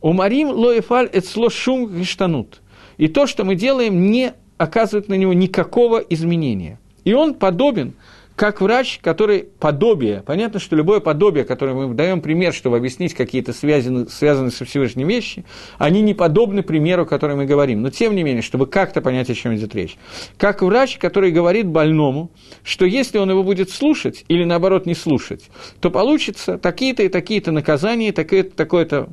Умарим 0.00 0.48
лоефаль 0.48 1.08
эцло 1.12 1.48
шум 1.48 1.88
гештанут. 1.96 2.60
И 2.96 3.08
то, 3.08 3.26
что 3.26 3.44
мы 3.44 3.54
делаем, 3.54 4.10
не 4.10 4.32
оказывает 4.58 5.08
на 5.08 5.14
него 5.14 5.32
никакого 5.32 5.98
изменения. 5.98 6.80
И 7.04 7.12
он 7.12 7.34
подобен 7.34 7.94
как 8.36 8.60
врач, 8.60 9.00
который 9.02 9.44
подобие, 9.58 10.22
понятно, 10.24 10.60
что 10.60 10.76
любое 10.76 11.00
подобие, 11.00 11.44
которое 11.44 11.74
мы 11.74 11.94
даем 11.94 12.20
пример, 12.20 12.52
чтобы 12.52 12.76
объяснить 12.76 13.14
какие-то 13.14 13.54
связи, 13.54 14.06
связанные 14.10 14.50
со 14.50 14.66
Всевышним 14.66 15.08
вещи, 15.08 15.46
они 15.78 16.02
не 16.02 16.12
подобны 16.12 16.62
примеру, 16.62 17.06
который 17.06 17.34
мы 17.34 17.46
говорим. 17.46 17.80
Но 17.80 17.88
тем 17.88 18.14
не 18.14 18.22
менее, 18.22 18.42
чтобы 18.42 18.66
как-то 18.66 19.00
понять, 19.00 19.30
о 19.30 19.34
чем 19.34 19.56
идет 19.56 19.74
речь. 19.74 19.96
Как 20.36 20.60
врач, 20.60 20.98
который 20.98 21.32
говорит 21.32 21.66
больному, 21.66 22.30
что 22.62 22.84
если 22.84 23.16
он 23.16 23.30
его 23.30 23.42
будет 23.42 23.70
слушать 23.70 24.26
или 24.28 24.44
наоборот 24.44 24.84
не 24.84 24.94
слушать, 24.94 25.48
то 25.80 25.90
получится 25.90 26.58
такие-то 26.58 27.04
и 27.04 27.08
такие-то 27.08 27.52
наказания, 27.52 28.12
такое-то, 28.12 28.54
такое-то 28.54 29.08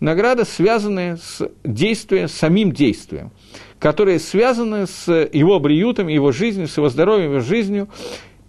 награда, 0.00 0.44
связанные 0.44 1.16
с 1.16 1.48
действием, 1.64 2.28
самим 2.28 2.72
действием 2.72 3.32
которые 3.78 4.18
связаны 4.18 4.86
с 4.86 5.06
его 5.34 5.60
бриютом, 5.60 6.08
его 6.08 6.32
жизнью, 6.32 6.66
с 6.66 6.78
его 6.78 6.88
здоровьем, 6.88 7.32
его 7.32 7.40
жизнью, 7.40 7.88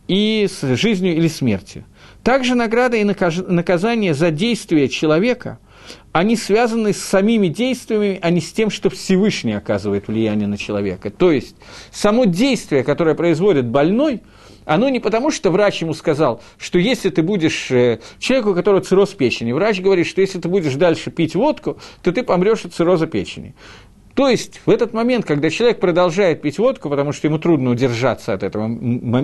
и 0.07 0.47
с 0.49 0.75
жизнью 0.75 1.15
или 1.15 1.27
смертью. 1.27 1.85
Также 2.23 2.55
награда 2.55 2.97
и 2.97 3.03
наказание 3.03 4.13
за 4.13 4.31
действия 4.31 4.89
человека, 4.89 5.59
они 6.11 6.35
связаны 6.35 6.93
с 6.93 6.97
самими 6.97 7.47
действиями, 7.47 8.19
а 8.21 8.29
не 8.29 8.41
с 8.41 8.51
тем, 8.51 8.69
что 8.69 8.89
Всевышний 8.89 9.53
оказывает 9.53 10.07
влияние 10.07 10.47
на 10.47 10.57
человека. 10.57 11.09
То 11.09 11.31
есть, 11.31 11.55
само 11.91 12.25
действие, 12.25 12.83
которое 12.83 13.15
производит 13.15 13.65
больной, 13.65 14.21
оно 14.65 14.89
не 14.89 14.99
потому, 14.99 15.31
что 15.31 15.49
врач 15.49 15.81
ему 15.81 15.93
сказал, 15.93 16.41
что 16.57 16.77
если 16.77 17.09
ты 17.09 17.21
будешь 17.21 17.71
э, 17.71 17.99
человеку, 18.19 18.51
у 18.51 18.53
которого 18.53 18.81
цирроз 18.81 19.11
печени, 19.11 19.53
врач 19.53 19.79
говорит, 19.79 20.07
что 20.07 20.19
если 20.19 20.39
ты 20.39 20.49
будешь 20.49 20.73
дальше 20.73 21.09
пить 21.09 21.35
водку, 21.35 21.77
то 22.03 22.11
ты 22.11 22.21
помрешь 22.21 22.65
от 22.65 22.73
цирроза 22.73 23.07
печени. 23.07 23.55
То 24.18 24.28
есть 24.30 24.61
в 24.65 24.72
этот 24.72 24.93
момент, 24.93 25.26
когда 25.26 25.51
человек 25.51 25.80
продолжает 25.80 26.41
пить 26.41 26.57
водку, 26.57 26.89
потому 26.89 27.11
что 27.11 27.28
ему 27.28 27.38
трудно 27.38 27.70
удержаться 27.70 28.34
от 28.34 28.41
этого, 28.41 28.65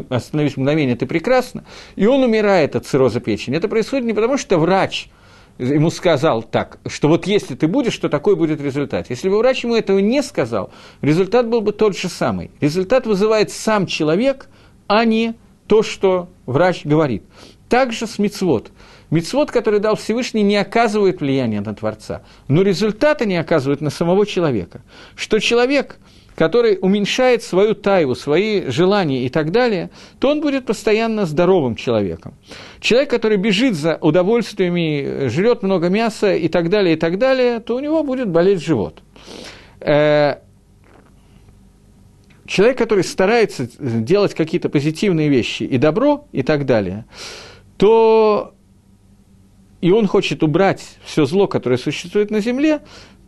остановись 0.09 0.55
мгновение, 0.55 0.95
ты 0.95 1.07
прекрасно, 1.07 1.65
и 1.95 2.05
он 2.05 2.21
умирает 2.21 2.75
от 2.75 2.85
цирроза 2.85 3.19
печени, 3.19 3.57
это 3.57 3.67
происходит 3.67 4.05
не 4.05 4.13
потому, 4.13 4.37
что 4.37 4.59
врач 4.59 5.09
ему 5.57 5.89
сказал 5.89 6.43
так, 6.43 6.77
что 6.85 7.07
вот 7.07 7.25
если 7.25 7.55
ты 7.55 7.67
будешь, 7.67 7.97
то 7.97 8.07
такой 8.07 8.35
будет 8.35 8.61
результат. 8.61 9.09
Если 9.09 9.29
бы 9.29 9.39
врач 9.39 9.63
ему 9.63 9.73
этого 9.73 9.97
не 9.97 10.21
сказал, 10.21 10.69
результат 11.01 11.47
был 11.49 11.61
бы 11.61 11.71
тот 11.71 11.97
же 11.97 12.07
самый. 12.07 12.51
Результат 12.61 13.07
вызывает 13.07 13.49
сам 13.49 13.87
человек, 13.87 14.47
а 14.85 15.05
не 15.05 15.33
то, 15.65 15.81
что 15.81 16.29
врач 16.45 16.85
говорит. 16.85 17.23
Также 17.73 18.05
с 18.05 18.19
мицвод. 18.19 18.69
Мицвод, 19.09 19.49
который 19.49 19.79
дал 19.79 19.95
Всевышний, 19.95 20.43
не 20.43 20.57
оказывает 20.57 21.21
влияния 21.21 21.59
на 21.59 21.73
Творца, 21.73 22.21
но 22.47 22.61
результаты 22.61 23.25
не 23.25 23.35
оказывают 23.35 23.81
на 23.81 23.89
самого 23.89 24.27
человека. 24.27 24.83
Что 25.15 25.39
человек, 25.39 25.97
который 26.35 26.77
уменьшает 26.79 27.41
свою 27.41 27.73
тайву, 27.73 28.13
свои 28.13 28.69
желания 28.69 29.25
и 29.25 29.29
так 29.29 29.51
далее, 29.51 29.89
то 30.19 30.29
он 30.29 30.39
будет 30.39 30.67
постоянно 30.67 31.25
здоровым 31.25 31.75
человеком. 31.75 32.35
Человек, 32.79 33.09
который 33.09 33.37
бежит 33.37 33.73
за 33.73 33.97
удовольствиями, 33.99 35.29
жрет 35.29 35.63
много 35.63 35.89
мяса 35.89 36.35
и 36.35 36.49
так 36.49 36.69
далее, 36.69 36.93
и 36.93 36.99
так 36.99 37.17
далее, 37.17 37.59
то 37.59 37.75
у 37.75 37.79
него 37.79 38.03
будет 38.03 38.29
болеть 38.29 38.63
живот. 38.63 39.01
Э, 39.79 40.35
человек, 42.45 42.77
который 42.77 43.03
старается 43.03 43.67
делать 43.79 44.35
какие-то 44.35 44.69
позитивные 44.69 45.27
вещи 45.27 45.63
и 45.63 45.79
добро 45.79 46.27
и 46.31 46.43
так 46.43 46.67
далее, 46.67 47.05
то 47.83 48.55
и 49.81 49.91
он 49.91 50.07
хочет 50.07 50.41
убрать 50.41 50.97
все 51.03 51.25
зло, 51.25 51.47
которое 51.47 51.75
существует 51.75 52.31
на 52.31 52.39
земле, 52.39 52.79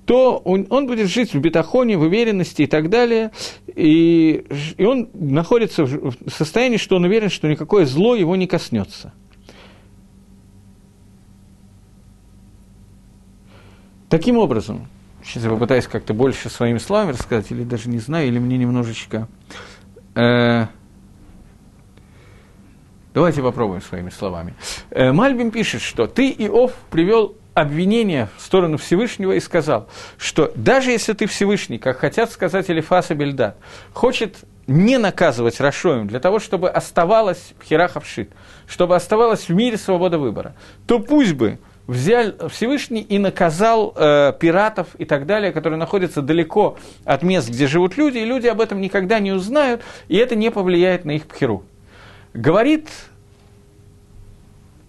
то 0.06 0.38
он, 0.38 0.66
он 0.70 0.88
будет 0.88 1.10
жить 1.10 1.34
в 1.34 1.40
бетахоне, 1.42 1.98
в 1.98 2.04
уверенности 2.04 2.62
и 2.62 2.66
так 2.66 2.90
далее, 2.90 3.32
и, 3.68 4.46
и 4.78 4.86
он 4.86 5.10
находится 5.14 5.84
в 5.84 6.16
состоянии, 6.30 6.78
что 6.78 6.96
он 6.96 7.04
уверен, 7.04 7.28
что 7.28 7.50
никакое 7.50 7.86
зло 7.86 8.16
его 8.16 8.38
не 8.38 8.48
коснется. 8.48 9.12
Таким 14.08 14.38
образом, 14.38 14.88
сейчас 15.22 15.44
я 15.44 15.50
попытаюсь 15.50 15.88
как-то 15.88 16.14
больше 16.14 16.50
своими 16.50 16.78
словами 16.78 17.12
рассказать, 17.12 17.52
или 17.52 17.66
даже 17.66 17.90
не 17.90 18.00
знаю, 18.00 18.30
или 18.30 18.40
мне 18.40 18.58
немножечко... 18.58 19.28
Э, 20.16 20.68
Давайте 23.16 23.42
попробуем 23.42 23.82
своими 23.82 24.10
словами. 24.10 24.54
Э, 24.92 25.14
Мальбим 25.14 25.50
пишет, 25.50 25.82
что 25.82 26.06
ты, 26.06 26.30
Иов, 26.38 26.74
привел 26.92 27.38
обвинение 27.54 28.28
в 28.36 28.42
сторону 28.42 28.76
Всевышнего 28.76 29.32
и 29.32 29.40
сказал, 29.40 29.88
что 30.18 30.52
даже 30.56 30.92
если 30.92 31.14
ты 31.14 31.26
Всевышний, 31.26 31.78
как 31.78 32.00
хотят 32.00 32.30
сказать 32.30 32.70
Элифас 32.70 33.12
и 33.12 33.14
Бельдат, 33.14 33.56
хочет 33.94 34.40
не 34.68 34.98
наказывать 34.98 35.62
Рашоем 35.62 36.08
для 36.08 36.20
того, 36.20 36.40
чтобы 36.40 36.70
оставалась 36.70 37.54
Хирахавшит, 37.64 38.32
чтобы 38.68 38.98
оставалась 38.98 39.48
в 39.48 39.54
мире 39.54 39.78
свобода 39.78 40.18
выбора, 40.18 40.54
то 40.86 41.00
пусть 41.00 41.36
бы 41.36 41.60
взял 41.88 42.34
Всевышний 42.50 43.02
и 43.02 43.18
наказал 43.18 43.94
э, 43.96 44.34
пиратов 44.38 44.88
и 44.98 45.06
так 45.06 45.26
далее, 45.26 45.54
которые 45.54 45.80
находятся 45.80 46.22
далеко 46.22 46.78
от 47.06 47.24
мест, 47.24 47.48
где 47.48 47.68
живут 47.68 47.96
люди, 47.96 48.18
и 48.18 48.26
люди 48.26 48.48
об 48.48 48.60
этом 48.60 48.82
никогда 48.82 49.20
не 49.20 49.32
узнают, 49.32 49.84
и 50.10 50.18
это 50.18 50.36
не 50.36 50.52
повлияет 50.52 51.06
на 51.06 51.12
их 51.12 51.28
пхеру. 51.28 51.64
Говорит 52.36 52.90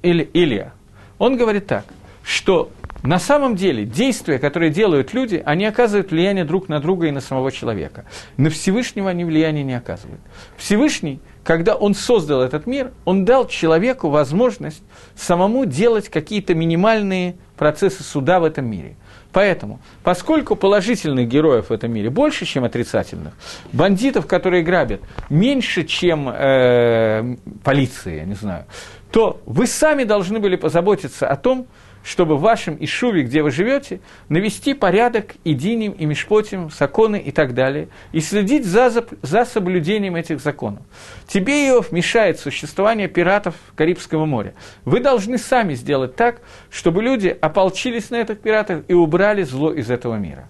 Или, 0.03 0.28
Илья, 0.34 0.72
он 1.18 1.36
говорит 1.36 1.68
так, 1.68 1.84
что 2.24 2.70
на 3.05 3.20
самом 3.20 3.55
деле 3.55 3.84
действия, 3.84 4.40
которые 4.40 4.72
делают 4.72 5.14
люди, 5.14 5.40
они 5.47 5.64
оказывают 5.64 6.11
влияние 6.11 6.44
друг 6.44 6.68
на 6.68 6.80
друга 6.80 7.07
и 7.07 7.12
на 7.12 7.20
самого 7.20 7.53
человека. 7.53 8.05
На 8.36 8.51
Всевышнего 8.51 9.11
они 9.11 9.24
влияния 9.24 9.62
не 9.62 9.74
оказывают. 9.74 10.20
Всевышний, 10.57 11.20
когда 11.44 11.76
он 11.76 11.94
создал 11.94 12.42
этот 12.42 12.66
мир, 12.66 12.90
он 13.05 13.24
дал 13.24 13.47
человеку 13.47 14.09
возможность 14.09 14.82
самому 15.14 15.66
делать 15.66 16.09
какие-то 16.09 16.53
минимальные 16.53 17.36
процессы 17.57 18.03
суда 18.03 18.40
в 18.40 18.44
этом 18.44 18.66
мире– 18.66 18.97
Поэтому, 19.37 19.80
поскольку 20.03 20.57
положительных 20.57 21.28
героев 21.28 21.68
в 21.68 21.70
этом 21.70 21.93
мире 21.93 22.09
больше, 22.09 22.47
чем 22.47 22.64
отрицательных, 22.64 23.34
бандитов, 23.70 24.26
которые 24.26 24.62
грабят, 24.62 25.03
меньше, 25.28 25.84
чем 25.84 26.30
э, 26.30 27.37
полиция, 27.62 28.14
я 28.14 28.24
не 28.24 28.32
знаю, 28.32 28.64
то 29.12 29.43
вы 29.45 29.66
сами 29.66 30.05
должны 30.05 30.39
были 30.39 30.57
позаботиться 30.57 31.28
о 31.28 31.37
том, 31.37 31.66
чтобы 32.07 32.36
в 32.36 32.40
вашем 32.40 32.76
Ишуве, 32.78 33.24
где 33.24 33.42
вы 33.42 33.50
живете, 33.50 33.98
навести 34.28 34.74
порядок 34.74 35.34
и 35.42 35.54
диним, 35.54 35.90
и 35.90 36.07
мишпотим, 36.07 36.70
законы 36.70 37.18
и 37.18 37.32
так 37.32 37.52
далее, 37.52 37.88
и 38.12 38.20
следить 38.20 38.64
за, 38.64 38.92
за 39.22 39.44
соблюдением 39.44 40.14
этих 40.14 40.40
законов. 40.40 40.82
Тебе, 41.26 41.66
Иов, 41.66 41.90
мешает 41.90 42.38
существование 42.38 43.09
пиратов 43.09 43.57
Карибского 43.74 44.24
моря. 44.24 44.54
Вы 44.84 45.00
должны 45.00 45.36
сами 45.36 45.74
сделать 45.74 46.14
так, 46.14 46.42
чтобы 46.70 47.02
люди 47.02 47.36
ополчились 47.40 48.11
на 48.11 48.16
этих 48.16 48.38
пиратов 48.38 48.84
и 48.86 48.94
убрали 48.94 49.42
зло 49.42 49.72
из 49.72 49.90
этого 49.90 50.14
мира. 50.14 50.48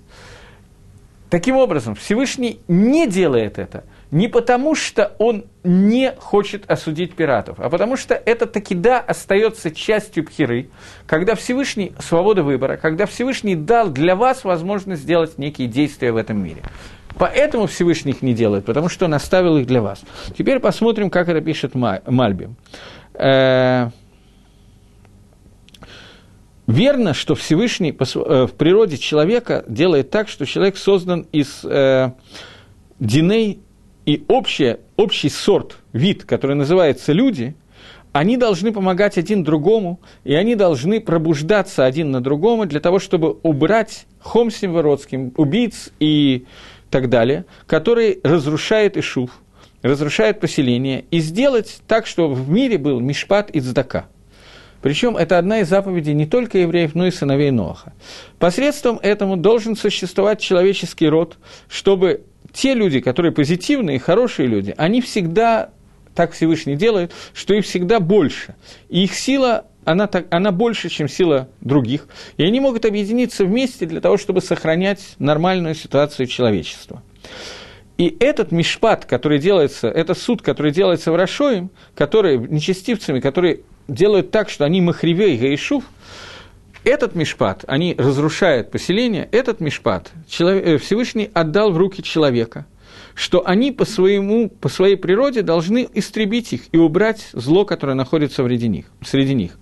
Таким 1.30 1.56
образом, 1.56 1.94
Всевышний 1.94 2.60
не 2.68 3.06
делает 3.06 3.58
это– 3.58 3.84
не 4.10 4.28
потому, 4.28 4.74
что 4.74 5.12
он 5.18 5.46
не 5.64 6.12
хочет 6.18 6.70
осудить 6.70 7.14
пиратов, 7.14 7.58
а 7.58 7.68
потому 7.68 7.96
что 7.96 8.14
это 8.14 8.46
таки 8.46 8.74
да 8.74 9.00
остается 9.00 9.70
частью 9.70 10.24
пхиры, 10.24 10.70
когда 11.06 11.34
Всевышний, 11.34 11.92
свобода 11.98 12.42
выбора, 12.42 12.76
когда 12.76 13.06
Всевышний 13.06 13.56
дал 13.56 13.90
для 13.90 14.14
вас 14.14 14.44
возможность 14.44 15.02
сделать 15.02 15.38
некие 15.38 15.68
действия 15.68 16.12
в 16.12 16.16
этом 16.16 16.42
мире. 16.42 16.62
Поэтому 17.18 17.66
Всевышний 17.66 18.12
их 18.12 18.22
не 18.22 18.34
делает, 18.34 18.66
потому 18.66 18.88
что 18.88 19.06
он 19.06 19.14
оставил 19.14 19.56
их 19.56 19.66
для 19.66 19.80
вас. 19.80 20.02
Теперь 20.36 20.60
посмотрим, 20.60 21.10
как 21.10 21.28
это 21.28 21.40
пишет 21.40 21.74
Мальби. 21.74 22.50
Э, 23.14 23.88
верно, 26.66 27.14
что 27.14 27.34
Всевышний 27.34 27.96
э, 27.98 28.46
в 28.46 28.52
природе 28.52 28.98
человека 28.98 29.64
делает 29.66 30.10
так, 30.10 30.28
что 30.28 30.44
человек 30.44 30.76
создан 30.76 31.26
из 31.32 31.64
э, 31.64 32.10
диней 33.00 33.62
и 34.06 34.24
общее, 34.28 34.80
общий 34.96 35.28
сорт, 35.28 35.78
вид, 35.92 36.24
который 36.24 36.56
называется 36.56 37.12
люди, 37.12 37.54
они 38.12 38.38
должны 38.38 38.72
помогать 38.72 39.18
один 39.18 39.44
другому, 39.44 40.00
и 40.24 40.34
они 40.34 40.54
должны 40.54 41.00
пробуждаться 41.00 41.84
один 41.84 42.12
на 42.12 42.22
другому 42.22 42.64
для 42.64 42.80
того, 42.80 42.98
чтобы 42.98 43.36
убрать 43.42 44.06
хомсим 44.20 44.72
вородским, 44.72 45.34
убийц 45.36 45.90
и 46.00 46.46
так 46.88 47.10
далее, 47.10 47.44
которые 47.66 48.18
разрушают 48.22 48.96
Ишув, 48.96 49.30
разрушают 49.82 50.40
поселение, 50.40 51.04
и 51.10 51.18
сделать 51.18 51.80
так, 51.86 52.06
чтобы 52.06 52.34
в 52.34 52.48
мире 52.48 52.78
был 52.78 53.00
мишпат 53.00 53.50
и 53.50 53.60
цдака. 53.60 54.06
Причем 54.80 55.16
это 55.16 55.36
одна 55.36 55.60
из 55.60 55.68
заповедей 55.68 56.14
не 56.14 56.26
только 56.26 56.58
евреев, 56.58 56.94
но 56.94 57.06
и 57.06 57.10
сыновей 57.10 57.50
Ноаха. 57.50 57.92
Посредством 58.38 58.98
этому 59.02 59.36
должен 59.36 59.74
существовать 59.74 60.40
человеческий 60.40 61.08
род, 61.08 61.38
чтобы 61.68 62.22
те 62.56 62.72
люди, 62.72 63.00
которые 63.00 63.32
позитивные, 63.32 63.98
хорошие 63.98 64.48
люди, 64.48 64.74
они 64.78 65.02
всегда 65.02 65.70
так 66.14 66.32
Всевышний 66.32 66.74
делает, 66.74 67.12
что 67.34 67.52
их 67.52 67.66
всегда 67.66 68.00
больше. 68.00 68.54
И 68.88 69.04
их 69.04 69.14
сила, 69.14 69.66
она, 69.84 70.06
так, 70.06 70.26
она 70.30 70.52
больше, 70.52 70.88
чем 70.88 71.06
сила 71.06 71.50
других. 71.60 72.08
И 72.38 72.44
они 72.44 72.58
могут 72.60 72.86
объединиться 72.86 73.44
вместе 73.44 73.84
для 73.84 74.00
того, 74.00 74.16
чтобы 74.16 74.40
сохранять 74.40 75.16
нормальную 75.18 75.74
ситуацию 75.74 76.26
человечества. 76.26 77.02
И 77.98 78.16
этот 78.20 78.52
мишпат, 78.52 79.04
который 79.04 79.38
делается, 79.38 79.88
это 79.88 80.14
суд, 80.14 80.40
который 80.40 80.72
делается 80.72 81.12
в 81.12 81.16
Рашоим, 81.16 81.70
который 81.94 82.38
нечестивцами, 82.38 83.20
которые 83.20 83.60
делают 83.86 84.30
так, 84.30 84.48
что 84.48 84.64
они 84.64 84.80
махривей 84.80 85.36
гаишув, 85.36 85.84
этот 86.86 87.14
мишпат, 87.14 87.64
они 87.66 87.94
разрушают 87.98 88.70
поселение, 88.70 89.28
этот 89.32 89.60
мишпат 89.60 90.12
э, 90.40 90.78
Всевышний 90.78 91.30
отдал 91.34 91.72
в 91.72 91.76
руки 91.76 92.02
человека– 92.02 92.66
что 93.16 93.46
они 93.46 93.72
по, 93.72 93.86
своему, 93.86 94.50
по 94.50 94.68
своей 94.68 94.96
природе 94.96 95.40
должны 95.40 95.88
истребить 95.94 96.52
их 96.52 96.62
и 96.70 96.76
убрать 96.76 97.30
зло, 97.32 97.64
которое 97.64 97.94
находится 97.94 98.44
среди 98.44 98.68
них. 98.68 98.86
Среди 99.02 99.32
них. 99.32 99.58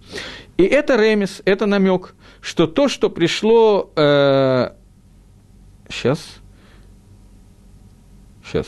И 0.57 0.65
это 0.65 0.97
ремес, 0.97 1.41
это 1.45 1.65
намек, 1.67 2.15
что 2.41 2.67
то, 2.67 2.89
что 2.89 3.11
пришло... 3.11 3.93
Э, 3.95 4.71
сейчас. 5.89 6.19
Сейчас. 8.45 8.67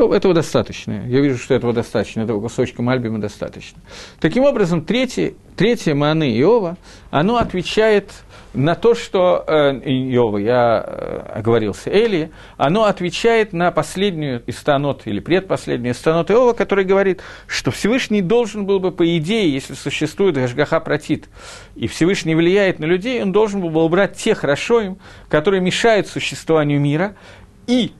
Ну, 0.00 0.14
этого 0.14 0.32
достаточно. 0.32 1.04
Я 1.08 1.20
вижу, 1.20 1.36
что 1.36 1.52
этого 1.52 1.74
достаточно, 1.74 2.22
этого 2.22 2.40
кусочка 2.40 2.80
Мальбима 2.80 3.18
достаточно. 3.18 3.82
Таким 4.18 4.44
образом, 4.44 4.82
третье, 4.82 5.34
третье 5.56 5.94
Мааны 5.94 6.40
Иова, 6.40 6.78
оно 7.10 7.36
отвечает 7.36 8.10
на 8.54 8.76
то, 8.76 8.94
что 8.94 9.44
э, 9.46 9.72
Иова, 9.74 10.38
я 10.38 10.82
э, 10.86 11.32
оговорился, 11.34 11.90
Эли, 11.90 12.30
оно 12.56 12.84
отвечает 12.84 13.52
на 13.52 13.70
последнюю 13.72 14.42
истанот 14.46 15.02
или 15.04 15.20
предпоследнюю 15.20 15.92
истанот 15.92 16.30
Иова, 16.30 16.54
который 16.54 16.86
говорит, 16.86 17.20
что 17.46 17.70
Всевышний 17.70 18.22
должен 18.22 18.64
был 18.64 18.80
бы, 18.80 18.92
по 18.92 19.18
идее, 19.18 19.52
если 19.52 19.74
существует 19.74 20.34
Гашгаха 20.34 20.80
Протит, 20.80 21.28
и 21.74 21.86
Всевышний 21.88 22.34
влияет 22.34 22.78
на 22.78 22.86
людей, 22.86 23.22
он 23.22 23.32
должен 23.32 23.60
был 23.60 23.68
бы 23.68 23.84
убрать 23.84 24.16
тех 24.16 24.44
Рашоим, 24.44 24.96
которые 25.28 25.60
мешают 25.60 26.06
существованию 26.06 26.80
мира, 26.80 27.16
и 27.66 27.92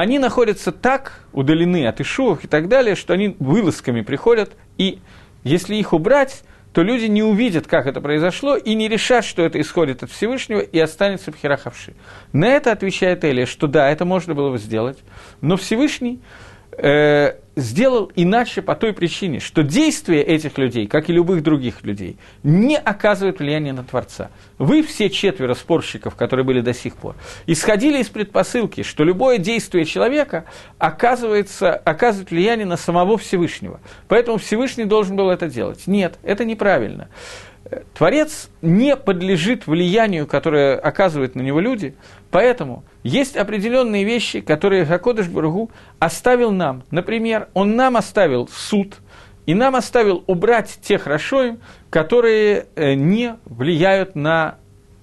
они 0.00 0.18
находятся 0.18 0.72
так 0.72 1.24
удалены 1.32 1.86
от 1.86 2.00
Ишуах 2.00 2.44
и 2.44 2.48
так 2.48 2.68
далее, 2.68 2.94
что 2.94 3.14
они 3.14 3.36
вылазками 3.38 4.02
приходят, 4.02 4.52
и 4.76 4.98
если 5.44 5.76
их 5.76 5.92
убрать, 5.92 6.42
то 6.72 6.82
люди 6.82 7.06
не 7.06 7.22
увидят, 7.22 7.66
как 7.66 7.86
это 7.86 8.00
произошло, 8.00 8.56
и 8.56 8.74
не 8.74 8.88
решат, 8.88 9.24
что 9.24 9.42
это 9.42 9.60
исходит 9.60 10.02
от 10.02 10.10
Всевышнего, 10.10 10.60
и 10.60 10.78
останется 10.78 11.32
Пхерахавши. 11.32 11.94
На 12.32 12.46
это 12.46 12.72
отвечает 12.72 13.24
Элия, 13.24 13.46
что 13.46 13.66
да, 13.66 13.90
это 13.90 14.04
можно 14.04 14.34
было 14.34 14.50
бы 14.50 14.58
сделать, 14.58 14.98
но 15.40 15.56
Всевышний 15.56 16.20
э, 16.78 17.34
сделал 17.56 18.10
иначе 18.14 18.62
по 18.62 18.74
той 18.74 18.92
причине, 18.92 19.40
что 19.40 19.62
действия 19.62 20.22
этих 20.22 20.58
людей, 20.58 20.86
как 20.86 21.10
и 21.10 21.12
любых 21.12 21.42
других 21.42 21.82
людей, 21.82 22.16
не 22.42 22.76
оказывают 22.76 23.40
влияния 23.40 23.72
на 23.72 23.84
Творца. 23.84 24.30
Вы 24.58 24.82
все 24.82 25.10
четверо 25.10 25.54
спорщиков, 25.54 26.14
которые 26.14 26.46
были 26.46 26.60
до 26.60 26.72
сих 26.72 26.96
пор, 26.96 27.16
исходили 27.46 27.98
из 28.00 28.08
предпосылки, 28.08 28.82
что 28.82 29.04
любое 29.04 29.38
действие 29.38 29.84
человека 29.84 30.44
оказывается, 30.78 31.74
оказывает 31.74 32.30
влияние 32.30 32.66
на 32.66 32.76
самого 32.76 33.18
Всевышнего. 33.18 33.80
Поэтому 34.06 34.38
Всевышний 34.38 34.84
должен 34.84 35.16
был 35.16 35.30
это 35.30 35.48
делать. 35.48 35.86
Нет, 35.86 36.18
это 36.22 36.44
неправильно. 36.44 37.08
Творец 37.94 38.50
не 38.62 38.96
подлежит 38.96 39.66
влиянию, 39.66 40.26
которое 40.26 40.76
оказывают 40.76 41.34
на 41.34 41.42
него 41.42 41.60
люди, 41.60 41.94
поэтому 42.30 42.84
есть 43.02 43.36
определенные 43.36 44.04
вещи, 44.04 44.40
которые 44.40 44.84
Гакодыш 44.84 45.28
Бургу 45.28 45.70
оставил 45.98 46.50
нам. 46.50 46.82
Например, 46.90 47.48
он 47.54 47.76
нам 47.76 47.96
оставил 47.96 48.48
суд, 48.48 48.98
и 49.46 49.54
нам 49.54 49.76
оставил 49.76 50.24
убрать 50.26 50.78
тех 50.82 51.06
рашоим, 51.06 51.60
которые 51.90 52.66
э, 52.76 52.94
не 52.94 53.36
влияют 53.44 54.14
на, 54.14 54.56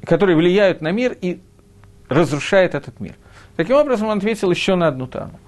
которые 0.03 0.36
влияют 0.36 0.82
на 0.82 0.91
мир 0.91 1.18
и 1.20 1.39
разрушают 2.09 2.76
этот 2.76 2.99
мир. 2.99 3.16
Таким 3.55 3.76
образом, 3.76 4.07
он 4.07 4.18
ответил 4.18 4.51
еще 4.51 4.76
на 4.76 4.88
одну 4.88 5.07
тану. 5.07 5.39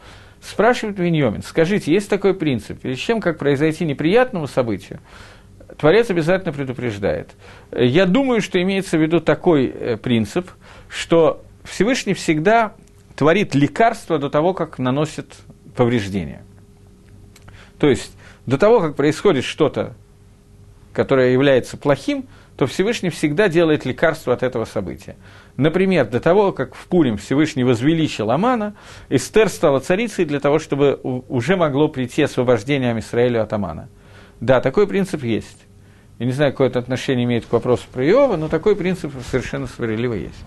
Спрашивает 0.42 0.98
Виньомин, 1.00 1.44
скажите, 1.44 1.92
есть 1.92 2.10
такой 2.10 2.34
принцип, 2.34 2.80
перед 2.80 2.98
чем, 2.98 3.22
как 3.22 3.38
произойти 3.38 3.86
неприятному 3.86 4.48
событию, 4.48 5.00
Творец 5.78 6.10
обязательно 6.10 6.54
предупреждает. 6.54 7.30
Я 7.72 8.06
думаю, 8.06 8.42
что 8.42 8.62
имеется 8.62 8.98
в 8.98 9.02
виду 9.02 9.20
такой 9.20 9.68
э, 9.68 9.98
принцип, 9.98 10.50
что 10.90 11.44
Всевышний 11.64 12.14
всегда 12.14 12.74
творит 13.16 13.54
лекарство 13.54 14.18
до 14.18 14.30
того, 14.30 14.54
как 14.54 14.80
наносит 14.80 15.36
повреждения. 15.76 16.44
То 17.80 17.90
есть, 17.90 18.12
до 18.46 18.58
того, 18.58 18.80
как 18.80 18.96
происходит 18.96 19.44
что-то, 19.44 19.94
которое 20.94 21.32
является 21.32 21.78
плохим, 21.78 22.26
то 22.56 22.66
Всевышний 22.66 23.12
всегда 23.12 23.50
делает 23.50 23.86
лекарство 23.86 24.34
от 24.34 24.42
этого 24.42 24.66
события. 24.66 25.16
Например, 25.58 26.08
до 26.08 26.20
того, 26.20 26.52
как 26.52 26.74
в 26.74 26.88
Пурим 26.88 27.18
Всевышний 27.18 27.64
возвеличил 27.64 28.32
Амана, 28.32 28.76
Эстер 29.10 29.50
стала 29.50 29.80
царицей 29.80 30.26
для 30.26 30.40
того, 30.40 30.58
чтобы 30.58 31.00
уже 31.04 31.56
могло 31.56 31.88
прийти 31.88 32.24
освобождение 32.24 32.92
Амисраэлю 32.92 33.44
от 33.44 33.54
Амана. 33.54 33.90
Да, 34.40 34.60
такой 34.60 34.88
принцип 34.88 35.24
есть. 35.24 35.67
Я 36.20 36.26
не 36.26 36.32
знаю, 36.32 36.52
какое 36.52 36.68
это 36.68 36.80
отношение 36.80 37.26
имеет 37.26 37.46
к 37.46 37.54
вопросу 37.54 37.84
про 37.94 38.04
Иова, 38.04 38.38
но 38.38 38.48
такой 38.48 38.76
принцип 38.76 39.14
совершенно 39.30 39.68
справедливо 39.68 40.14
есть. 40.16 40.44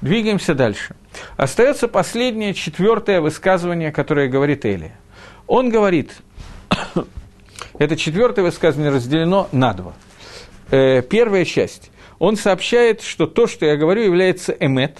Двигаемся 0.00 0.54
дальше. 0.54 0.94
Остается 1.36 1.88
последнее, 1.88 2.54
четвертое 2.54 3.20
высказывание, 3.20 3.90
которое 3.90 4.28
говорит 4.28 4.64
Элия. 4.64 4.96
Он 5.48 5.68
говорит, 5.68 6.12
это 7.78 7.96
четвертое 7.96 8.42
высказывание 8.42 8.92
разделено 8.92 9.48
на 9.50 9.74
два. 9.74 9.94
Э, 10.70 11.02
первая 11.02 11.44
часть. 11.44 11.90
Он 12.20 12.36
сообщает, 12.36 13.02
что 13.02 13.26
то, 13.26 13.48
что 13.48 13.66
я 13.66 13.76
говорю, 13.76 14.02
является 14.02 14.52
эмет. 14.52 14.98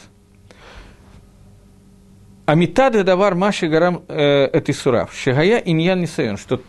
Амитады 2.47 3.05
давар 3.05 3.37
маши 3.37 3.69
гарам 3.69 4.03
э, 4.09 4.49
этисурав. 4.59 5.15
Шигая 5.15 5.59
иньян 5.59 6.01
нисайон. 6.01 6.37
Что 6.37 6.61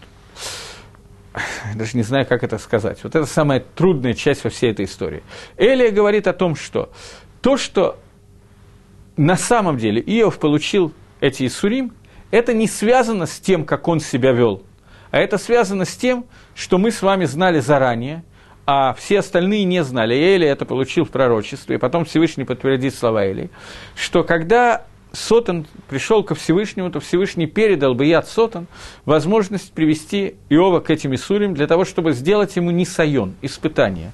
даже 1.75 1.97
не 1.97 2.03
знаю, 2.03 2.25
как 2.25 2.43
это 2.43 2.57
сказать. 2.57 3.03
Вот 3.03 3.15
это 3.15 3.25
самая 3.25 3.59
трудная 3.59 4.13
часть 4.13 4.43
во 4.43 4.49
всей 4.49 4.71
этой 4.71 4.85
истории. 4.85 5.23
Элия 5.57 5.91
говорит 5.91 6.27
о 6.27 6.33
том, 6.33 6.55
что 6.55 6.91
то, 7.41 7.57
что 7.57 7.99
на 9.17 9.35
самом 9.35 9.77
деле 9.77 10.01
Иов 10.01 10.39
получил 10.39 10.93
эти 11.19 11.45
Исурим, 11.45 11.93
это 12.31 12.53
не 12.53 12.67
связано 12.67 13.25
с 13.25 13.39
тем, 13.39 13.65
как 13.65 13.87
он 13.87 13.99
себя 13.99 14.31
вел, 14.31 14.63
а 15.11 15.19
это 15.19 15.37
связано 15.37 15.85
с 15.85 15.95
тем, 15.95 16.25
что 16.55 16.77
мы 16.77 16.91
с 16.91 17.01
вами 17.01 17.25
знали 17.25 17.59
заранее, 17.59 18.23
а 18.65 18.93
все 18.93 19.19
остальные 19.19 19.65
не 19.65 19.83
знали. 19.83 20.15
Эли 20.15 20.47
это 20.47 20.65
получил 20.65 21.03
в 21.03 21.09
пророчестве, 21.09 21.75
и 21.75 21.79
потом 21.79 22.05
Всевышний 22.05 22.45
подтвердит 22.45 22.95
слова 22.95 23.25
Эли, 23.25 23.49
что 23.95 24.23
когда 24.23 24.85
Сотан 25.13 25.67
пришел 25.89 26.23
ко 26.23 26.35
Всевышнему, 26.35 26.89
то 26.89 26.99
Всевышний 26.99 27.47
передал 27.47 27.93
бы 27.95 28.05
яд 28.05 28.27
Сотан 28.27 28.67
возможность 29.05 29.73
привести 29.73 30.35
Иова 30.49 30.79
к 30.79 30.89
этим 30.89 31.13
Исурим 31.15 31.53
для 31.53 31.67
того, 31.67 31.85
чтобы 31.85 32.13
сделать 32.13 32.55
ему 32.55 32.71
нисайон, 32.71 33.35
испытание. 33.41 34.11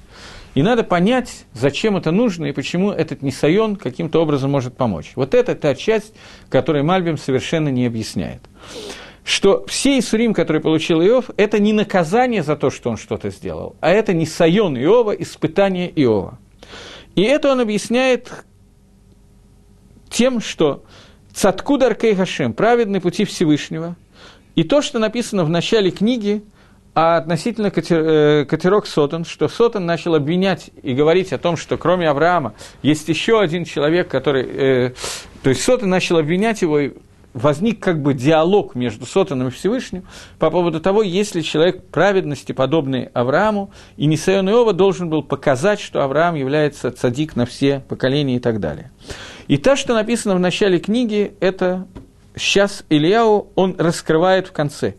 И 0.54 0.62
надо 0.62 0.82
понять, 0.82 1.44
зачем 1.52 1.96
это 1.96 2.10
нужно 2.10 2.46
и 2.46 2.52
почему 2.52 2.90
этот 2.90 3.22
нисайон 3.22 3.76
каким-то 3.76 4.20
образом 4.20 4.50
может 4.50 4.76
помочь. 4.76 5.12
Вот 5.14 5.34
это 5.34 5.54
та 5.54 5.74
часть, 5.74 6.14
которую 6.48 6.84
Мальбим 6.84 7.16
совершенно 7.16 7.68
не 7.68 7.86
объясняет. 7.86 8.40
Что 9.24 9.64
все 9.66 9.98
Исурим, 9.98 10.34
которые 10.34 10.62
получил 10.62 11.00
Иов, 11.02 11.26
это 11.36 11.60
не 11.60 11.72
наказание 11.72 12.42
за 12.42 12.56
то, 12.56 12.70
что 12.70 12.90
он 12.90 12.96
что-то 12.96 13.30
сделал, 13.30 13.76
а 13.80 13.90
это 13.90 14.14
нисайон 14.14 14.76
Иова, 14.76 15.12
испытание 15.12 15.92
Иова. 15.94 16.38
И 17.14 17.22
это 17.22 17.52
он 17.52 17.60
объясняет 17.60 18.32
тем, 20.18 20.40
что 20.40 20.82
Цаткуд 21.32 21.80
Аркей 21.84 22.16
Хашем, 22.16 22.52
праведный 22.52 23.00
пути 23.00 23.24
Всевышнего, 23.24 23.94
и 24.56 24.64
то, 24.64 24.82
что 24.82 24.98
написано 24.98 25.44
в 25.44 25.48
начале 25.48 25.92
книги, 25.92 26.42
а 26.92 27.18
относительно 27.18 27.68
э, 27.68 28.44
катерок 28.44 28.88
Сотан, 28.88 29.24
что 29.24 29.46
Сотан 29.46 29.86
начал 29.86 30.16
обвинять 30.16 30.70
и 30.82 30.92
говорить 30.92 31.32
о 31.32 31.38
том, 31.38 31.56
что 31.56 31.76
кроме 31.76 32.08
Авраама 32.08 32.54
есть 32.82 33.08
еще 33.08 33.40
один 33.40 33.64
человек, 33.64 34.08
который... 34.08 34.42
Э, 34.42 34.92
то 35.44 35.50
есть 35.50 35.62
Сотан 35.62 35.88
начал 35.88 36.16
обвинять 36.16 36.62
его 36.62 36.80
возник 37.34 37.80
как 37.80 38.02
бы 38.02 38.14
диалог 38.14 38.74
между 38.74 39.06
Сотаном 39.06 39.48
и 39.48 39.50
Всевышним 39.50 40.04
по 40.38 40.50
поводу 40.50 40.80
того, 40.80 41.02
если 41.02 41.40
человек 41.40 41.84
праведности, 41.88 42.52
подобный 42.52 43.04
Аврааму, 43.14 43.70
и 43.96 44.06
Нисайон 44.06 44.48
Иова 44.50 44.72
должен 44.72 45.08
был 45.08 45.22
показать, 45.22 45.80
что 45.80 46.02
Авраам 46.02 46.34
является 46.34 46.90
цадик 46.90 47.36
на 47.36 47.46
все 47.46 47.80
поколения 47.88 48.36
и 48.36 48.40
так 48.40 48.60
далее. 48.60 48.90
И 49.46 49.56
то, 49.56 49.76
что 49.76 49.94
написано 49.94 50.34
в 50.34 50.40
начале 50.40 50.78
книги, 50.78 51.34
это 51.40 51.86
сейчас 52.36 52.84
Ильяу, 52.88 53.48
он 53.54 53.76
раскрывает 53.78 54.48
в 54.48 54.52
конце. 54.52 54.94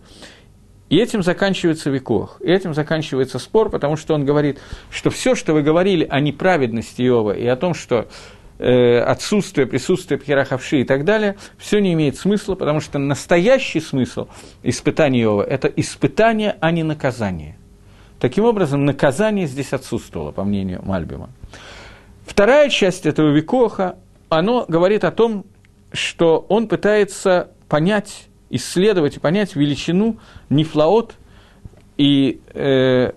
И 0.90 0.98
этим 0.98 1.22
заканчивается 1.22 1.92
векох, 1.92 2.42
и 2.42 2.52
этим 2.52 2.74
заканчивается 2.74 3.38
спор, 3.38 3.70
потому 3.70 3.96
что 3.96 4.16
он 4.16 4.26
говорит, 4.26 4.60
что 4.90 5.12
все, 5.12 5.36
что 5.36 5.54
вы 5.54 5.62
говорили 5.62 6.08
о 6.10 6.20
неправедности 6.20 7.04
Иова 7.04 7.38
и 7.38 7.46
о 7.46 7.56
том, 7.56 7.76
что 7.76 8.08
отсутствие, 8.60 9.66
присутствие 9.68 10.20
Пхерахавши 10.20 10.82
и 10.82 10.84
так 10.84 11.06
далее, 11.06 11.38
все 11.58 11.80
не 11.80 11.94
имеет 11.94 12.18
смысла, 12.18 12.56
потому 12.56 12.82
что 12.82 13.00
настоящий 13.00 13.80
смысл 13.80 14.28
испытания 14.64 15.24
Иова– 15.24 15.44
это 15.50 15.68
испытание, 15.68 16.58
а 16.60 16.72
не 16.72 16.84
наказание. 16.84 17.58
Таким 18.20 18.44
образом, 18.44 18.86
наказание 18.86 19.48
здесь 19.48 19.72
отсутствовало, 19.72 20.32
по 20.32 20.44
мнению 20.44 20.82
Мальбима. 20.84 21.30
Вторая 22.26 22.70
часть 22.70 23.06
этого 23.06 23.30
векоха, 23.32 23.98
оно 24.28 24.66
говорит 24.68 25.06
о 25.06 25.12
том, 25.12 25.46
что 25.94 26.46
он 26.50 26.68
пытается 26.68 27.52
понять, 27.70 28.28
исследовать 28.50 29.18
и 29.18 29.20
понять 29.20 29.56
величину 29.56 30.18
нефлаот 30.50 31.16
и 31.98 32.42
э, 32.54 33.14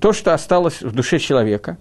то, 0.00 0.12
что 0.12 0.34
осталось 0.34 0.82
в 0.82 0.94
душе 0.94 1.18
человека, 1.18 1.78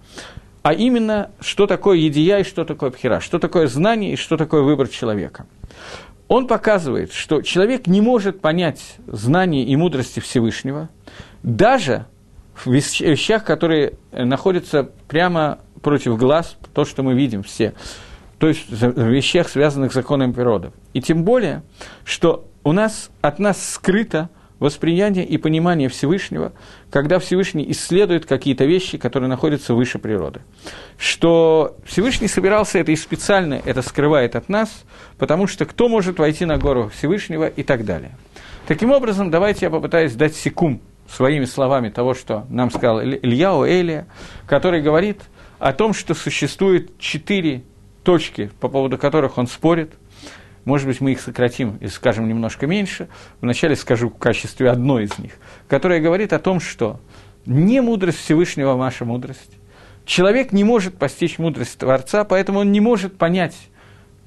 а 0.64 0.74
именно, 0.74 1.32
что 1.40 1.68
такое 1.68 1.98
едия 1.98 2.40
и 2.40 2.44
что 2.44 2.66
такое 2.66 2.92
пхера, 2.92 3.20
что 3.20 3.40
такое 3.40 3.68
знание 3.68 4.14
и 4.14 4.16
что 4.16 4.38
такое 4.38 4.62
выбор 4.62 4.88
человека. 4.88 5.48
Он 6.28 6.48
показывает, 6.48 7.12
что 7.12 7.42
человек 7.42 7.88
не 7.88 8.00
может 8.00 8.40
понять 8.40 8.96
знание 9.08 9.66
и 9.66 9.76
мудрости 9.76 10.20
Всевышнего, 10.20 10.90
даже 11.44 12.06
в 12.54 12.72
вещах, 12.72 13.44
которые 13.44 13.94
находятся 14.12 14.90
прямо 15.08 15.60
против 15.82 16.18
глаз, 16.18 16.58
то, 16.74 16.86
что 16.86 17.04
мы 17.04 17.16
видим 17.16 17.44
все, 17.44 17.74
то 18.38 18.48
есть 18.48 18.70
в 18.70 19.08
вещах, 19.08 19.50
связанных 19.50 19.92
с 19.92 19.96
законом 19.96 20.34
природы. 20.34 20.72
И 20.94 21.02
тем 21.02 21.24
более, 21.24 21.64
что 22.06 22.48
у 22.64 22.72
нас 22.72 23.10
от 23.22 23.40
нас 23.40 23.64
скрыто 23.64 24.30
восприятие 24.62 25.26
и 25.26 25.38
понимание 25.38 25.90
Всевышнего, 25.90 26.54
когда 26.92 27.18
Всевышний 27.20 27.70
исследует 27.72 28.28
какие-то 28.28 28.64
вещи, 28.64 29.00
которые 29.00 29.28
находятся 29.28 29.74
выше 29.74 29.98
природы. 29.98 30.42
Что 30.98 31.76
Всевышний 31.84 32.28
собирался 32.28 32.78
это 32.78 32.92
и 32.92 32.96
специально 32.96 33.56
это 33.66 33.82
скрывает 33.82 34.36
от 34.36 34.50
нас, 34.50 34.84
потому 35.18 35.48
что 35.48 35.66
кто 35.66 35.90
может 35.90 36.20
войти 36.20 36.46
на 36.46 36.58
гору 36.60 36.92
Всевышнего 36.96 37.48
и 37.48 37.64
так 37.64 37.84
далее. 37.84 38.12
Таким 38.68 38.92
образом, 38.92 39.32
давайте 39.32 39.66
я 39.66 39.72
попытаюсь 39.72 40.14
дать 40.14 40.36
секум 40.36 40.80
своими 41.10 41.46
словами 41.46 41.90
того, 41.90 42.14
что 42.14 42.46
нам 42.50 42.70
сказал 42.70 43.02
Ильяу 43.02 43.66
Элия, 43.66 44.06
который 44.46 44.82
говорит 44.82 45.24
о 45.58 45.74
том, 45.74 45.96
что 45.96 46.14
существует 46.14 47.00
четыре 47.00 47.64
точки, 48.04 48.52
по 48.60 48.70
поводу 48.70 49.00
которых 49.00 49.40
он 49.40 49.48
спорит. 49.48 49.94
Может 50.66 50.88
быть, 50.88 51.02
мы 51.02 51.14
их 51.14 51.22
сократим 51.22 51.78
и 51.78 51.88
скажем 51.88 52.28
немножко 52.28 52.68
меньше. 52.68 53.08
Вначале 53.42 53.76
скажу 53.76 54.10
в 54.10 54.18
качестве 54.18 54.70
одной 54.70 55.06
из 55.06 55.18
них, 55.18 55.34
которая 55.68 56.00
говорит 56.00 56.34
о 56.34 56.40
том, 56.40 56.60
что 56.60 57.00
не 57.46 57.82
мудрость 57.82 58.20
Всевышнего 58.20 58.78
наша 58.78 59.06
мудрость. 59.06 59.58
Человек 60.06 60.52
не 60.52 60.64
может 60.64 60.98
постичь 60.98 61.40
мудрость 61.40 61.78
Творца, 61.78 62.24
поэтому 62.24 62.60
он 62.60 62.72
не 62.72 62.80
может 62.80 63.18
понять, 63.18 63.56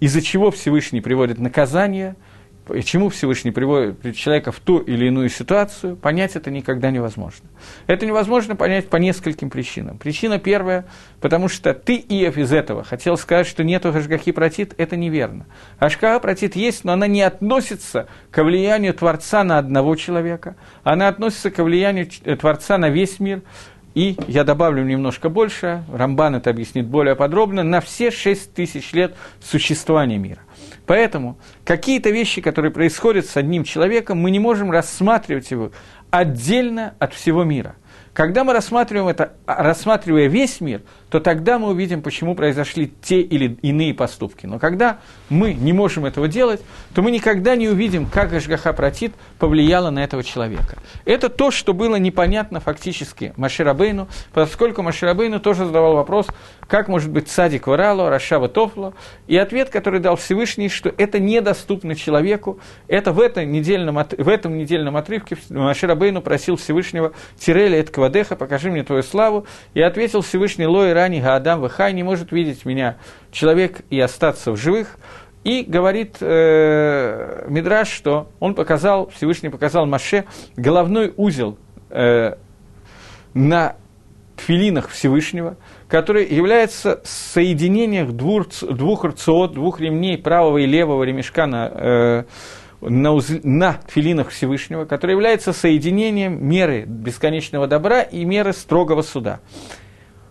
из-за 0.01 0.23
чего 0.23 0.51
Всевышний 0.51 1.01
приводит 1.01 1.39
наказание– 1.39 2.17
и 2.73 2.83
чему 2.83 3.09
Всевышний 3.11 3.51
приводит 3.51 4.17
человека 4.17 4.53
в 4.53 4.61
ту 4.61 4.79
или 4.79 5.07
иную 5.07 5.29
ситуацию, 5.29 5.97
понять 5.97 6.37
это 6.37 6.51
никогда 6.51 6.91
невозможно. 6.91 7.49
Это 7.87 8.07
невозможно 8.07 8.57
понять 8.57 8.89
по 8.89 8.97
нескольким 8.97 9.51
причинам. 9.51 9.99
Причина 9.99 10.39
первая, 10.39 10.87
потому 11.21 11.49
что 11.49 11.75
ты, 11.75 11.97
Иов, 11.97 12.39
из 12.39 12.53
этого 12.53 12.85
хотел 12.85 13.17
сказать, 13.17 13.47
что 13.47 13.65
нету 13.65 13.89
Ашгахи 13.89 14.33
протит, 14.33 14.75
это 14.79 14.97
неверно. 14.97 15.47
Ашгаха 15.79 16.21
протит 16.21 16.57
есть, 16.57 16.85
но 16.85 16.93
она 16.93 17.07
не 17.07 17.23
относится 17.23 18.09
к 18.31 18.43
влиянию 18.43 18.95
Творца 18.95 19.45
на 19.45 19.59
одного 19.59 19.97
человека, 19.97 20.57
она 20.83 21.09
относится 21.09 21.51
к 21.51 21.63
влиянию 21.63 22.09
Творца 22.39 22.79
на 22.79 22.89
весь 22.89 23.21
мир, 23.21 23.43
и 23.95 24.17
я 24.27 24.43
добавлю 24.43 24.83
немножко 24.83 25.29
больше, 25.29 25.85
Рамбан 25.93 26.35
это 26.35 26.51
объяснит 26.51 26.87
более 26.87 27.15
подробно, 27.15 27.63
на 27.63 27.81
все 27.81 28.11
шесть 28.11 28.53
тысяч 28.53 28.93
лет 28.93 29.15
существования 29.41 30.19
мира. 30.19 30.41
Поэтому 30.87 31.39
какие-то 31.65 32.11
вещи, 32.11 32.41
которые 32.41 32.71
происходят 32.71 33.27
с 33.27 33.37
одним 33.37 33.65
человеком, 33.65 34.19
мы 34.19 34.31
не 34.31 34.39
можем 34.39 34.71
рассматривать 34.71 35.51
его 35.51 35.73
отдельно 36.11 36.95
от 36.99 37.15
всего 37.15 37.45
мира– 37.45 37.77
когда 38.15 38.45
мы 38.45 38.53
рассматриваем 38.53 39.09
это, 39.09 39.33
рассматривая 39.45 40.29
весь 40.29 40.61
мир, 40.61 40.83
то 41.11 41.19
тогда 41.19 41.59
мы 41.59 41.71
увидим, 41.71 42.01
почему 42.01 42.37
произошли 42.37 42.93
те 43.03 43.21
или 43.21 43.59
иные 43.61 43.93
поступки. 43.93 44.47
Но 44.47 44.61
когда 44.61 45.01
мы 45.29 45.53
не 45.53 45.73
можем 45.73 46.05
этого 46.05 46.29
делать, 46.29 46.63
то 46.95 47.03
мы 47.03 47.11
никогда 47.11 47.57
не 47.57 47.69
увидим, 47.69 48.07
как 48.07 48.33
Ашгаха 48.33 48.73
Протит 48.73 49.13
повлияла 49.41 49.91
на 49.91 50.05
этого 50.05 50.23
человека. 50.23 50.79
Это 51.05 51.29
то, 51.29 51.51
что 51.51 51.75
было 51.75 51.97
непонятно 51.97 52.61
фактически 52.61 53.35
Маширабейну, 53.37 54.07
поскольку 54.33 54.83
Маширабейну 54.83 55.41
тоже 55.41 55.67
задавал 55.67 55.95
вопрос, 55.95 56.29
как 56.69 56.89
может 56.89 57.11
быть 57.11 57.29
садик 57.29 57.67
Варало, 57.67 58.09
Рашава 58.11 58.49
Тофло, 58.49 58.95
и 59.27 59.37
ответ, 59.37 59.71
который 59.71 60.01
дал 60.01 60.17
Всевышний, 60.17 60.69
что 60.69 60.93
это 60.97 61.19
недоступно 61.19 61.95
человеку, 61.95 62.59
это 62.89 63.13
в 63.13 63.21
этом 63.21 63.51
недельном, 63.51 63.97
в 63.97 64.29
этом 64.29 64.57
недельном 64.57 64.97
отрывке 64.97 65.37
Маширабейну 65.51 66.23
просил 66.23 66.57
Всевышнего 66.57 67.13
Тиреля 67.39 67.81
Этква 67.81 68.05
Вадеха, 68.05 68.37
покажи 68.37 68.71
мне 68.71 68.85
твою 68.85 69.03
славу. 69.03 69.47
И 69.73 69.81
ответил 69.81 70.21
Всевышний 70.21 70.67
Лой 70.67 70.93
Рани 70.93 71.21
Гаадам 71.21 71.61
Вахай, 71.61 71.93
не 71.93 72.03
может 72.03 72.33
видеть 72.33 72.65
меня 72.65 72.97
человек 73.33 73.81
и 73.91 73.99
остаться 73.99 74.53
в 74.53 74.57
живых. 74.57 74.99
И 75.43 75.63
говорит 75.63 76.17
э, 76.21 77.47
Мидраш, 77.49 77.89
что 77.89 78.29
он 78.41 78.55
показал, 78.55 79.09
Всевышний 79.09 79.51
показал 79.51 79.85
Маше 79.85 80.25
головной 80.57 81.13
узел 81.17 81.59
э, 81.91 82.37
на 83.35 83.77
тфилинах 84.37 84.89
Всевышнего, 84.89 85.57
который 85.89 86.27
является 86.27 87.01
соединением 87.05 88.17
двух, 88.17 88.49
двух 88.63 89.05
рциот, 89.05 89.53
двух 89.55 89.81
ремней 89.81 90.19
правого 90.19 90.59
и 90.59 90.67
левого 90.67 91.05
ремешка 91.05 91.47
на 91.47 91.71
э, 91.75 92.25
на, 92.81 93.13
уз... 93.13 93.31
на 93.43 93.81
филинах 93.89 94.31
Всевышнего, 94.31 94.85
который 94.85 95.13
является 95.13 95.53
соединением 95.53 96.45
меры 96.47 96.85
бесконечного 96.87 97.67
добра 97.67 98.03
и 98.03 98.25
меры 98.25 98.53
строгого 98.53 99.03
суда. 99.03 99.41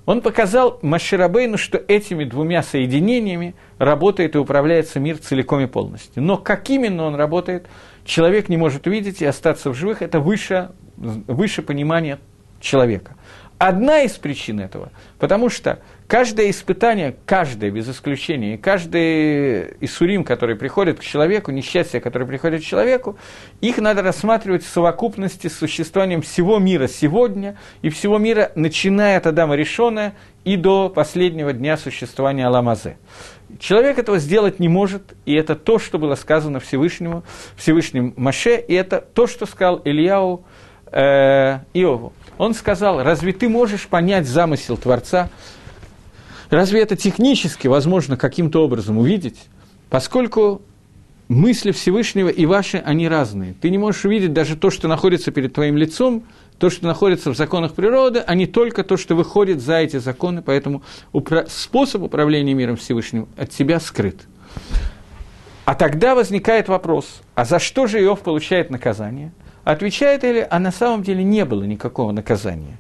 Он 0.05 0.21
показал 0.21 0.79
Маширабейну, 0.81 1.57
что 1.57 1.77
этими 1.77 2.25
двумя 2.25 2.61
соединениями 2.61 3.55
работает 3.77 4.35
и 4.35 4.37
управляется 4.37 4.99
мир 4.99 5.17
целиком 5.17 5.61
и 5.61 5.65
полностью. 5.65 6.21
Но 6.21 6.37
как 6.37 6.69
именно 6.69 7.05
он 7.05 7.15
работает, 7.15 7.67
человек 8.03 8.49
не 8.49 8.57
может 8.57 8.85
увидеть 8.85 9.21
и 9.21 9.25
остаться 9.25 9.69
в 9.69 9.75
живых, 9.75 10.01
это 10.01 10.19
выше, 10.19 10.71
выше 10.97 11.61
понимания 11.61 12.19
человека. 12.59 13.15
Одна 13.57 14.01
из 14.01 14.11
причин 14.13 14.59
этого, 14.59 14.91
потому 15.19 15.49
что 15.49 15.79
каждое 16.07 16.49
испытание, 16.49 17.15
каждое 17.25 17.71
без 17.71 17.89
исключения, 17.89 18.55
и 18.55 18.57
каждый 18.57 19.75
Исурим, 19.79 20.23
который 20.23 20.55
приходит 20.55 20.99
к 20.99 21.03
человеку, 21.03 21.51
несчастье, 21.51 22.01
которое 22.01 22.25
приходит 22.25 22.61
к 22.61 22.65
человеку, 22.65 23.17
их 23.61 23.77
надо 23.77 24.01
рассматривать 24.01 24.63
в 24.63 24.69
совокупности 24.69 25.47
с 25.47 25.57
существованием 25.57 26.21
всего 26.21 26.59
мира 26.59 26.87
сегодня 26.87 27.55
и 27.81 27.89
всего 27.89 28.17
мира, 28.17 28.51
начиная 28.55 29.17
от 29.17 29.27
Адама 29.27 29.55
Решона 29.55 30.13
и 30.43 30.57
до 30.57 30.89
последнего 30.89 31.53
дня 31.53 31.77
существования 31.77 32.45
Аламазе. 32.45 32.97
Человек 33.59 33.97
этого 33.97 34.19
сделать 34.19 34.59
не 34.59 34.67
может, 34.67 35.15
и 35.25 35.33
это 35.35 35.55
то, 35.55 35.79
что 35.79 35.99
было 35.99 36.15
сказано 36.15 36.59
Всевышнему, 36.59 37.23
Всевышним 37.55 38.13
Маше, 38.17 38.57
и 38.57 38.73
это 38.73 38.99
то, 38.99 39.27
что 39.27 39.45
сказал 39.45 39.81
Ильяу 39.85 40.43
э, 40.91 41.59
Иову. 41.73 42.13
Он 42.43 42.53
сказал, 42.53 43.01
разве 43.01 43.31
ты 43.31 43.47
можешь 43.47 43.87
понять 43.87 44.27
замысел 44.27 44.75
Творца? 44.75 45.29
Разве 46.49 46.81
это 46.81 46.97
технически 46.97 47.67
возможно 47.67 48.17
каким-то 48.17 48.65
образом 48.65 48.97
увидеть? 48.97 49.37
Поскольку 49.89 50.61
мысли 51.29 51.71
Всевышнего 51.71 52.27
и 52.27 52.45
ваши, 52.45 52.83
они 52.85 53.07
разные. 53.07 53.55
Ты 53.61 53.69
не 53.69 53.77
можешь 53.77 54.03
увидеть 54.03 54.33
даже 54.33 54.57
то, 54.57 54.71
что 54.71 54.89
находится 54.89 55.31
перед 55.31 55.53
твоим 55.53 55.77
лицом, 55.77 56.25
то, 56.59 56.69
что 56.69 56.85
находится 56.85 57.31
в 57.31 57.37
законах 57.37 57.75
природы, 57.75 58.21
а 58.27 58.35
не 58.35 58.45
только 58.45 58.83
то, 58.83 58.97
что 58.97 59.15
выходит 59.15 59.61
за 59.61 59.75
эти 59.75 59.95
законы, 59.95 60.41
поэтому 60.41 60.83
упра- 61.13 61.47
способ 61.49 62.01
управления 62.01 62.53
миром 62.53 62.75
Всевышним 62.75 63.29
от 63.37 63.51
тебя 63.51 63.79
скрыт. 63.79 64.27
А 65.63 65.75
тогда 65.75 66.13
возникает 66.13 66.67
вопрос, 66.67 67.21
а 67.35 67.45
за 67.45 67.59
что 67.59 67.87
же 67.87 68.03
Иов 68.03 68.19
получает 68.19 68.69
наказание? 68.69 69.31
Отвечает 69.63 70.23
или, 70.23 70.45
а 70.49 70.59
на 70.59 70.71
самом 70.71 71.03
деле 71.03 71.23
не 71.23 71.45
было 71.45 71.63
никакого 71.63 72.11
наказания. 72.11 72.77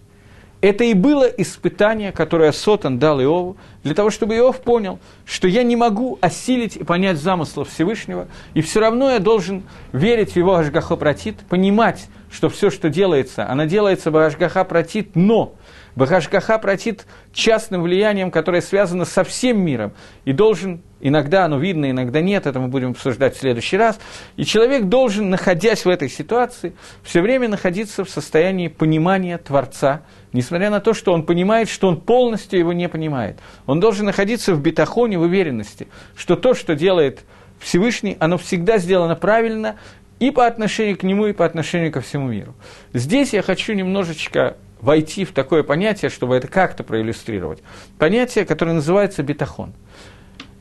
Это 0.61 0.83
и 0.83 0.93
было 0.93 1.25
испытание, 1.25 2.11
которое 2.11 2.51
Сотан 2.51 2.99
дал 2.99 3.19
Иову, 3.19 3.57
для 3.83 3.93
того, 3.93 4.09
чтобы 4.09 4.35
Иов 4.35 4.61
понял, 4.61 4.99
что 5.25 5.47
я 5.47 5.63
не 5.63 5.75
могу 5.75 6.17
осилить 6.21 6.77
и 6.77 6.83
понять 6.83 7.17
замыслов 7.17 7.69
Всевышнего, 7.69 8.27
и 8.53 8.61
все 8.61 8.79
равно 8.79 9.11
я 9.11 9.19
должен 9.19 9.63
верить 9.91 10.31
в 10.31 10.35
его 10.37 10.55
Ашгахопротит, 10.55 11.37
понимать, 11.49 12.07
что 12.31 12.49
все, 12.49 12.69
что 12.69 12.89
делается, 12.89 13.47
оно 13.47 13.65
делается 13.65 14.09
в 14.09 14.17
Ашгахопротит, 14.17 15.15
но 15.15 15.55
Бахашгаха 15.95 16.57
протит 16.57 17.05
частным 17.33 17.83
влиянием, 17.83 18.31
которое 18.31 18.61
связано 18.61 19.05
со 19.05 19.23
всем 19.23 19.63
миром, 19.63 19.93
и 20.25 20.33
должен, 20.33 20.81
иногда 21.01 21.45
оно 21.45 21.59
видно, 21.59 21.91
иногда 21.91 22.19
нет, 22.21 22.47
это 22.47 22.59
мы 22.59 22.67
будем 22.67 22.91
обсуждать 22.91 23.35
в 23.35 23.39
следующий 23.39 23.77
раз, 23.77 23.99
и 24.35 24.43
человек 24.43 24.85
должен, 24.85 25.29
находясь 25.29 25.85
в 25.85 25.89
этой 25.89 26.09
ситуации, 26.09 26.73
все 27.03 27.21
время 27.21 27.47
находиться 27.47 28.03
в 28.03 28.09
состоянии 28.09 28.69
понимания 28.69 29.37
Творца, 29.37 30.01
несмотря 30.31 30.71
на 30.71 30.79
то, 30.79 30.95
что 30.95 31.13
он 31.13 31.23
понимает, 31.23 31.69
что 31.69 31.87
он 31.87 32.01
полностью 32.01 32.57
его 32.57 32.73
не 32.73 32.89
понимает. 32.89 33.37
Он 33.67 33.72
должен 33.79 34.05
находиться 34.05 34.53
в 34.53 34.61
бетахоне, 34.61 35.17
в 35.17 35.21
уверенности, 35.21 35.87
что 36.15 36.35
то, 36.35 36.53
что 36.53 36.75
делает 36.75 37.21
Всевышний, 37.59 38.17
оно 38.19 38.37
всегда 38.37 38.77
сделано 38.77 39.15
правильно, 39.15 39.77
и 40.19 40.31
по 40.31 40.45
отношению 40.45 40.97
к 40.97 41.03
нему, 41.03 41.27
и 41.27 41.33
по 41.33 41.45
отношению 41.45 41.91
ко 41.91 42.01
всему 42.01 42.27
миру. 42.27 42.53
Здесь 42.93 43.33
я 43.33 43.41
хочу 43.41 43.73
немножечко 43.73 44.57
войти 44.79 45.25
в 45.25 45.31
такое 45.31 45.63
понятие, 45.63 46.09
чтобы 46.09 46.35
это 46.35 46.47
как-то 46.47 46.83
проиллюстрировать. 46.83 47.59
Понятие, 47.97 48.45
которое 48.45 48.73
называется 48.73 49.23
бетахон. 49.23 49.73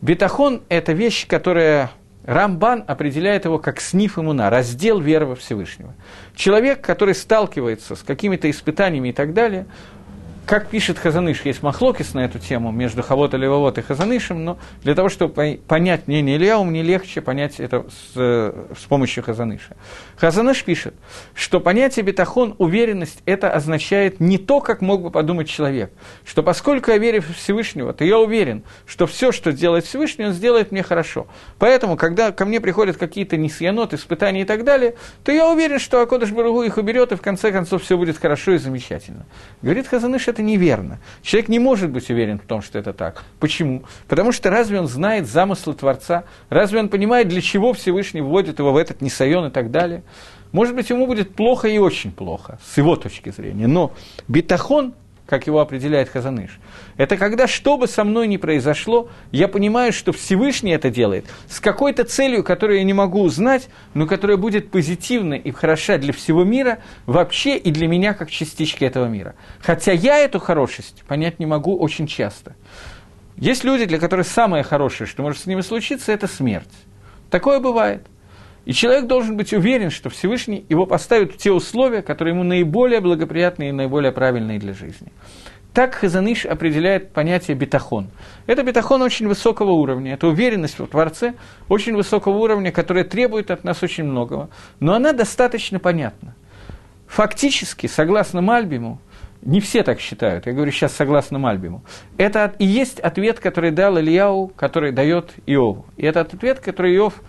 Бетахон– 0.00 0.62
это 0.68 0.92
вещь, 0.92 1.26
которая 1.26 1.90
Рамбан 2.24 2.84
определяет 2.86 3.44
его 3.44 3.58
как 3.58 3.80
сниф 3.80 4.18
иммуна, 4.18 4.48
раздел 4.48 5.00
веры 5.00 5.26
во 5.26 5.34
Всевышнего. 5.34 5.94
Человек, 6.36 6.80
который 6.80 7.14
сталкивается 7.14 7.96
с 7.96 8.02
какими-то 8.02 8.48
испытаниями 8.48 9.08
и 9.08 9.12
так 9.12 9.34
далее, 9.34 9.66
как 10.46 10.68
пишет 10.68 10.98
Хазаныш, 10.98 11.42
есть 11.44 11.62
махлокис 11.62 12.14
на 12.14 12.24
эту 12.24 12.38
тему 12.38 12.72
между 12.72 13.02
Хавот 13.02 13.32
Левовод 13.34 13.78
и 13.78 13.82
Хазанышем, 13.82 14.44
но 14.44 14.58
для 14.82 14.94
того, 14.94 15.08
чтобы 15.08 15.60
понять 15.66 16.08
мнение 16.08 16.36
Ильяу, 16.36 16.64
мне 16.64 16.82
легче 16.82 17.20
понять 17.20 17.60
это 17.60 17.86
с, 17.88 18.16
с 18.16 18.84
помощью 18.88 19.22
Хазаныша. 19.22 19.76
Хазаныш 20.16 20.64
пишет, 20.64 20.94
что 21.34 21.60
понятие 21.60 22.04
бетахон, 22.04 22.56
уверенность, 22.58 23.22
это 23.24 23.52
означает 23.52 24.20
не 24.20 24.36
то, 24.36 24.60
как 24.60 24.80
мог 24.80 25.02
бы 25.02 25.10
подумать 25.10 25.48
человек, 25.48 25.92
что 26.24 26.42
поскольку 26.42 26.90
я 26.90 26.98
верю 26.98 27.22
в 27.22 27.34
Всевышнего, 27.36 27.92
то 27.92 28.04
я 28.04 28.18
уверен, 28.18 28.64
что 28.84 29.06
все, 29.06 29.32
что 29.32 29.52
делает 29.52 29.84
Всевышний, 29.84 30.26
он 30.26 30.32
сделает 30.32 30.72
мне 30.72 30.82
хорошо. 30.82 31.28
Поэтому, 31.58 31.96
когда 31.96 32.32
ко 32.32 32.44
мне 32.44 32.60
приходят 32.60 32.96
какие-то 32.96 33.36
несъянот, 33.36 33.94
испытания 33.94 34.42
и 34.42 34.44
так 34.44 34.64
далее, 34.64 34.96
то 35.24 35.30
я 35.30 35.48
уверен, 35.48 35.78
что 35.78 36.00
Акодыш 36.02 36.30
Баругу 36.30 36.62
их 36.62 36.76
уберет, 36.78 37.12
и 37.12 37.16
в 37.16 37.22
конце 37.22 37.52
концов 37.52 37.82
все 37.82 37.96
будет 37.96 38.18
хорошо 38.18 38.52
и 38.52 38.58
замечательно. 38.58 39.24
Говорит 39.62 39.86
Хазаныш, 39.86 40.31
это 40.32 40.42
неверно. 40.42 40.98
Человек 41.22 41.48
не 41.48 41.58
может 41.58 41.90
быть 41.90 42.10
уверен 42.10 42.38
в 42.38 42.42
том, 42.42 42.62
что 42.62 42.78
это 42.78 42.92
так. 42.92 43.24
Почему? 43.38 43.84
Потому 44.08 44.32
что 44.32 44.50
разве 44.50 44.80
он 44.80 44.88
знает 44.88 45.28
замыслы 45.28 45.74
Творца? 45.74 46.24
Разве 46.48 46.80
он 46.80 46.88
понимает, 46.88 47.28
для 47.28 47.40
чего 47.40 47.72
Всевышний 47.72 48.20
вводит 48.20 48.58
его 48.58 48.72
в 48.72 48.76
этот 48.76 49.00
несайон 49.00 49.46
и 49.46 49.50
так 49.50 49.70
далее? 49.70 50.02
Может 50.50 50.74
быть, 50.74 50.90
ему 50.90 51.06
будет 51.06 51.34
плохо 51.34 51.68
и 51.68 51.78
очень 51.78 52.12
плохо, 52.12 52.58
с 52.64 52.76
его 52.76 52.96
точки 52.96 53.30
зрения. 53.30 53.66
Но 53.66 53.92
бетахон 54.28 54.94
как 55.32 55.46
его 55.46 55.60
определяет 55.60 56.10
Хазаныш. 56.10 56.60
Это 56.98 57.16
когда, 57.16 57.46
что 57.46 57.78
бы 57.78 57.88
со 57.88 58.04
мной 58.04 58.28
ни 58.28 58.36
произошло, 58.36 59.08
я 59.30 59.48
понимаю, 59.48 59.90
что 59.90 60.12
Всевышний 60.12 60.72
это 60.72 60.90
делает 60.90 61.24
с 61.48 61.58
какой-то 61.58 62.04
целью, 62.04 62.44
которую 62.44 62.80
я 62.80 62.84
не 62.84 62.92
могу 62.92 63.22
узнать, 63.22 63.70
но 63.94 64.06
которая 64.06 64.36
будет 64.36 64.70
позитивна 64.70 65.32
и 65.32 65.50
хороша 65.50 65.96
для 65.96 66.12
всего 66.12 66.44
мира, 66.44 66.80
вообще 67.06 67.56
и 67.56 67.70
для 67.70 67.88
меня, 67.88 68.12
как 68.12 68.30
частички 68.30 68.84
этого 68.84 69.06
мира. 69.06 69.34
Хотя 69.62 69.92
я 69.92 70.18
эту 70.18 70.38
хорошесть 70.38 71.02
понять 71.08 71.38
не 71.38 71.46
могу 71.46 71.78
очень 71.78 72.06
часто. 72.06 72.54
Есть 73.38 73.64
люди, 73.64 73.86
для 73.86 73.98
которых 73.98 74.26
самое 74.26 74.62
хорошее, 74.62 75.08
что 75.08 75.22
может 75.22 75.40
с 75.40 75.46
ними 75.46 75.62
случиться, 75.62 76.12
это 76.12 76.26
смерть. 76.26 76.68
Такое 77.30 77.58
бывает. 77.58 78.06
И 78.64 78.72
человек 78.72 79.06
должен 79.06 79.36
быть 79.36 79.52
уверен, 79.52 79.90
что 79.90 80.08
Всевышний 80.08 80.64
его 80.68 80.86
поставит 80.86 81.32
в 81.32 81.36
те 81.36 81.50
условия, 81.50 82.02
которые 82.02 82.34
ему 82.34 82.44
наиболее 82.44 83.00
благоприятные 83.00 83.70
и 83.70 83.72
наиболее 83.72 84.12
правильные 84.12 84.58
для 84.58 84.72
жизни. 84.72 85.12
Так 85.74 85.94
Хазаныш 85.94 86.44
определяет 86.44 87.12
понятие 87.12 87.56
бетахон. 87.56 88.10
Это 88.46 88.62
бетахон 88.62 89.00
очень 89.00 89.26
высокого 89.26 89.70
уровня, 89.70 90.14
это 90.14 90.26
уверенность 90.26 90.78
в 90.78 90.86
Творце 90.86 91.34
очень 91.68 91.96
высокого 91.96 92.36
уровня, 92.36 92.70
которая 92.70 93.04
требует 93.04 93.50
от 93.50 93.64
нас 93.64 93.82
очень 93.82 94.04
многого, 94.04 94.50
но 94.80 94.92
она 94.92 95.12
достаточно 95.12 95.78
понятна. 95.78 96.34
Фактически, 97.06 97.86
согласно 97.86 98.42
Мальбиму, 98.42 99.00
не 99.40 99.60
все 99.60 99.82
так 99.82 99.98
считают, 99.98 100.46
я 100.46 100.52
говорю 100.52 100.70
сейчас 100.70 100.92
согласно 100.92 101.38
Мальбиму, 101.38 101.82
это 102.18 102.54
и 102.58 102.66
есть 102.66 103.00
ответ, 103.00 103.40
который 103.40 103.70
дал 103.70 103.98
Ильяу, 103.98 104.48
который 104.54 104.92
дает 104.92 105.30
Иову. 105.46 105.86
И 105.96 106.04
это 106.04 106.20
ответ, 106.20 106.60
который 106.60 106.94
Иов 106.96 107.22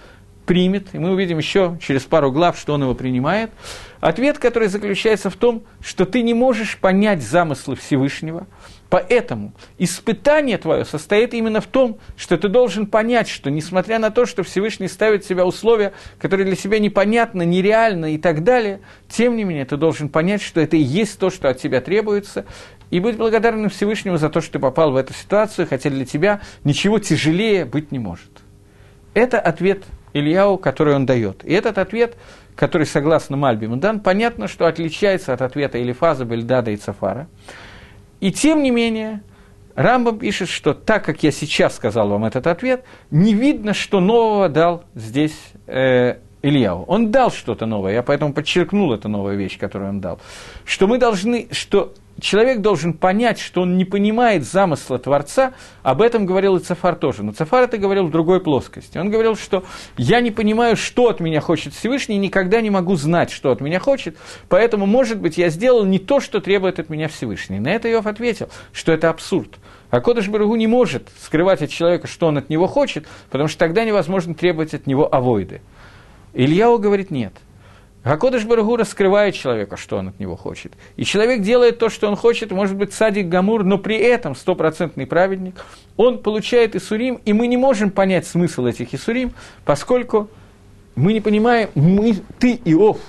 примет, 0.46 0.94
и 0.94 1.00
мы 1.00 1.12
увидим 1.12 1.38
еще 1.38 1.78
через 1.82 2.04
пару 2.04 2.32
глав, 2.32 2.58
что 2.58 2.74
он 2.74 2.84
его 2.84 2.94
принимает. 2.94 3.52
Ответ, 4.00 4.38
который 4.38 4.68
заключается 4.68 5.30
в 5.30 5.36
том, 5.36 5.64
что 5.82 6.06
ты 6.06 6.22
не 6.22 6.34
можешь 6.34 6.78
понять 6.78 7.24
замыслы 7.24 7.76
Всевышнего, 7.78 8.48
поэтому 8.89 9.54
испытание 9.78 10.58
твое 10.58 10.84
состоит 10.84 11.34
именно 11.34 11.62
в 11.62 11.68
том, 11.68 11.98
что 12.18 12.38
ты 12.38 12.50
должен 12.50 12.86
понять, 12.86 13.30
что 13.30 13.50
несмотря 13.50 14.00
на 14.00 14.12
то, 14.12 14.26
что 14.26 14.44
Всевышний 14.44 14.89
ставит 14.89 15.24
в 15.24 15.28
себя 15.28 15.46
условия, 15.46 15.94
которые 16.20 16.46
для 16.46 16.58
себя 16.58 16.80
непонятны, 16.80 17.46
нереальны 17.46 18.16
и 18.16 18.18
так 18.18 18.44
далее, 18.44 18.82
тем 19.08 19.38
не 19.38 19.46
менее 19.46 19.66
ты 19.66 19.78
должен 19.78 20.10
понять, 20.10 20.41
что 20.41 20.60
это 20.60 20.76
и 20.76 20.82
есть 20.82 21.18
то, 21.18 21.30
что 21.30 21.50
от 21.50 21.60
тебя 21.60 21.80
требуется, 21.80 22.46
и 22.91 23.00
быть 23.00 23.18
благодарным 23.18 23.70
Всевышнему 23.70 24.18
за 24.18 24.30
то, 24.30 24.41
что 24.41 24.54
ты 24.54 24.60
попал 24.60 24.91
в 24.91 24.98
эту 24.98 25.14
ситуацию, 25.14 25.66
хотя 25.68 25.89
для 25.89 26.06
тебя 26.06 26.41
ничего 26.64 27.00
тяжелее 27.00 27.66
быть 27.66 27.91
не 27.91 28.00
может. 28.00 28.30
Это 29.14 29.39
ответ 29.39 29.84
Ильяу, 30.14 30.57
который 30.57 30.95
он 30.95 31.05
дает. 31.05 31.43
И 31.43 31.53
этот 31.53 31.78
ответ, 31.78 32.16
который, 32.55 32.86
согласно 32.86 33.38
Мальбиму 33.38 33.78
дан, 33.78 33.99
понятно, 33.99 34.47
что 34.47 34.68
отличается 34.68 35.34
от 35.34 35.41
ответа 35.41 35.82
Элифаза, 35.82 36.26
Бельдада 36.26 36.72
и 36.72 36.78
Цафара. 36.78 37.28
И 38.20 38.32
тем 38.32 38.64
не 38.64 38.72
менее, 38.72 39.22
Рамбам 39.76 40.20
пишет, 40.20 40.49
что 40.49 40.74
так 40.74 41.03
как 41.03 41.24
я 41.24 41.32
сейчас 41.32 41.76
сказал 41.76 42.09
вам 42.09 42.26
этот 42.26 42.47
ответ, 42.47 42.84
не 43.11 43.34
видно, 43.34 43.74
что 43.74 43.99
нового 43.99 44.49
дал 44.49 44.84
здесь 44.93 45.38
э, 45.68 46.18
Ильяу. 46.43 46.84
Он 46.84 47.09
дал 47.11 47.32
что-то 47.32 47.66
новое, 47.66 47.93
я 47.93 48.03
поэтому 48.03 48.34
подчеркнул 48.34 48.93
эту 48.93 49.09
новую 49.09 49.38
вещь, 49.38 49.57
которую 49.57 49.89
он 49.89 50.01
дал. 50.01 50.20
Что 50.66 50.88
мы 50.88 50.99
должны, 50.99 51.47
что 51.51 51.93
человек 52.24 52.61
должен 52.61 52.93
понять, 52.93 53.39
что 53.39 53.61
он 53.61 53.78
не 53.78 53.86
понимает 53.86 54.43
замысла 54.45 54.97
Творца, 54.97 55.53
об 55.84 56.01
этом 56.01 56.26
говорил 56.26 56.55
и 56.55 56.59
Цафар 56.59 56.95
тоже. 56.95 57.24
Но 57.24 57.34
Цафар 57.34 57.63
это 57.63 57.78
говорил 57.78 58.07
в 58.07 58.11
другой 58.11 58.39
плоскости. 58.39 58.97
Он 58.97 59.09
говорил, 59.09 59.36
что 59.36 59.63
я 59.97 60.21
не 60.21 60.32
понимаю, 60.32 60.76
что 60.76 61.09
от 61.09 61.19
меня 61.19 61.41
хочет 61.41 61.74
Всевышний, 61.74 62.15
и 62.15 62.19
никогда 62.19 62.61
не 62.61 62.69
могу 62.69 62.95
знать, 62.95 63.30
что 63.30 63.51
от 63.51 63.61
меня 63.61 63.80
хочет, 63.80 64.17
поэтому, 64.49 64.86
может 64.86 65.19
быть, 65.19 65.38
я 65.38 65.49
сделал 65.49 65.86
не 65.86 65.99
то, 65.99 66.19
что 66.19 66.39
требует 66.39 66.80
от 66.80 66.89
меня 66.89 67.07
Всевышний. 67.07 67.59
На 67.59 67.69
это 67.69 67.91
Иов 67.91 68.07
ответил, 68.07 68.49
что 68.71 68.91
это 68.91 69.09
абсурд. 69.09 69.59
А 69.91 70.01
Кодыш 70.01 70.28
Барагу 70.30 70.55
не 70.55 70.65
может 70.65 71.09
скрывать 71.21 71.61
от 71.61 71.69
человека, 71.69 72.07
что 72.07 72.28
он 72.28 72.38
от 72.38 72.49
него 72.49 72.67
хочет, 72.67 73.05
потому 73.30 73.47
что 73.47 73.59
тогда 73.59 73.84
невозможно 73.84 74.34
требовать 74.34 74.74
от 74.74 74.88
него 74.88 75.13
авойды. 75.13 75.61
Ильяу 76.34 76.80
говорит 76.80 77.11
нет– 77.11 77.34
Гакодыш 78.04 78.43
Барагу 78.45 78.76
раскрывает 78.76 79.34
человека, 79.34 79.78
что 79.78 79.97
он 79.97 80.10
от 80.10 80.20
него 80.20 80.36
хочет. 80.36 80.74
И 80.97 81.06
человек 81.06 81.41
делает 81.41 81.80
то, 81.80 81.89
что 81.89 82.08
он 82.08 82.16
хочет, 82.16 82.51
может 82.51 82.76
быть, 82.76 82.93
садик 82.93 83.28
Гамур, 83.28 83.64
но 83.64 83.78
при 83.78 83.97
этом 83.97 84.36
стопроцентный 84.36 85.08
праведник. 85.08 85.56
Он 85.95 86.20
получает 86.20 86.76
Исурим, 86.76 87.22
и 87.24 87.32
мы 87.32 87.47
не 87.47 87.56
можем 87.56 87.91
понять 87.91 88.28
смысл 88.28 88.66
этих 88.66 88.93
Исурим, 88.93 89.32
поскольку 89.64 90.30
мы 90.95 91.14
не 91.14 91.22
понимаем, 91.22 91.70
мы, 91.76 92.16
ты, 92.39 92.60
Иов, 92.66 92.99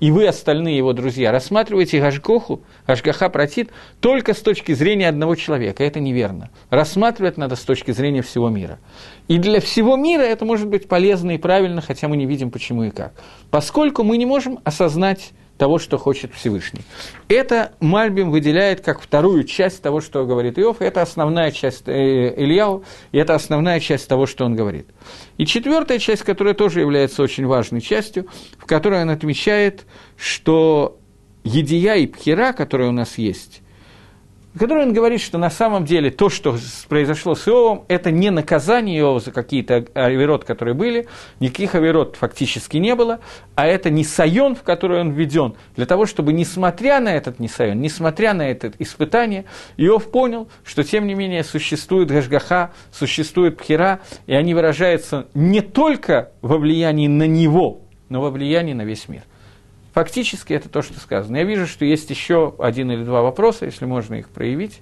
и 0.00 0.10
вы, 0.10 0.26
остальные 0.26 0.76
его 0.76 0.92
друзья, 0.92 1.32
рассматриваете 1.32 2.00
Гашгоху, 2.00 2.62
Гашгаха 2.86 3.28
протит, 3.30 3.70
только 4.00 4.34
с 4.34 4.40
точки 4.40 4.72
зрения 4.72 5.08
одного 5.08 5.34
человека. 5.34 5.82
Это 5.82 5.98
неверно. 5.98 6.50
Рассматривать 6.68 7.38
надо 7.38 7.56
с 7.56 7.60
точки 7.60 7.92
зрения 7.92 8.20
всего 8.20 8.50
мира. 8.50 8.78
И 9.28 9.38
для 9.38 9.60
всего 9.60 9.96
мира 9.96 10.22
это 10.22 10.44
может 10.44 10.68
быть 10.68 10.86
полезно 10.88 11.32
и 11.32 11.38
правильно, 11.38 11.80
хотя 11.80 12.08
мы 12.08 12.16
не 12.16 12.26
видим 12.26 12.50
почему 12.50 12.84
и 12.84 12.90
как. 12.90 13.14
Поскольку 13.50 14.02
мы 14.02 14.18
не 14.18 14.26
можем 14.26 14.58
осознать 14.64 15.32
того, 15.56 15.78
что 15.78 15.98
хочет 15.98 16.34
Всевышний. 16.34 16.80
Это 17.28 17.72
Мальбим 17.80 18.30
выделяет 18.30 18.80
как 18.80 19.00
вторую 19.00 19.44
часть 19.44 19.82
того, 19.82 20.00
что 20.00 20.26
говорит 20.26 20.58
Иов, 20.58 20.80
это 20.80 21.00
основная 21.00 21.52
часть 21.52 21.84
э, 21.86 22.34
Ильяу, 22.36 22.84
и 23.12 23.18
это 23.18 23.34
основная 23.34 23.78
часть 23.78 24.08
того, 24.08 24.26
что 24.26 24.44
он 24.44 24.56
говорит. 24.56 24.88
И 25.38 25.46
четвертая 25.46 25.98
часть, 25.98 26.22
которая 26.22 26.54
тоже 26.54 26.80
является 26.80 27.22
очень 27.22 27.46
важной 27.46 27.80
частью, 27.80 28.26
в 28.58 28.66
которой 28.66 29.02
он 29.02 29.10
отмечает, 29.10 29.86
что 30.16 30.98
Едия 31.44 31.94
и 31.94 32.06
Пхера, 32.06 32.52
которые 32.52 32.88
у 32.88 32.92
нас 32.92 33.16
есть, 33.16 33.62
в 34.54 34.58
которой 34.58 34.84
он 34.84 34.92
говорит, 34.92 35.20
что 35.20 35.36
на 35.36 35.50
самом 35.50 35.84
деле 35.84 36.10
то, 36.10 36.30
что 36.30 36.56
произошло 36.88 37.34
с 37.34 37.48
Иовом, 37.48 37.84
это 37.88 38.12
не 38.12 38.30
наказание 38.30 39.00
Иова 39.00 39.18
за 39.18 39.32
какие-то 39.32 39.84
авирот, 39.94 40.44
которые 40.44 40.74
были, 40.74 41.08
никаких 41.40 41.74
авирот 41.74 42.14
фактически 42.16 42.76
не 42.76 42.94
было, 42.94 43.18
а 43.56 43.66
это 43.66 43.90
не 43.90 44.04
сайон, 44.04 44.54
в 44.54 44.62
который 44.62 45.00
он 45.00 45.10
введен, 45.10 45.54
для 45.74 45.86
того, 45.86 46.06
чтобы, 46.06 46.32
несмотря 46.32 47.00
на 47.00 47.08
этот 47.08 47.40
несайон, 47.40 47.80
несмотря 47.80 48.32
на 48.32 48.48
это 48.48 48.72
испытание, 48.78 49.44
Иов 49.76 50.10
понял, 50.10 50.48
что, 50.62 50.84
тем 50.84 51.08
не 51.08 51.14
менее, 51.14 51.42
существует 51.42 52.08
гашгаха, 52.08 52.72
существует 52.92 53.58
пхера, 53.58 54.00
и 54.26 54.34
они 54.34 54.54
выражаются 54.54 55.26
не 55.34 55.62
только 55.62 56.30
во 56.42 56.58
влиянии 56.58 57.08
на 57.08 57.26
него, 57.26 57.80
но 58.08 58.20
во 58.20 58.30
влиянии 58.30 58.72
на 58.72 58.82
весь 58.82 59.08
мир. 59.08 59.24
Фактически 59.94 60.52
это 60.52 60.68
то, 60.68 60.82
что 60.82 60.98
сказано. 60.98 61.36
Я 61.36 61.44
вижу, 61.44 61.68
что 61.68 61.84
есть 61.84 62.10
еще 62.10 62.54
один 62.58 62.90
или 62.90 63.04
два 63.04 63.22
вопроса, 63.22 63.64
если 63.64 63.84
можно 63.84 64.14
их 64.14 64.28
проявить. 64.28 64.80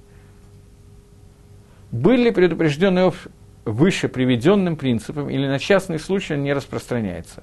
Были 1.91 2.31
предупреждены 2.31 3.13
выше 3.67 4.09
приведенным 4.09 4.77
принципом 4.77 5.29
или 5.29 5.47
на 5.47 5.59
частный 5.59 5.99
случай 5.99 6.37
не 6.37 6.55
распространяется. 6.55 7.43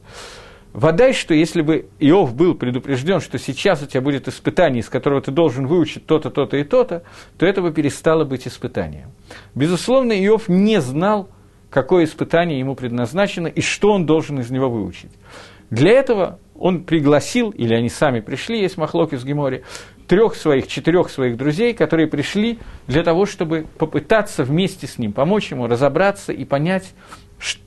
Водай, 0.74 1.14
что 1.14 1.36
если 1.36 1.62
бы 1.62 1.88
Иов 2.00 2.34
был 2.36 2.56
предупрежден, 2.56 3.22
что 3.22 3.38
сейчас 3.38 3.84
у 3.84 3.86
тебя 3.86 4.02
будет 4.02 4.28
испытание, 4.28 4.82
из 4.82 4.90
которого 4.90 5.22
ты 5.22 5.32
должен 5.32 5.68
выучить 5.68 6.08
то-то, 6.08 6.32
то-то 6.32 6.58
и 6.58 6.64
то-то, 6.64 7.04
то 7.38 7.46
этого 7.46 7.72
перестало 7.72 8.24
быть 8.24 8.48
испытанием. 8.48 9.12
Безусловно, 9.54 10.14
Иов 10.14 10.48
не 10.50 10.82
знал, 10.82 11.30
какое 11.70 12.06
испытание 12.06 12.58
ему 12.58 12.74
предназначено 12.74 13.48
и 13.48 13.62
что 13.62 13.94
он 13.94 14.08
должен 14.08 14.40
из 14.40 14.50
него 14.50 14.70
выучить. 14.70 15.12
Для 15.70 15.92
этого 15.92 16.40
он 16.60 16.84
пригласил, 16.84 17.52
или 17.52 17.74
они 17.74 17.90
сами 17.90 18.20
пришли, 18.20 18.62
есть 18.62 18.78
Махлок 18.78 19.14
из 19.14 19.24
Гемори, 19.24 19.64
трех 20.08 20.36
своих, 20.36 20.68
четырех 20.68 21.10
своих 21.10 21.38
друзей, 21.38 21.74
которые 21.74 22.08
пришли 22.08 22.60
для 22.88 23.04
того, 23.04 23.26
чтобы 23.26 23.66
попытаться 23.78 24.44
вместе 24.44 24.88
с 24.88 24.98
ним 24.98 25.14
помочь 25.14 25.52
ему 25.52 25.68
разобраться 25.68 26.34
и 26.34 26.46
понять, 26.46 26.94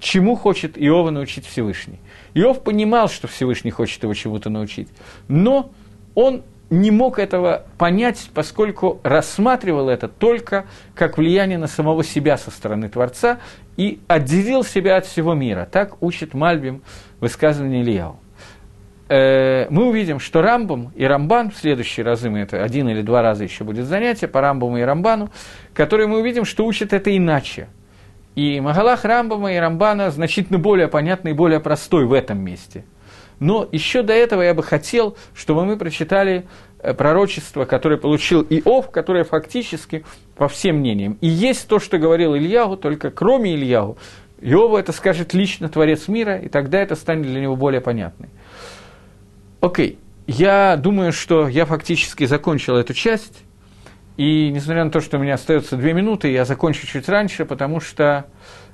чему 0.00 0.36
хочет 0.36 0.76
Иова 0.76 1.10
научить 1.10 1.46
Всевышний. 1.46 2.00
Иов 2.34 2.62
понимал, 2.62 3.08
что 3.08 3.28
Всевышний 3.28 3.70
хочет 3.70 4.02
его 4.02 4.12
чему-то 4.12 4.50
научить, 4.50 4.88
но 5.28 5.70
он 6.14 6.42
не 6.68 6.90
мог 6.90 7.18
этого 7.18 7.66
понять, 7.78 8.30
поскольку 8.34 9.00
рассматривал 9.02 9.88
это 9.88 10.08
только 10.08 10.64
как 10.94 11.18
влияние 11.18 11.58
на 11.58 11.66
самого 11.66 12.02
себя 12.02 12.38
со 12.38 12.50
стороны 12.50 12.88
Творца 12.88 13.40
и 13.76 14.00
отделил 14.08 14.64
себя 14.64 14.96
от 14.96 15.06
всего 15.06 15.34
мира. 15.34 15.68
Так 15.70 16.02
учит 16.02 16.34
Мальбим 16.34 16.82
высказывание 17.20 17.82
Ильяу. 17.82 18.21
Э, 19.08 19.66
мы 19.70 19.88
увидим, 19.88 20.20
что 20.20 20.42
Рамбам 20.42 20.92
и 20.94 21.04
Рамбан, 21.04 21.50
в 21.50 21.56
следующие 21.56 22.04
разы 22.04 22.30
мы 22.30 22.40
это 22.40 22.62
один 22.62 22.88
или 22.88 23.02
два 23.02 23.22
раза 23.22 23.44
еще 23.44 23.64
будет 23.64 23.86
занятие 23.86 24.28
по 24.28 24.40
Рамбаму 24.40 24.78
и 24.78 24.82
Рамбану, 24.82 25.30
которые 25.74 26.06
мы 26.06 26.20
увидим, 26.20 26.44
что 26.44 26.64
учат 26.64 26.92
это 26.92 27.14
иначе. 27.16 27.68
И 28.34 28.60
Магалах 28.60 29.04
Рамбама 29.04 29.52
и 29.52 29.56
Рамбана 29.56 30.10
значительно 30.10 30.58
более 30.58 30.88
понятный 30.88 31.32
и 31.32 31.34
более 31.34 31.60
простой 31.60 32.06
в 32.06 32.12
этом 32.12 32.40
месте. 32.40 32.84
Но 33.40 33.68
еще 33.72 34.02
до 34.02 34.12
этого 34.12 34.40
я 34.40 34.54
бы 34.54 34.62
хотел, 34.62 35.16
чтобы 35.34 35.64
мы 35.64 35.76
прочитали 35.76 36.46
э, 36.78 36.94
пророчество, 36.94 37.64
которое 37.64 37.96
получил 37.96 38.42
Иов, 38.42 38.90
которое 38.90 39.24
фактически, 39.24 40.04
по 40.36 40.48
всем 40.48 40.76
мнениям, 40.76 41.18
и 41.20 41.26
есть 41.26 41.68
то, 41.68 41.78
что 41.78 41.98
говорил 41.98 42.34
Ильягу, 42.34 42.76
только 42.76 43.10
кроме 43.10 43.54
Ильягу, 43.54 43.98
Иову 44.40 44.76
это 44.76 44.92
скажет 44.92 45.34
лично 45.34 45.68
Творец 45.68 46.08
мира, 46.08 46.36
и 46.36 46.48
тогда 46.48 46.80
это 46.80 46.96
станет 46.96 47.26
для 47.26 47.40
него 47.40 47.54
более 47.54 47.80
понятным. 47.80 48.30
Окей, 49.62 50.00
я 50.26 50.76
думаю, 50.76 51.12
что 51.12 51.46
я 51.46 51.66
фактически 51.66 52.24
закончил 52.26 52.74
эту 52.74 52.94
часть. 52.94 53.44
И 54.16 54.50
несмотря 54.50 54.84
на 54.84 54.90
то, 54.90 55.00
что 55.00 55.18
у 55.18 55.20
меня 55.20 55.34
остается 55.34 55.76
две 55.76 55.92
минуты, 55.92 56.32
я 56.32 56.44
закончу 56.44 56.84
чуть 56.84 57.08
раньше, 57.08 57.44
потому 57.44 57.78
что 57.78 58.26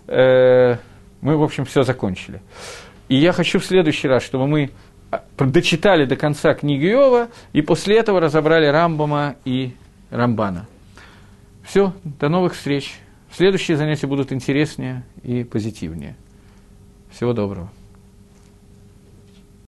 э, 0.07 0.76
мы, 1.20 1.36
в 1.36 1.43
общем, 1.43 1.66
все 1.66 1.82
закончили. 1.82 2.41
И 3.11 3.16
я 3.16 3.32
хочу 3.32 3.59
в 3.59 3.66
следующий 3.66 4.09
раз, 4.09 4.22
чтобы 4.22 4.47
мы 4.49 4.70
а, 5.11 5.22
дочитали 5.36 6.07
до 6.07 6.16
конца 6.16 6.55
книги 6.55 6.86
Иова, 6.86 7.28
и 7.53 7.61
после 7.61 7.99
этого 7.99 8.18
разобрали 8.18 8.64
Рамбама 8.64 9.36
и 9.45 9.74
Рамбана. 10.09 10.66
Все, 11.64 11.93
до 12.03 12.30
новых 12.30 12.55
встреч. 12.55 12.95
Следующие 13.30 13.76
занятия 13.76 14.07
будут 14.07 14.32
интереснее 14.32 15.05
и 15.22 15.45
позитивнее. 15.45 16.16
Всего 17.11 17.34
доброго. 17.34 17.70